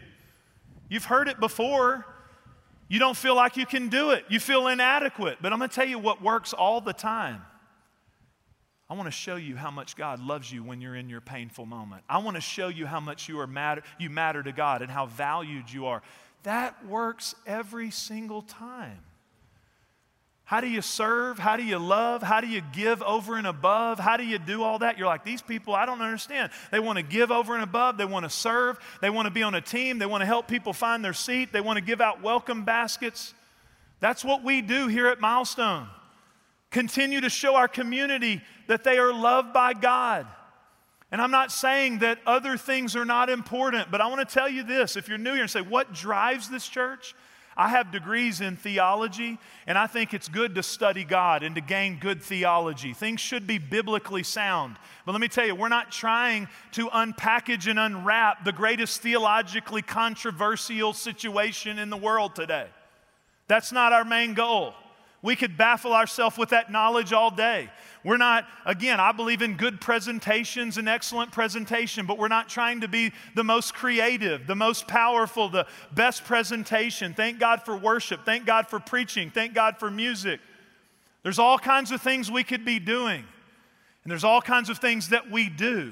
You've 0.89 1.05
heard 1.05 1.27
it 1.27 1.39
before. 1.39 2.05
You 2.87 2.97
don't 2.97 3.15
feel 3.15 3.35
like 3.35 3.55
you 3.55 3.67
can 3.67 3.89
do 3.89 4.11
it. 4.11 4.25
You 4.29 4.39
feel 4.39 4.67
inadequate. 4.67 5.37
But 5.41 5.53
I'm 5.53 5.59
going 5.59 5.69
to 5.69 5.75
tell 5.75 5.87
you 5.87 5.99
what 5.99 6.23
works 6.23 6.53
all 6.53 6.81
the 6.81 6.93
time 6.93 7.43
I 8.89 8.95
want 8.95 9.05
to 9.05 9.11
show 9.11 9.35
you 9.35 9.55
how 9.55 9.69
much 9.69 9.95
God 9.95 10.19
loves 10.19 10.51
you 10.51 10.63
when 10.63 10.81
you're 10.81 10.95
in 10.95 11.09
your 11.09 11.21
painful 11.21 11.67
moment. 11.67 12.03
I 12.09 12.17
want 12.17 12.35
to 12.35 12.41
show 12.41 12.69
you 12.69 12.87
how 12.87 12.99
much 12.99 13.29
you 13.29 13.39
are 13.39 13.47
matter, 13.47 13.83
you 13.99 14.09
matter 14.09 14.41
to 14.41 14.51
God 14.51 14.81
and 14.81 14.89
how 14.89 15.05
valued 15.05 15.71
you 15.71 15.85
are. 15.85 16.01
That 16.43 16.85
works 16.85 17.35
every 17.45 17.91
single 17.91 18.41
time. 18.41 18.97
How 20.43 20.61
do 20.61 20.67
you 20.67 20.81
serve? 20.81 21.37
How 21.37 21.57
do 21.57 21.63
you 21.63 21.77
love? 21.77 22.23
How 22.23 22.41
do 22.41 22.47
you 22.47 22.63
give 22.73 23.03
over 23.03 23.37
and 23.37 23.45
above? 23.45 23.99
How 23.99 24.17
do 24.17 24.25
you 24.25 24.39
do 24.39 24.63
all 24.63 24.79
that? 24.79 24.97
You're 24.97 25.05
like, 25.05 25.23
these 25.23 25.43
people, 25.43 25.75
I 25.75 25.85
don't 25.85 26.01
understand. 26.01 26.51
They 26.71 26.79
want 26.79 26.97
to 26.97 27.03
give 27.03 27.29
over 27.29 27.53
and 27.53 27.63
above. 27.63 27.99
They 27.99 28.05
want 28.05 28.23
to 28.23 28.31
serve. 28.31 28.79
They 28.99 29.11
want 29.11 29.27
to 29.27 29.31
be 29.31 29.43
on 29.43 29.53
a 29.53 29.61
team. 29.61 29.99
They 29.99 30.07
want 30.07 30.21
to 30.21 30.25
help 30.25 30.47
people 30.47 30.73
find 30.73 31.05
their 31.05 31.13
seat. 31.13 31.53
They 31.53 31.61
want 31.61 31.77
to 31.77 31.83
give 31.83 32.01
out 32.01 32.23
welcome 32.23 32.65
baskets. 32.65 33.35
That's 33.99 34.25
what 34.25 34.43
we 34.43 34.63
do 34.63 34.87
here 34.87 35.05
at 35.05 35.19
Milestone. 35.19 35.87
Continue 36.71 37.21
to 37.21 37.29
show 37.29 37.55
our 37.55 37.67
community 37.67 38.41
that 38.67 38.83
they 38.83 38.97
are 38.97 39.13
loved 39.13 39.53
by 39.53 39.73
God. 39.73 40.27
And 41.11 41.21
I'm 41.21 41.31
not 41.31 41.51
saying 41.51 41.99
that 41.99 42.19
other 42.25 42.55
things 42.57 42.95
are 42.95 43.05
not 43.05 43.29
important, 43.29 43.89
but 43.89 43.99
I 43.99 44.07
want 44.07 44.27
to 44.27 44.31
tell 44.31 44.47
you 44.47 44.63
this. 44.63 44.95
If 44.95 45.07
you're 45.07 45.17
new 45.17 45.33
here 45.33 45.41
and 45.41 45.49
say, 45.49 45.61
what 45.61 45.93
drives 45.93 46.49
this 46.49 46.67
church? 46.67 47.15
I 47.57 47.67
have 47.67 47.91
degrees 47.91 48.39
in 48.39 48.55
theology, 48.55 49.37
and 49.67 49.77
I 49.77 49.85
think 49.85 50.13
it's 50.13 50.29
good 50.29 50.55
to 50.55 50.63
study 50.63 51.03
God 51.03 51.43
and 51.43 51.55
to 51.55 51.61
gain 51.61 51.97
good 51.99 52.21
theology. 52.21 52.93
Things 52.93 53.19
should 53.19 53.47
be 53.47 53.57
biblically 53.57 54.23
sound. 54.23 54.77
But 55.05 55.11
let 55.11 55.19
me 55.19 55.27
tell 55.27 55.45
you, 55.45 55.55
we're 55.55 55.67
not 55.67 55.91
trying 55.91 56.47
to 56.73 56.87
unpackage 56.87 57.67
and 57.67 57.77
unwrap 57.77 58.45
the 58.45 58.53
greatest 58.53 59.01
theologically 59.01 59.81
controversial 59.81 60.93
situation 60.93 61.79
in 61.79 61.89
the 61.89 61.97
world 61.97 62.33
today. 62.33 62.67
That's 63.49 63.73
not 63.73 63.91
our 63.91 64.05
main 64.05 64.35
goal. 64.35 64.73
We 65.21 65.35
could 65.35 65.57
baffle 65.57 65.93
ourselves 65.93 66.37
with 66.37 66.49
that 66.49 66.71
knowledge 66.71 67.11
all 67.11 67.29
day. 67.29 67.69
We're 68.03 68.17
not, 68.17 68.45
again, 68.65 69.01
I 69.01 69.11
believe 69.11 69.41
in 69.41 69.57
good 69.57 69.81
presentations 69.81 70.77
and 70.77 70.87
excellent 70.87 71.33
presentation, 71.33 72.05
but 72.05 72.17
we're 72.17 72.29
not 72.29 72.47
trying 72.47 72.81
to 72.81 72.87
be 72.87 73.11
the 73.35 73.43
most 73.43 73.73
creative, 73.73 74.47
the 74.47 74.55
most 74.55 74.87
powerful, 74.87 75.49
the 75.49 75.67
best 75.91 76.23
presentation. 76.23 77.13
Thank 77.13 77.39
God 77.39 77.63
for 77.63 77.75
worship. 77.75 78.23
Thank 78.23 78.45
God 78.45 78.67
for 78.67 78.79
preaching. 78.79 79.29
Thank 79.29 79.53
God 79.53 79.77
for 79.77 79.91
music. 79.91 80.39
There's 81.23 81.39
all 81.39 81.59
kinds 81.59 81.91
of 81.91 82.01
things 82.01 82.31
we 82.31 82.45
could 82.45 82.63
be 82.63 82.79
doing, 82.79 83.25
and 84.03 84.11
there's 84.11 84.23
all 84.23 84.41
kinds 84.41 84.69
of 84.69 84.77
things 84.77 85.09
that 85.09 85.29
we 85.29 85.49
do. 85.49 85.91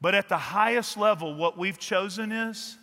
But 0.00 0.16
at 0.16 0.28
the 0.28 0.36
highest 0.36 0.96
level, 0.96 1.34
what 1.36 1.56
we've 1.56 1.78
chosen 1.78 2.32
is 2.32 2.76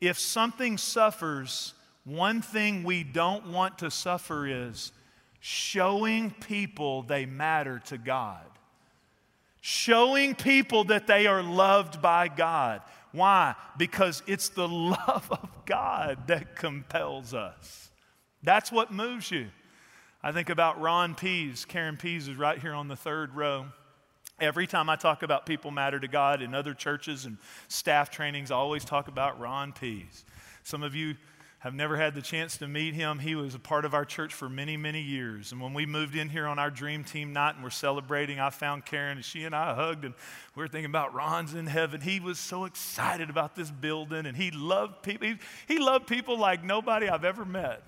if 0.00 0.18
something 0.18 0.78
suffers, 0.78 1.74
one 2.16 2.42
thing 2.42 2.82
we 2.82 3.04
don't 3.04 3.46
want 3.52 3.78
to 3.78 3.90
suffer 3.90 4.46
is 4.46 4.92
showing 5.38 6.30
people 6.30 7.02
they 7.02 7.24
matter 7.24 7.80
to 7.86 7.98
God. 7.98 8.44
Showing 9.60 10.34
people 10.34 10.84
that 10.84 11.06
they 11.06 11.26
are 11.26 11.42
loved 11.42 12.00
by 12.02 12.28
God. 12.28 12.82
Why? 13.12 13.54
Because 13.76 14.22
it's 14.26 14.48
the 14.48 14.68
love 14.68 15.28
of 15.30 15.48
God 15.66 16.26
that 16.28 16.56
compels 16.56 17.34
us. 17.34 17.90
That's 18.42 18.72
what 18.72 18.90
moves 18.90 19.30
you. 19.30 19.48
I 20.22 20.32
think 20.32 20.50
about 20.50 20.80
Ron 20.80 21.14
Pease. 21.14 21.64
Karen 21.64 21.96
Pease 21.96 22.28
is 22.28 22.36
right 22.36 22.58
here 22.58 22.74
on 22.74 22.88
the 22.88 22.96
third 22.96 23.34
row. 23.34 23.66
Every 24.40 24.66
time 24.66 24.88
I 24.88 24.96
talk 24.96 25.22
about 25.22 25.44
people 25.44 25.70
matter 25.70 26.00
to 26.00 26.08
God 26.08 26.40
in 26.42 26.54
other 26.54 26.72
churches 26.72 27.26
and 27.26 27.36
staff 27.68 28.10
trainings, 28.10 28.50
I 28.50 28.56
always 28.56 28.84
talk 28.84 29.08
about 29.08 29.38
Ron 29.38 29.72
Pease. 29.72 30.24
Some 30.62 30.82
of 30.82 30.94
you 30.94 31.14
have 31.60 31.74
never 31.74 31.98
had 31.98 32.14
the 32.14 32.22
chance 32.22 32.56
to 32.56 32.66
meet 32.66 32.94
him. 32.94 33.18
He 33.18 33.34
was 33.34 33.54
a 33.54 33.58
part 33.58 33.84
of 33.84 33.92
our 33.92 34.06
church 34.06 34.32
for 34.32 34.48
many, 34.48 34.78
many 34.78 35.02
years. 35.02 35.52
And 35.52 35.60
when 35.60 35.74
we 35.74 35.84
moved 35.84 36.16
in 36.16 36.30
here 36.30 36.46
on 36.46 36.58
our 36.58 36.70
dream 36.70 37.04
team 37.04 37.34
night 37.34 37.54
and 37.54 37.62
we're 37.62 37.68
celebrating, 37.68 38.40
I 38.40 38.48
found 38.48 38.86
Karen 38.86 39.18
and 39.18 39.24
she 39.24 39.44
and 39.44 39.54
I 39.54 39.74
hugged 39.74 40.06
and 40.06 40.14
we 40.56 40.62
were 40.62 40.68
thinking 40.68 40.88
about 40.88 41.12
Ron's 41.12 41.52
in 41.52 41.66
heaven. 41.66 42.00
He 42.00 42.18
was 42.18 42.38
so 42.38 42.64
excited 42.64 43.28
about 43.28 43.56
this 43.56 43.70
building 43.70 44.24
and 44.24 44.34
he 44.34 44.50
loved 44.50 45.02
people. 45.02 45.28
He, 45.28 45.36
he 45.68 45.78
loved 45.78 46.06
people 46.06 46.38
like 46.38 46.64
nobody 46.64 47.10
I've 47.10 47.26
ever 47.26 47.44
met. 47.44 47.82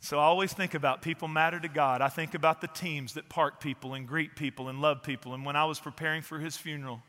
So 0.00 0.18
I 0.18 0.24
always 0.24 0.52
think 0.52 0.74
about 0.74 1.00
people 1.00 1.26
matter 1.26 1.58
to 1.58 1.68
God. 1.68 2.02
I 2.02 2.08
think 2.08 2.34
about 2.34 2.60
the 2.60 2.68
teams 2.68 3.14
that 3.14 3.30
park 3.30 3.60
people 3.60 3.94
and 3.94 4.06
greet 4.06 4.36
people 4.36 4.68
and 4.68 4.82
love 4.82 5.02
people. 5.02 5.32
And 5.32 5.46
when 5.46 5.56
I 5.56 5.64
was 5.64 5.80
preparing 5.80 6.20
for 6.20 6.38
his 6.38 6.54
funeral 6.58 7.00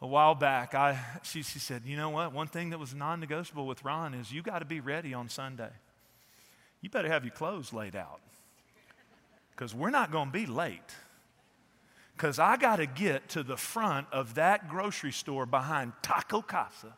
a 0.00 0.06
while 0.06 0.34
back, 0.34 0.74
I, 0.74 0.98
she, 1.22 1.42
she 1.42 1.58
said, 1.58 1.82
You 1.84 1.96
know 1.96 2.10
what? 2.10 2.32
One 2.32 2.46
thing 2.46 2.70
that 2.70 2.78
was 2.78 2.94
non 2.94 3.20
negotiable 3.20 3.66
with 3.66 3.84
Ron 3.84 4.14
is 4.14 4.32
you 4.32 4.42
got 4.42 4.60
to 4.60 4.64
be 4.64 4.80
ready 4.80 5.14
on 5.14 5.28
Sunday. 5.28 5.70
You 6.80 6.88
better 6.88 7.08
have 7.08 7.24
your 7.24 7.34
clothes 7.34 7.72
laid 7.72 7.94
out 7.94 8.20
because 9.50 9.74
we're 9.74 9.90
not 9.90 10.10
going 10.10 10.28
to 10.28 10.32
be 10.32 10.46
late. 10.46 10.80
Because 12.16 12.38
I 12.38 12.56
got 12.56 12.76
to 12.76 12.86
get 12.86 13.30
to 13.30 13.42
the 13.42 13.56
front 13.56 14.06
of 14.12 14.34
that 14.34 14.68
grocery 14.68 15.12
store 15.12 15.46
behind 15.46 15.92
Taco 16.02 16.42
Casa. 16.42 16.94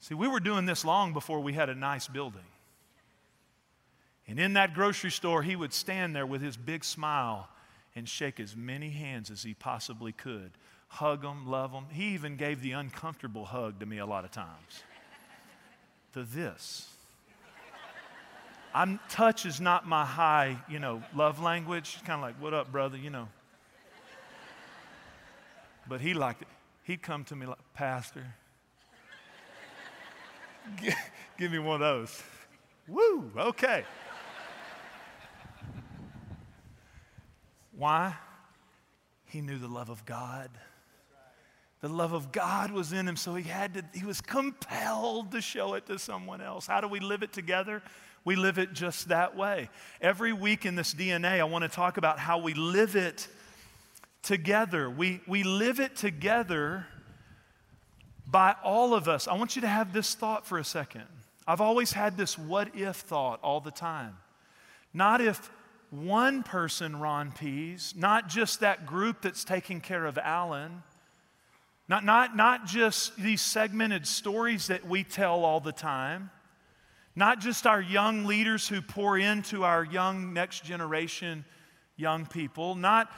See, 0.00 0.14
we 0.14 0.26
were 0.26 0.40
doing 0.40 0.66
this 0.66 0.84
long 0.84 1.12
before 1.12 1.40
we 1.40 1.52
had 1.52 1.68
a 1.68 1.74
nice 1.74 2.08
building. 2.08 2.42
And 4.26 4.40
in 4.40 4.54
that 4.54 4.74
grocery 4.74 5.10
store, 5.10 5.42
he 5.42 5.54
would 5.54 5.72
stand 5.72 6.14
there 6.14 6.26
with 6.26 6.42
his 6.42 6.56
big 6.56 6.84
smile 6.84 7.48
and 7.94 8.08
shake 8.08 8.40
as 8.40 8.56
many 8.56 8.90
hands 8.90 9.30
as 9.30 9.42
he 9.42 9.54
possibly 9.54 10.12
could, 10.12 10.52
hug 10.92 11.22
them, 11.22 11.48
love 11.48 11.72
them. 11.72 11.86
He 11.90 12.08
even 12.08 12.36
gave 12.36 12.60
the 12.60 12.72
uncomfortable 12.72 13.46
hug 13.46 13.80
to 13.80 13.86
me 13.86 13.96
a 13.96 14.04
lot 14.04 14.26
of 14.26 14.30
times. 14.30 14.82
to 16.12 16.22
this. 16.22 16.86
I'm, 18.74 19.00
touch 19.08 19.46
is 19.46 19.58
not 19.58 19.86
my 19.86 20.04
high, 20.04 20.58
you 20.68 20.78
know, 20.78 21.02
love 21.14 21.42
language. 21.42 21.98
Kind 22.04 22.18
of 22.18 22.20
like, 22.20 22.40
what 22.40 22.52
up, 22.52 22.70
brother, 22.70 22.98
you 22.98 23.08
know. 23.08 23.28
But 25.88 26.02
he 26.02 26.12
liked 26.12 26.42
it. 26.42 26.48
He'd 26.84 27.00
come 27.02 27.24
to 27.24 27.36
me 27.36 27.46
like, 27.46 27.58
Pastor, 27.74 28.26
give 31.38 31.50
me 31.50 31.58
one 31.58 31.76
of 31.76 31.80
those. 31.80 32.22
Woo, 32.86 33.30
okay. 33.36 33.84
Why? 37.74 38.14
He 39.24 39.40
knew 39.40 39.58
the 39.58 39.68
love 39.68 39.88
of 39.88 40.04
God. 40.04 40.50
The 41.82 41.88
love 41.88 42.12
of 42.12 42.30
God 42.30 42.70
was 42.70 42.92
in 42.92 43.08
him, 43.08 43.16
so 43.16 43.34
he 43.34 43.42
had 43.42 43.74
to, 43.74 43.84
he 43.92 44.06
was 44.06 44.20
compelled 44.20 45.32
to 45.32 45.40
show 45.40 45.74
it 45.74 45.84
to 45.86 45.98
someone 45.98 46.40
else. 46.40 46.66
How 46.66 46.80
do 46.80 46.86
we 46.86 47.00
live 47.00 47.24
it 47.24 47.32
together? 47.32 47.82
We 48.24 48.36
live 48.36 48.56
it 48.58 48.72
just 48.72 49.08
that 49.08 49.36
way. 49.36 49.68
Every 50.00 50.32
week 50.32 50.64
in 50.64 50.76
this 50.76 50.94
DNA, 50.94 51.40
I 51.40 51.44
want 51.44 51.64
to 51.64 51.68
talk 51.68 51.96
about 51.96 52.20
how 52.20 52.38
we 52.38 52.54
live 52.54 52.94
it 52.94 53.26
together. 54.22 54.88
We, 54.88 55.22
we 55.26 55.42
live 55.42 55.80
it 55.80 55.96
together 55.96 56.86
by 58.28 58.54
all 58.62 58.94
of 58.94 59.08
us. 59.08 59.26
I 59.26 59.34
want 59.34 59.56
you 59.56 59.62
to 59.62 59.68
have 59.68 59.92
this 59.92 60.14
thought 60.14 60.46
for 60.46 60.58
a 60.58 60.64
second. 60.64 61.06
I've 61.48 61.60
always 61.60 61.92
had 61.92 62.16
this 62.16 62.38
what 62.38 62.76
if 62.76 62.94
thought 62.94 63.40
all 63.42 63.60
the 63.60 63.72
time. 63.72 64.18
Not 64.94 65.20
if 65.20 65.50
one 65.90 66.44
person, 66.44 67.00
Ron 67.00 67.32
Pease, 67.32 67.92
not 67.96 68.28
just 68.28 68.60
that 68.60 68.86
group 68.86 69.22
that's 69.22 69.42
taking 69.42 69.80
care 69.80 70.06
of 70.06 70.16
Alan, 70.16 70.84
not, 71.92 72.06
not, 72.06 72.34
not 72.34 72.64
just 72.64 73.14
these 73.18 73.42
segmented 73.42 74.06
stories 74.06 74.68
that 74.68 74.88
we 74.88 75.04
tell 75.04 75.44
all 75.44 75.60
the 75.60 75.72
time, 75.72 76.30
not 77.14 77.38
just 77.38 77.66
our 77.66 77.82
young 77.82 78.24
leaders 78.24 78.66
who 78.66 78.80
pour 78.80 79.18
into 79.18 79.62
our 79.62 79.84
young 79.84 80.32
next 80.32 80.64
generation 80.64 81.44
young 81.98 82.24
people, 82.24 82.76
not, 82.76 83.10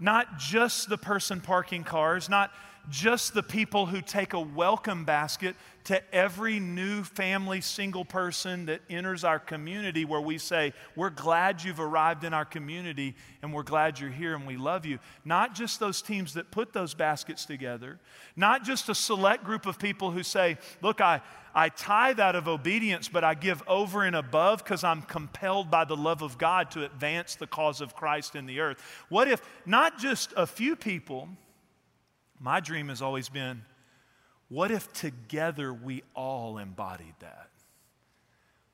not 0.00 0.38
just 0.38 0.88
the 0.88 0.96
person 0.96 1.42
parking 1.42 1.84
cars, 1.84 2.30
not 2.30 2.50
just 2.90 3.34
the 3.34 3.42
people 3.42 3.86
who 3.86 4.00
take 4.00 4.32
a 4.32 4.40
welcome 4.40 5.04
basket 5.04 5.54
to 5.84 6.14
every 6.14 6.60
new 6.60 7.02
family, 7.02 7.60
single 7.60 8.04
person 8.04 8.66
that 8.66 8.80
enters 8.88 9.24
our 9.24 9.38
community, 9.38 10.04
where 10.04 10.20
we 10.20 10.38
say, 10.38 10.72
We're 10.96 11.10
glad 11.10 11.62
you've 11.62 11.80
arrived 11.80 12.24
in 12.24 12.34
our 12.34 12.44
community 12.44 13.14
and 13.40 13.52
we're 13.52 13.62
glad 13.62 13.98
you're 13.98 14.10
here 14.10 14.34
and 14.34 14.46
we 14.46 14.56
love 14.56 14.86
you. 14.86 14.98
Not 15.24 15.54
just 15.54 15.80
those 15.80 16.02
teams 16.02 16.34
that 16.34 16.50
put 16.50 16.72
those 16.72 16.94
baskets 16.94 17.44
together, 17.44 17.98
not 18.36 18.64
just 18.64 18.88
a 18.88 18.94
select 18.94 19.44
group 19.44 19.66
of 19.66 19.78
people 19.78 20.10
who 20.10 20.22
say, 20.22 20.58
Look, 20.80 21.00
I, 21.00 21.20
I 21.54 21.68
tithe 21.68 22.20
out 22.20 22.36
of 22.36 22.48
obedience, 22.48 23.08
but 23.08 23.24
I 23.24 23.34
give 23.34 23.62
over 23.66 24.04
and 24.04 24.16
above 24.16 24.64
because 24.64 24.84
I'm 24.84 25.02
compelled 25.02 25.70
by 25.70 25.84
the 25.84 25.96
love 25.96 26.22
of 26.22 26.38
God 26.38 26.70
to 26.72 26.84
advance 26.84 27.34
the 27.34 27.46
cause 27.46 27.80
of 27.80 27.94
Christ 27.94 28.34
in 28.36 28.46
the 28.46 28.60
earth. 28.60 28.82
What 29.08 29.28
if 29.28 29.42
not 29.66 29.98
just 29.98 30.32
a 30.36 30.46
few 30.46 30.76
people? 30.76 31.28
My 32.42 32.58
dream 32.58 32.88
has 32.88 33.00
always 33.00 33.28
been 33.28 33.62
what 34.48 34.70
if 34.70 34.92
together 34.92 35.72
we 35.72 36.02
all 36.14 36.58
embodied 36.58 37.14
that? 37.20 37.48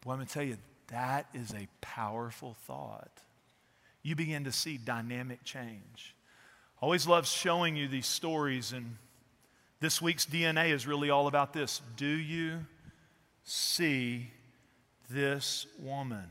Well, 0.04 0.14
I'm 0.14 0.18
going 0.18 0.26
to 0.26 0.32
tell 0.32 0.42
you, 0.42 0.56
that 0.88 1.26
is 1.34 1.52
a 1.52 1.68
powerful 1.80 2.56
thought. 2.66 3.12
You 4.02 4.16
begin 4.16 4.44
to 4.44 4.52
see 4.52 4.78
dynamic 4.78 5.44
change. 5.44 6.16
I 6.80 6.84
Always 6.84 7.06
love 7.06 7.28
showing 7.28 7.76
you 7.76 7.86
these 7.86 8.06
stories, 8.06 8.72
and 8.72 8.96
this 9.80 10.00
week's 10.00 10.24
DNA 10.26 10.72
is 10.72 10.86
really 10.86 11.10
all 11.10 11.26
about 11.26 11.52
this. 11.52 11.82
Do 11.96 12.06
you 12.06 12.60
see 13.44 14.30
this 15.10 15.66
woman? 15.78 16.24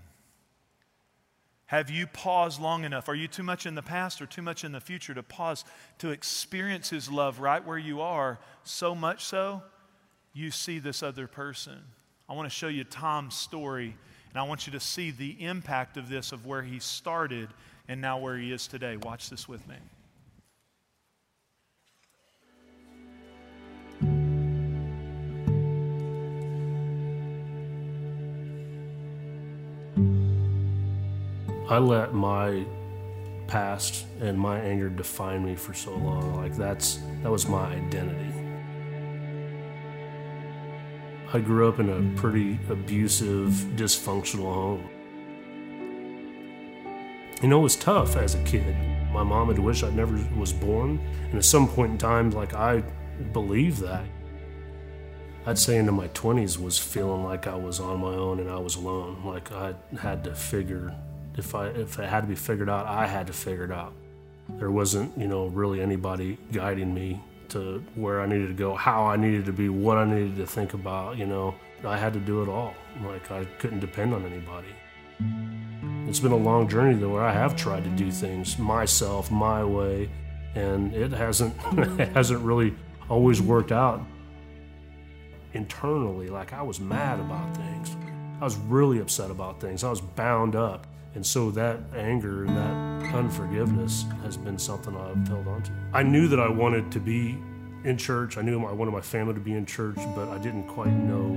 Have 1.67 1.89
you 1.89 2.07
paused 2.07 2.61
long 2.61 2.85
enough? 2.85 3.09
Are 3.09 3.15
you 3.15 3.27
too 3.27 3.43
much 3.43 3.65
in 3.65 3.75
the 3.75 3.81
past 3.81 4.21
or 4.21 4.25
too 4.25 4.41
much 4.41 4.63
in 4.63 4.71
the 4.71 4.79
future 4.79 5.13
to 5.13 5.21
pause 5.21 5.65
to 5.99 6.11
experience 6.11 6.89
His 6.89 7.09
love 7.11 7.39
right 7.39 7.63
where 7.65 7.77
you 7.77 8.01
are? 8.01 8.39
So 8.63 8.95
much 8.95 9.25
so, 9.25 9.61
you 10.33 10.49
see 10.49 10.79
this 10.79 11.03
other 11.03 11.27
person. 11.27 11.79
I 12.29 12.33
want 12.33 12.45
to 12.45 12.55
show 12.55 12.67
you 12.67 12.85
Tom's 12.85 13.35
story, 13.35 13.95
and 14.29 14.39
I 14.39 14.43
want 14.43 14.65
you 14.65 14.71
to 14.73 14.79
see 14.79 15.11
the 15.11 15.43
impact 15.43 15.97
of 15.97 16.07
this, 16.09 16.31
of 16.31 16.45
where 16.45 16.61
he 16.61 16.79
started 16.79 17.49
and 17.87 17.99
now 17.99 18.17
where 18.17 18.37
he 18.37 18.51
is 18.51 18.67
today. 18.67 18.97
Watch 18.97 19.29
this 19.29 19.47
with 19.47 19.65
me. 19.67 19.75
I 31.69 31.79
let 31.79 32.13
my 32.13 32.65
past 33.47 34.05
and 34.21 34.39
my 34.39 34.57
anger 34.59 34.89
define 34.89 35.43
me 35.43 35.55
for 35.55 35.73
so 35.73 35.95
long. 35.95 36.35
Like 36.35 36.55
that's 36.55 36.99
that 37.23 37.31
was 37.31 37.49
my 37.49 37.65
identity. 37.73 38.33
I 41.33 41.39
grew 41.41 41.67
up 41.67 41.79
in 41.79 41.89
a 41.89 42.17
pretty 42.17 42.57
abusive, 42.69 43.49
dysfunctional 43.75 44.53
home. 44.53 44.89
You 47.41 47.49
know, 47.49 47.59
it 47.59 47.63
was 47.63 47.75
tough 47.75 48.15
as 48.15 48.35
a 48.35 48.43
kid. 48.43 48.73
My 49.11 49.23
mom 49.23 49.49
had 49.49 49.59
wished 49.59 49.83
I 49.83 49.89
never 49.89 50.17
was 50.37 50.53
born, 50.53 50.99
and 51.25 51.35
at 51.35 51.43
some 51.43 51.67
point 51.67 51.91
in 51.91 51.97
time, 51.97 52.31
like 52.31 52.53
I 52.53 52.81
believed 53.33 53.81
that. 53.81 54.05
I'd 55.45 55.57
say 55.57 55.77
into 55.77 55.91
my 55.91 56.07
20s 56.09 56.57
was 56.57 56.77
feeling 56.77 57.23
like 57.23 57.45
I 57.45 57.55
was 57.55 57.81
on 57.81 57.99
my 57.99 58.13
own 58.13 58.39
and 58.39 58.49
I 58.49 58.57
was 58.57 58.75
alone. 58.75 59.23
Like 59.25 59.51
I 59.51 59.75
had 59.99 60.23
to 60.25 60.35
figure 60.35 60.93
if 61.37 61.55
I 61.55 61.67
if 61.67 61.99
it 61.99 62.09
had 62.09 62.21
to 62.21 62.27
be 62.27 62.35
figured 62.35 62.69
out, 62.69 62.85
I 62.85 63.05
had 63.07 63.27
to 63.27 63.33
figure 63.33 63.63
it 63.63 63.71
out. 63.71 63.93
There 64.57 64.71
wasn't, 64.71 65.17
you 65.17 65.27
know, 65.27 65.47
really 65.47 65.81
anybody 65.81 66.37
guiding 66.51 66.93
me 66.93 67.21
to 67.49 67.83
where 67.95 68.21
I 68.21 68.25
needed 68.25 68.47
to 68.47 68.53
go, 68.53 68.75
how 68.75 69.05
I 69.05 69.15
needed 69.15 69.45
to 69.45 69.53
be, 69.53 69.69
what 69.69 69.97
I 69.97 70.05
needed 70.05 70.37
to 70.37 70.45
think 70.45 70.73
about, 70.73 71.17
you 71.17 71.25
know. 71.25 71.55
I 71.83 71.95
had 71.95 72.13
to 72.13 72.19
do 72.19 72.41
it 72.41 72.49
all. 72.49 72.73
Like 73.05 73.29
I 73.29 73.45
couldn't 73.59 73.81
depend 73.81 74.13
on 74.13 74.25
anybody. 74.25 74.67
It's 76.07 76.19
been 76.19 76.31
a 76.31 76.37
long 76.37 76.67
journey 76.67 76.95
though 76.95 77.09
where 77.09 77.23
I 77.23 77.31
have 77.31 77.55
tried 77.55 77.83
to 77.83 77.89
do 77.91 78.11
things 78.11 78.57
myself, 78.57 79.29
my 79.29 79.63
way, 79.63 80.09
and 80.55 80.93
it 80.93 81.11
hasn't 81.11 81.53
it 81.99 82.09
hasn't 82.09 82.41
really 82.41 82.73
always 83.09 83.41
worked 83.41 83.71
out. 83.71 84.01
Internally, 85.53 86.29
like 86.29 86.53
I 86.53 86.61
was 86.61 86.79
mad 86.79 87.19
about 87.19 87.55
things. 87.55 87.95
I 88.39 88.43
was 88.43 88.55
really 88.55 88.99
upset 88.99 89.31
about 89.31 89.59
things. 89.59 89.83
I 89.83 89.89
was 89.89 90.01
bound 90.01 90.55
up. 90.55 90.87
And 91.17 91.25
so 91.25 91.49
that 91.49 91.79
anger 91.95 92.45
and 92.45 92.55
that 92.55 93.15
unforgiveness 93.15 94.05
has 94.21 94.37
been 94.37 94.59
something 94.59 94.95
I've 94.95 95.27
held 95.27 95.47
on 95.47 95.63
to. 95.63 95.71
I 95.91 96.03
knew 96.03 96.27
that 96.27 96.39
I 96.39 96.47
wanted 96.47 96.91
to 96.91 96.99
be 96.99 97.39
in 97.85 97.97
church. 97.97 98.37
I 98.37 98.43
knew 98.43 98.63
I 98.63 98.71
wanted 98.71 98.91
my 98.91 99.01
family 99.01 99.33
to 99.33 99.39
be 99.39 99.53
in 99.53 99.65
church, 99.65 99.97
but 100.15 100.27
I 100.27 100.37
didn't 100.37 100.67
quite 100.67 100.93
know 100.93 101.29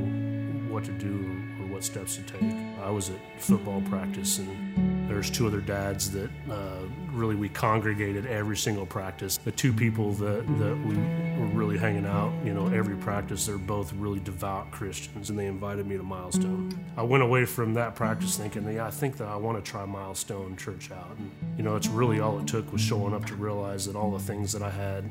what 0.70 0.84
to 0.84 0.92
do 0.92 1.34
or 1.58 1.72
what 1.72 1.82
steps 1.82 2.16
to 2.16 2.22
take. 2.24 2.54
I 2.82 2.90
was 2.90 3.08
at 3.08 3.16
football 3.38 3.80
practice 3.88 4.38
and 4.38 4.89
There's 5.10 5.28
two 5.28 5.48
other 5.48 5.60
dads 5.60 6.12
that 6.12 6.30
uh, 6.48 6.82
really 7.10 7.34
we 7.34 7.48
congregated 7.48 8.26
every 8.26 8.56
single 8.56 8.86
practice. 8.86 9.38
The 9.38 9.50
two 9.50 9.72
people 9.72 10.12
that, 10.12 10.46
that 10.58 10.78
we 10.86 10.94
were 10.96 11.50
really 11.52 11.76
hanging 11.76 12.06
out, 12.06 12.32
you 12.44 12.54
know, 12.54 12.68
every 12.68 12.96
practice, 12.96 13.44
they're 13.44 13.58
both 13.58 13.92
really 13.94 14.20
devout 14.20 14.70
Christians, 14.70 15.28
and 15.28 15.36
they 15.36 15.46
invited 15.46 15.84
me 15.84 15.96
to 15.96 16.04
Milestone. 16.04 16.72
I 16.96 17.02
went 17.02 17.24
away 17.24 17.44
from 17.44 17.74
that 17.74 17.96
practice 17.96 18.36
thinking, 18.36 18.72
yeah, 18.72 18.86
I 18.86 18.90
think 18.90 19.16
that 19.16 19.26
I 19.26 19.34
want 19.34 19.62
to 19.62 19.68
try 19.68 19.84
Milestone 19.84 20.56
Church 20.56 20.92
out. 20.92 21.16
And, 21.18 21.32
you 21.56 21.64
know, 21.64 21.74
it's 21.74 21.88
really 21.88 22.20
all 22.20 22.38
it 22.38 22.46
took 22.46 22.70
was 22.72 22.80
showing 22.80 23.12
up 23.12 23.26
to 23.26 23.34
realize 23.34 23.86
that 23.86 23.96
all 23.96 24.12
the 24.12 24.20
things 24.20 24.52
that 24.52 24.62
I 24.62 24.70
had 24.70 25.10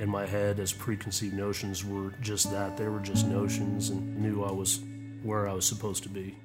in 0.00 0.08
my 0.08 0.26
head 0.26 0.58
as 0.58 0.72
preconceived 0.72 1.34
notions 1.34 1.84
were 1.84 2.14
just 2.20 2.50
that. 2.50 2.76
They 2.76 2.88
were 2.88 2.98
just 2.98 3.28
notions 3.28 3.90
and 3.90 4.18
knew 4.18 4.42
I 4.42 4.50
was 4.50 4.80
where 5.22 5.48
I 5.48 5.52
was 5.52 5.66
supposed 5.66 6.02
to 6.02 6.08
be. 6.08 6.36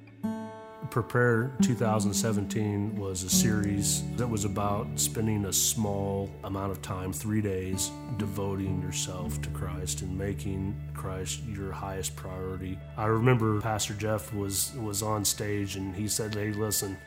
Prepare 0.92 1.52
2017 1.62 2.96
was 2.96 3.22
a 3.22 3.30
series 3.30 4.02
that 4.16 4.26
was 4.26 4.44
about 4.44 4.86
spending 4.96 5.46
a 5.46 5.52
small 5.52 6.30
amount 6.44 6.70
of 6.70 6.82
time, 6.82 7.14
three 7.14 7.40
days, 7.40 7.90
devoting 8.18 8.82
yourself 8.82 9.40
to 9.40 9.48
Christ 9.48 10.02
and 10.02 10.18
making 10.18 10.78
Christ 10.92 11.44
your 11.44 11.72
highest 11.72 12.14
priority. 12.14 12.78
I 12.98 13.06
remember 13.06 13.58
Pastor 13.62 13.94
Jeff 13.94 14.34
was 14.34 14.74
was 14.74 15.02
on 15.02 15.24
stage 15.24 15.76
and 15.76 15.96
he 15.96 16.08
said, 16.08 16.34
"Hey, 16.34 16.52
listen." 16.52 16.98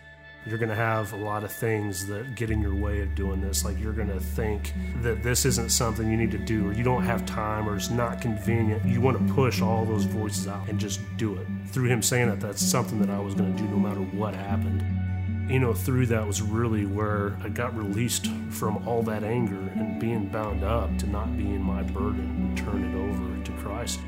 You're 0.46 0.60
going 0.60 0.70
to 0.70 0.76
have 0.76 1.12
a 1.14 1.16
lot 1.16 1.44
of 1.44 1.52
things 1.52 2.06
that 2.06 2.36
get 2.36 2.52
in 2.52 2.62
your 2.62 2.76
way 2.76 3.02
of 3.02 3.16
doing 3.16 3.42
this. 3.42 3.66
Like 3.66 3.80
you're 3.80 3.94
going 3.94 4.10
to 4.10 4.20
think 4.20 4.74
that 5.02 5.24
this 5.24 5.44
isn't 5.44 5.72
something 5.72 6.10
you 6.10 6.18
need 6.18 6.32
to 6.32 6.38
do, 6.38 6.68
or 6.68 6.74
you 6.74 6.84
don't 6.84 7.04
have 7.04 7.26
time, 7.26 7.68
or 7.68 7.76
it's 7.76 7.90
not 7.90 8.22
convenient. 8.22 8.86
You 8.86 9.02
want 9.02 9.28
to 9.28 9.34
push 9.34 9.62
all 9.62 9.86
those 9.86 10.04
voices 10.06 10.48
out 10.48 10.70
and 10.70 10.80
just 10.80 11.02
do 11.18 11.36
it. 11.38 11.48
Through 11.68 11.86
him 11.86 12.04
saying 12.04 12.30
that, 12.30 12.40
that's 12.40 12.62
something 12.62 13.00
that 13.00 13.10
I 13.10 13.20
was 13.20 13.34
going 13.34 13.56
to 13.56 13.62
do 13.62 13.68
no 13.70 13.78
matter 13.78 14.02
what 14.02 14.36
happened. 14.36 14.84
You 15.50 15.60
know, 15.60 15.74
through 15.74 16.08
that 16.08 16.26
was 16.26 16.42
really 16.42 16.86
where 16.86 17.36
I 17.44 17.50
got 17.50 17.76
released 17.76 18.28
from 18.50 18.88
all 18.88 19.02
that 19.04 19.24
anger 19.24 19.60
and 19.76 20.00
being 20.00 20.28
bound 20.28 20.64
up 20.64 20.96
to 21.00 21.08
not 21.08 21.36
being 21.38 21.62
my 21.62 21.82
burden 21.82 22.20
and 22.20 22.58
turn 22.58 22.84
it 22.84 22.96
over 22.96 23.44
to 23.44 23.52
Christ. 23.64 24.00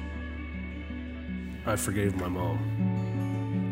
I 1.66 1.76
forgave 1.76 2.16
my 2.16 2.28
mom 2.28 3.07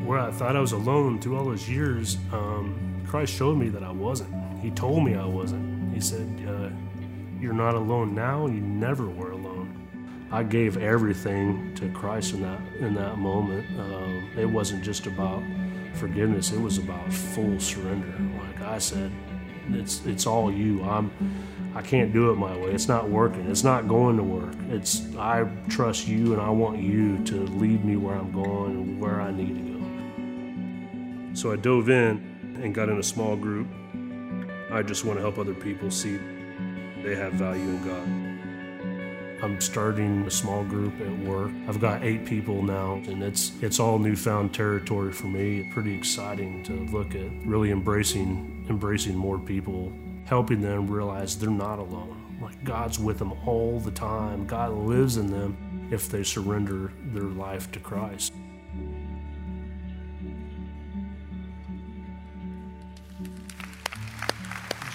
where 0.05 0.19
I 0.19 0.31
thought 0.31 0.55
I 0.55 0.59
was 0.59 0.71
alone 0.71 1.19
through 1.19 1.37
all 1.37 1.45
those 1.45 1.67
years, 1.67 2.17
um, 2.31 3.03
Christ 3.07 3.33
showed 3.33 3.57
me 3.57 3.69
that 3.69 3.83
I 3.83 3.91
wasn't. 3.91 4.33
He 4.59 4.71
told 4.71 5.03
me 5.03 5.15
I 5.15 5.25
wasn't. 5.25 5.93
He 5.93 5.99
said, 5.99 6.27
uh, 6.47 6.69
You're 7.39 7.53
not 7.53 7.75
alone 7.75 8.13
now, 8.13 8.47
you 8.47 8.61
never 8.61 9.07
were 9.07 9.31
alone. 9.31 9.81
I 10.31 10.43
gave 10.43 10.77
everything 10.77 11.73
to 11.75 11.89
Christ 11.89 12.33
in 12.33 12.41
that, 12.41 12.59
in 12.79 12.93
that 12.95 13.17
moment. 13.17 13.65
Um, 13.79 14.29
it 14.37 14.45
wasn't 14.45 14.83
just 14.83 15.07
about 15.07 15.41
forgiveness, 15.93 16.51
it 16.51 16.59
was 16.59 16.77
about 16.77 17.11
full 17.11 17.59
surrender. 17.59 18.13
Like 18.43 18.61
I 18.61 18.79
said, 18.79 19.11
it's, 19.69 20.05
it's 20.05 20.27
all 20.27 20.51
you. 20.51 20.83
I'm, 20.83 21.11
I 21.73 21.81
can't 21.81 22.13
do 22.13 22.31
it 22.31 22.35
my 22.35 22.55
way. 22.57 22.71
It's 22.71 22.87
not 22.87 23.09
working. 23.09 23.49
It's 23.49 23.63
not 23.63 23.87
going 23.87 24.17
to 24.17 24.23
work. 24.23 24.55
It's 24.69 25.15
I 25.17 25.45
trust 25.69 26.07
you 26.07 26.33
and 26.33 26.41
I 26.41 26.49
want 26.49 26.79
you 26.81 27.23
to 27.25 27.35
lead 27.35 27.83
me 27.83 27.97
where 27.97 28.15
I'm 28.15 28.31
going 28.31 28.71
and 28.71 29.01
where 29.01 29.21
I 29.21 29.31
need 29.31 29.55
to 29.55 29.71
go. 29.71 29.74
So 31.35 31.51
I 31.51 31.57
dove 31.57 31.89
in 31.89 32.59
and 32.63 32.73
got 32.73 32.87
in 32.87 32.97
a 32.97 33.03
small 33.03 33.35
group. 33.35 33.67
I 34.71 34.81
just 34.81 35.03
want 35.03 35.17
to 35.17 35.21
help 35.21 35.37
other 35.37 35.53
people 35.53 35.91
see 35.91 36.17
they 37.03 37.13
have 37.15 37.33
value 37.33 37.61
in 37.61 37.83
God. 37.83 39.43
I'm 39.43 39.59
starting 39.59 40.25
a 40.25 40.31
small 40.31 40.63
group 40.63 40.93
at 41.01 41.19
work. 41.19 41.51
I've 41.67 41.81
got 41.81 42.03
eight 42.03 42.25
people 42.25 42.63
now, 42.63 42.93
and 43.07 43.21
it's 43.21 43.51
it's 43.61 43.81
all 43.81 43.99
newfound 43.99 44.53
territory 44.53 45.11
for 45.11 45.27
me. 45.27 45.69
Pretty 45.73 45.93
exciting 45.93 46.63
to 46.63 46.71
look 46.95 47.13
at 47.15 47.29
really 47.45 47.71
embracing 47.71 48.65
embracing 48.69 49.15
more 49.15 49.37
people, 49.37 49.91
helping 50.23 50.61
them 50.61 50.87
realize 50.87 51.37
they're 51.37 51.49
not 51.49 51.79
alone. 51.79 52.39
Like 52.41 52.63
God's 52.63 52.97
with 52.97 53.19
them 53.19 53.33
all 53.45 53.81
the 53.81 53.91
time. 53.91 54.47
God 54.47 54.71
lives 54.71 55.17
in 55.17 55.27
them 55.27 55.89
if 55.91 56.07
they 56.09 56.23
surrender 56.23 56.93
their 57.11 57.23
life 57.23 57.69
to 57.73 57.79
Christ. 57.79 58.31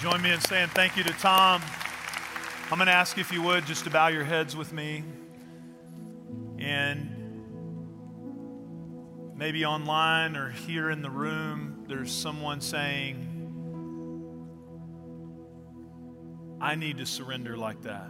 Join 0.01 0.19
me 0.23 0.31
in 0.31 0.41
saying 0.41 0.69
thank 0.69 0.97
you 0.97 1.03
to 1.03 1.13
Tom. 1.13 1.61
I'm 2.71 2.79
going 2.79 2.87
to 2.87 2.91
ask 2.91 3.19
if 3.19 3.31
you 3.31 3.43
would 3.43 3.67
just 3.67 3.83
to 3.83 3.91
bow 3.91 4.07
your 4.07 4.23
heads 4.23 4.55
with 4.55 4.73
me. 4.73 5.03
And 6.57 7.43
maybe 9.35 9.63
online 9.63 10.35
or 10.35 10.49
here 10.49 10.89
in 10.89 11.03
the 11.03 11.11
room, 11.11 11.85
there's 11.87 12.11
someone 12.11 12.61
saying, 12.61 13.27
I 16.59 16.73
need 16.73 16.97
to 16.97 17.05
surrender 17.05 17.55
like 17.55 17.83
that. 17.83 18.09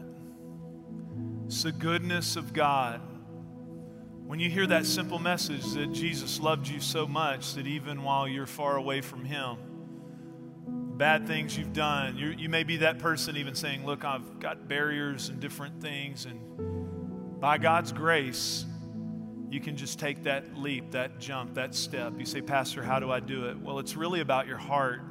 It's 1.48 1.64
the 1.64 1.74
goodness 1.74 2.38
of 2.38 2.54
God. 2.54 3.02
When 4.26 4.40
you 4.40 4.50
hear 4.50 4.68
that 4.68 4.86
simple 4.86 5.20
message 5.20 5.70
that 5.74 5.92
Jesus 5.92 6.40
loved 6.40 6.70
you 6.70 6.80
so 6.80 7.06
much 7.06 7.56
that 7.56 7.68
even 7.68 8.02
while 8.02 8.30
you're 8.30 8.46
far 8.46 8.78
away 8.78 9.02
from 9.02 9.26
Him, 9.26 9.58
bad 11.02 11.26
things 11.26 11.58
you've 11.58 11.74
done. 11.74 12.16
you 12.16 12.28
you 12.38 12.48
may 12.48 12.64
be 12.64 12.78
that 12.78 13.00
person 13.00 13.36
even 13.36 13.56
saying, 13.56 13.84
Look, 13.88 14.06
I've 14.06 14.40
got 14.40 14.68
barriers 14.68 15.30
and 15.30 15.40
different 15.40 15.82
things. 15.82 16.28
And 16.28 17.40
by 17.42 17.58
God's 17.58 17.92
grace, 17.92 18.68
you 19.50 19.60
can 19.60 19.76
just 19.76 19.98
take 19.98 20.26
that 20.26 20.56
leap, 20.56 20.92
that 20.92 21.18
jump, 21.18 21.56
that 21.56 21.74
step. 21.74 22.14
You 22.20 22.26
say, 22.28 22.40
Pastor, 22.40 22.84
how 22.84 23.00
do 23.00 23.10
I 23.12 23.20
do 23.20 23.46
it? 23.46 23.60
Well, 23.60 23.80
it's 23.80 23.96
really 23.96 24.20
about 24.20 24.46
your 24.46 24.60
heart. 24.60 25.02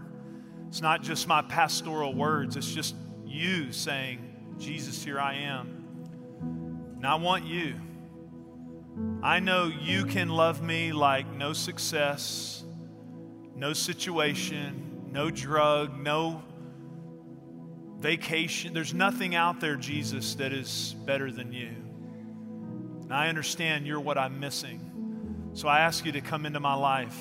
It's 0.69 0.81
not 0.81 1.03
just 1.03 1.27
my 1.27 1.43
pastoral 1.43 2.15
words, 2.15 2.57
it's 2.57 2.73
just 2.73 2.95
you 3.27 3.73
saying, 3.73 4.21
Jesus, 4.61 5.03
here 5.03 5.19
I 5.19 5.39
am. 5.39 6.87
And 6.99 7.05
I 7.05 7.17
want 7.17 7.47
you. 7.47 7.75
I 9.25 9.41
know 9.41 9.67
you 9.67 10.05
can 10.05 10.29
love 10.29 10.63
me 10.63 10.93
like 10.93 11.27
no 11.35 11.53
success, 11.53 12.63
no 13.57 13.73
situation, 13.73 14.90
no 15.11 15.31
drug, 15.31 15.99
no 15.99 16.43
vacation. 17.99 18.73
There's 18.73 18.95
nothing 18.95 19.35
out 19.35 19.61
there, 19.61 19.77
Jesus, 19.77 20.35
that 20.37 20.53
is 20.53 20.95
better 21.05 21.31
than 21.31 21.53
you. 21.53 21.75
And 23.03 23.13
I 23.13 23.29
understand 23.29 23.87
you're 23.87 24.01
what 24.01 24.17
I'm 24.17 24.41
missing. 24.41 25.51
So 25.53 25.69
I 25.69 25.81
ask 25.81 26.05
you 26.05 26.13
to 26.13 26.21
come 26.21 26.47
into 26.47 26.61
my 26.61 26.75
life. 26.75 27.19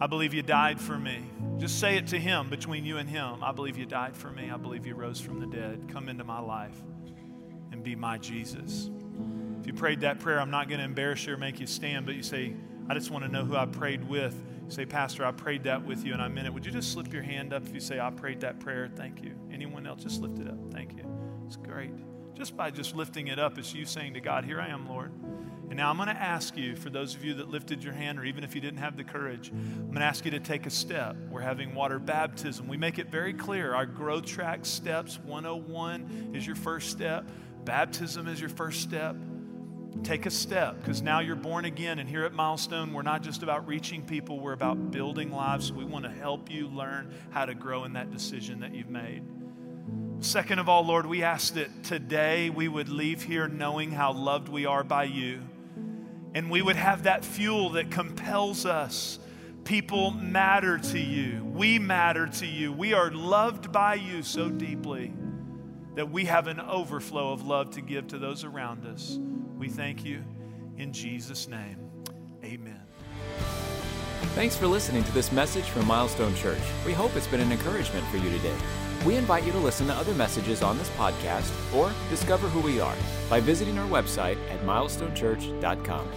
I 0.00 0.06
believe 0.06 0.34
you 0.34 0.42
died 0.42 0.80
for 0.80 0.98
me. 0.98 1.22
Just 1.58 1.80
say 1.80 1.96
it 1.96 2.08
to 2.08 2.18
him 2.18 2.50
between 2.50 2.84
you 2.84 2.98
and 2.98 3.08
him. 3.08 3.42
I 3.42 3.52
believe 3.52 3.78
you 3.78 3.86
died 3.86 4.16
for 4.16 4.30
me. 4.30 4.50
I 4.50 4.56
believe 4.56 4.86
you 4.86 4.94
rose 4.94 5.20
from 5.20 5.40
the 5.40 5.46
dead. 5.46 5.88
Come 5.90 6.08
into 6.08 6.24
my 6.24 6.40
life 6.40 6.76
and 7.72 7.82
be 7.82 7.94
my 7.94 8.18
Jesus. 8.18 8.90
If 9.60 9.66
you 9.66 9.72
prayed 9.72 10.00
that 10.00 10.18
prayer, 10.20 10.40
I'm 10.40 10.50
not 10.50 10.68
going 10.68 10.78
to 10.78 10.84
embarrass 10.84 11.26
you 11.26 11.34
or 11.34 11.36
make 11.36 11.60
you 11.60 11.66
stand, 11.66 12.06
but 12.06 12.14
you 12.14 12.22
say, 12.22 12.54
I 12.88 12.94
just 12.94 13.10
want 13.10 13.24
to 13.24 13.30
know 13.30 13.44
who 13.44 13.56
I 13.56 13.66
prayed 13.66 14.08
with 14.08 14.34
say, 14.68 14.86
Pastor, 14.86 15.24
I 15.24 15.32
prayed 15.32 15.64
that 15.64 15.84
with 15.84 16.04
you 16.04 16.12
and 16.12 16.22
I 16.22 16.28
meant 16.28 16.46
it. 16.46 16.54
Would 16.54 16.66
you 16.66 16.72
just 16.72 16.92
slip 16.92 17.12
your 17.12 17.22
hand 17.22 17.52
up 17.52 17.64
if 17.64 17.72
you 17.72 17.80
say, 17.80 18.00
I 18.00 18.10
prayed 18.10 18.40
that 18.40 18.60
prayer? 18.60 18.88
Thank 18.94 19.22
you. 19.22 19.34
Anyone 19.52 19.86
else, 19.86 20.02
just 20.02 20.20
lift 20.20 20.38
it 20.38 20.48
up. 20.48 20.58
Thank 20.72 20.96
you. 20.96 21.04
It's 21.46 21.56
great. 21.56 21.92
Just 22.34 22.56
by 22.56 22.70
just 22.70 22.94
lifting 22.94 23.28
it 23.28 23.38
up, 23.38 23.58
it's 23.58 23.74
you 23.74 23.86
saying 23.86 24.14
to 24.14 24.20
God, 24.20 24.44
Here 24.44 24.60
I 24.60 24.68
am, 24.68 24.88
Lord. 24.88 25.12
And 25.68 25.76
now 25.76 25.90
I'm 25.90 25.96
going 25.96 26.08
to 26.08 26.14
ask 26.14 26.56
you, 26.56 26.76
for 26.76 26.90
those 26.90 27.14
of 27.14 27.24
you 27.24 27.34
that 27.34 27.48
lifted 27.48 27.82
your 27.82 27.92
hand, 27.92 28.20
or 28.20 28.24
even 28.24 28.44
if 28.44 28.54
you 28.54 28.60
didn't 28.60 28.78
have 28.78 28.96
the 28.96 29.02
courage, 29.02 29.50
I'm 29.50 29.86
going 29.86 29.96
to 29.96 30.04
ask 30.04 30.24
you 30.24 30.30
to 30.32 30.38
take 30.38 30.66
a 30.66 30.70
step. 30.70 31.16
We're 31.28 31.40
having 31.40 31.74
water 31.74 31.98
baptism. 31.98 32.68
We 32.68 32.76
make 32.76 32.98
it 32.98 33.08
very 33.08 33.32
clear. 33.32 33.74
Our 33.74 33.86
growth 33.86 34.26
track 34.26 34.64
steps 34.64 35.18
101 35.24 36.32
is 36.34 36.46
your 36.46 36.56
first 36.56 36.90
step, 36.90 37.28
baptism 37.64 38.28
is 38.28 38.40
your 38.40 38.50
first 38.50 38.80
step. 38.80 39.16
Take 40.02 40.26
a 40.26 40.30
step 40.30 40.78
because 40.78 41.02
now 41.02 41.20
you're 41.20 41.36
born 41.36 41.64
again. 41.64 41.98
And 41.98 42.08
here 42.08 42.24
at 42.24 42.32
Milestone, 42.32 42.92
we're 42.92 43.02
not 43.02 43.22
just 43.22 43.42
about 43.42 43.66
reaching 43.66 44.02
people, 44.02 44.38
we're 44.40 44.52
about 44.52 44.90
building 44.90 45.32
lives. 45.32 45.72
We 45.72 45.84
want 45.84 46.04
to 46.04 46.10
help 46.10 46.50
you 46.50 46.68
learn 46.68 47.12
how 47.30 47.46
to 47.46 47.54
grow 47.54 47.84
in 47.84 47.94
that 47.94 48.10
decision 48.10 48.60
that 48.60 48.74
you've 48.74 48.90
made. 48.90 49.22
Second 50.20 50.58
of 50.58 50.68
all, 50.68 50.84
Lord, 50.84 51.06
we 51.06 51.22
ask 51.22 51.54
that 51.54 51.84
today 51.84 52.50
we 52.50 52.68
would 52.68 52.88
leave 52.88 53.22
here 53.22 53.48
knowing 53.48 53.90
how 53.90 54.12
loved 54.12 54.48
we 54.48 54.64
are 54.64 54.82
by 54.82 55.04
you. 55.04 55.40
And 56.34 56.50
we 56.50 56.62
would 56.62 56.76
have 56.76 57.04
that 57.04 57.24
fuel 57.24 57.70
that 57.70 57.90
compels 57.90 58.66
us. 58.66 59.18
People 59.64 60.10
matter 60.10 60.78
to 60.78 60.98
you. 60.98 61.44
We 61.44 61.78
matter 61.78 62.26
to 62.26 62.46
you. 62.46 62.72
We 62.72 62.94
are 62.94 63.10
loved 63.10 63.72
by 63.72 63.94
you 63.94 64.22
so 64.22 64.48
deeply 64.48 65.12
that 65.96 66.10
we 66.10 66.26
have 66.26 66.46
an 66.46 66.60
overflow 66.60 67.32
of 67.32 67.46
love 67.46 67.70
to 67.72 67.80
give 67.80 68.08
to 68.08 68.18
those 68.18 68.44
around 68.44 68.86
us. 68.86 69.18
We 69.56 69.68
thank 69.68 70.04
you 70.04 70.22
in 70.76 70.92
Jesus' 70.92 71.48
name. 71.48 71.78
Amen. 72.44 72.82
Thanks 74.34 74.54
for 74.54 74.66
listening 74.66 75.02
to 75.04 75.12
this 75.12 75.32
message 75.32 75.64
from 75.64 75.86
Milestone 75.86 76.34
Church. 76.34 76.60
We 76.84 76.92
hope 76.92 77.16
it's 77.16 77.26
been 77.26 77.40
an 77.40 77.52
encouragement 77.52 78.06
for 78.08 78.18
you 78.18 78.30
today. 78.30 78.54
We 79.06 79.16
invite 79.16 79.44
you 79.44 79.52
to 79.52 79.58
listen 79.58 79.86
to 79.86 79.94
other 79.94 80.14
messages 80.14 80.62
on 80.62 80.76
this 80.76 80.90
podcast 80.90 81.50
or 81.74 81.92
discover 82.10 82.48
who 82.48 82.60
we 82.60 82.80
are 82.80 82.96
by 83.30 83.40
visiting 83.40 83.78
our 83.78 83.88
website 83.88 84.36
at 84.50 84.60
milestonechurch.com. 84.62 86.08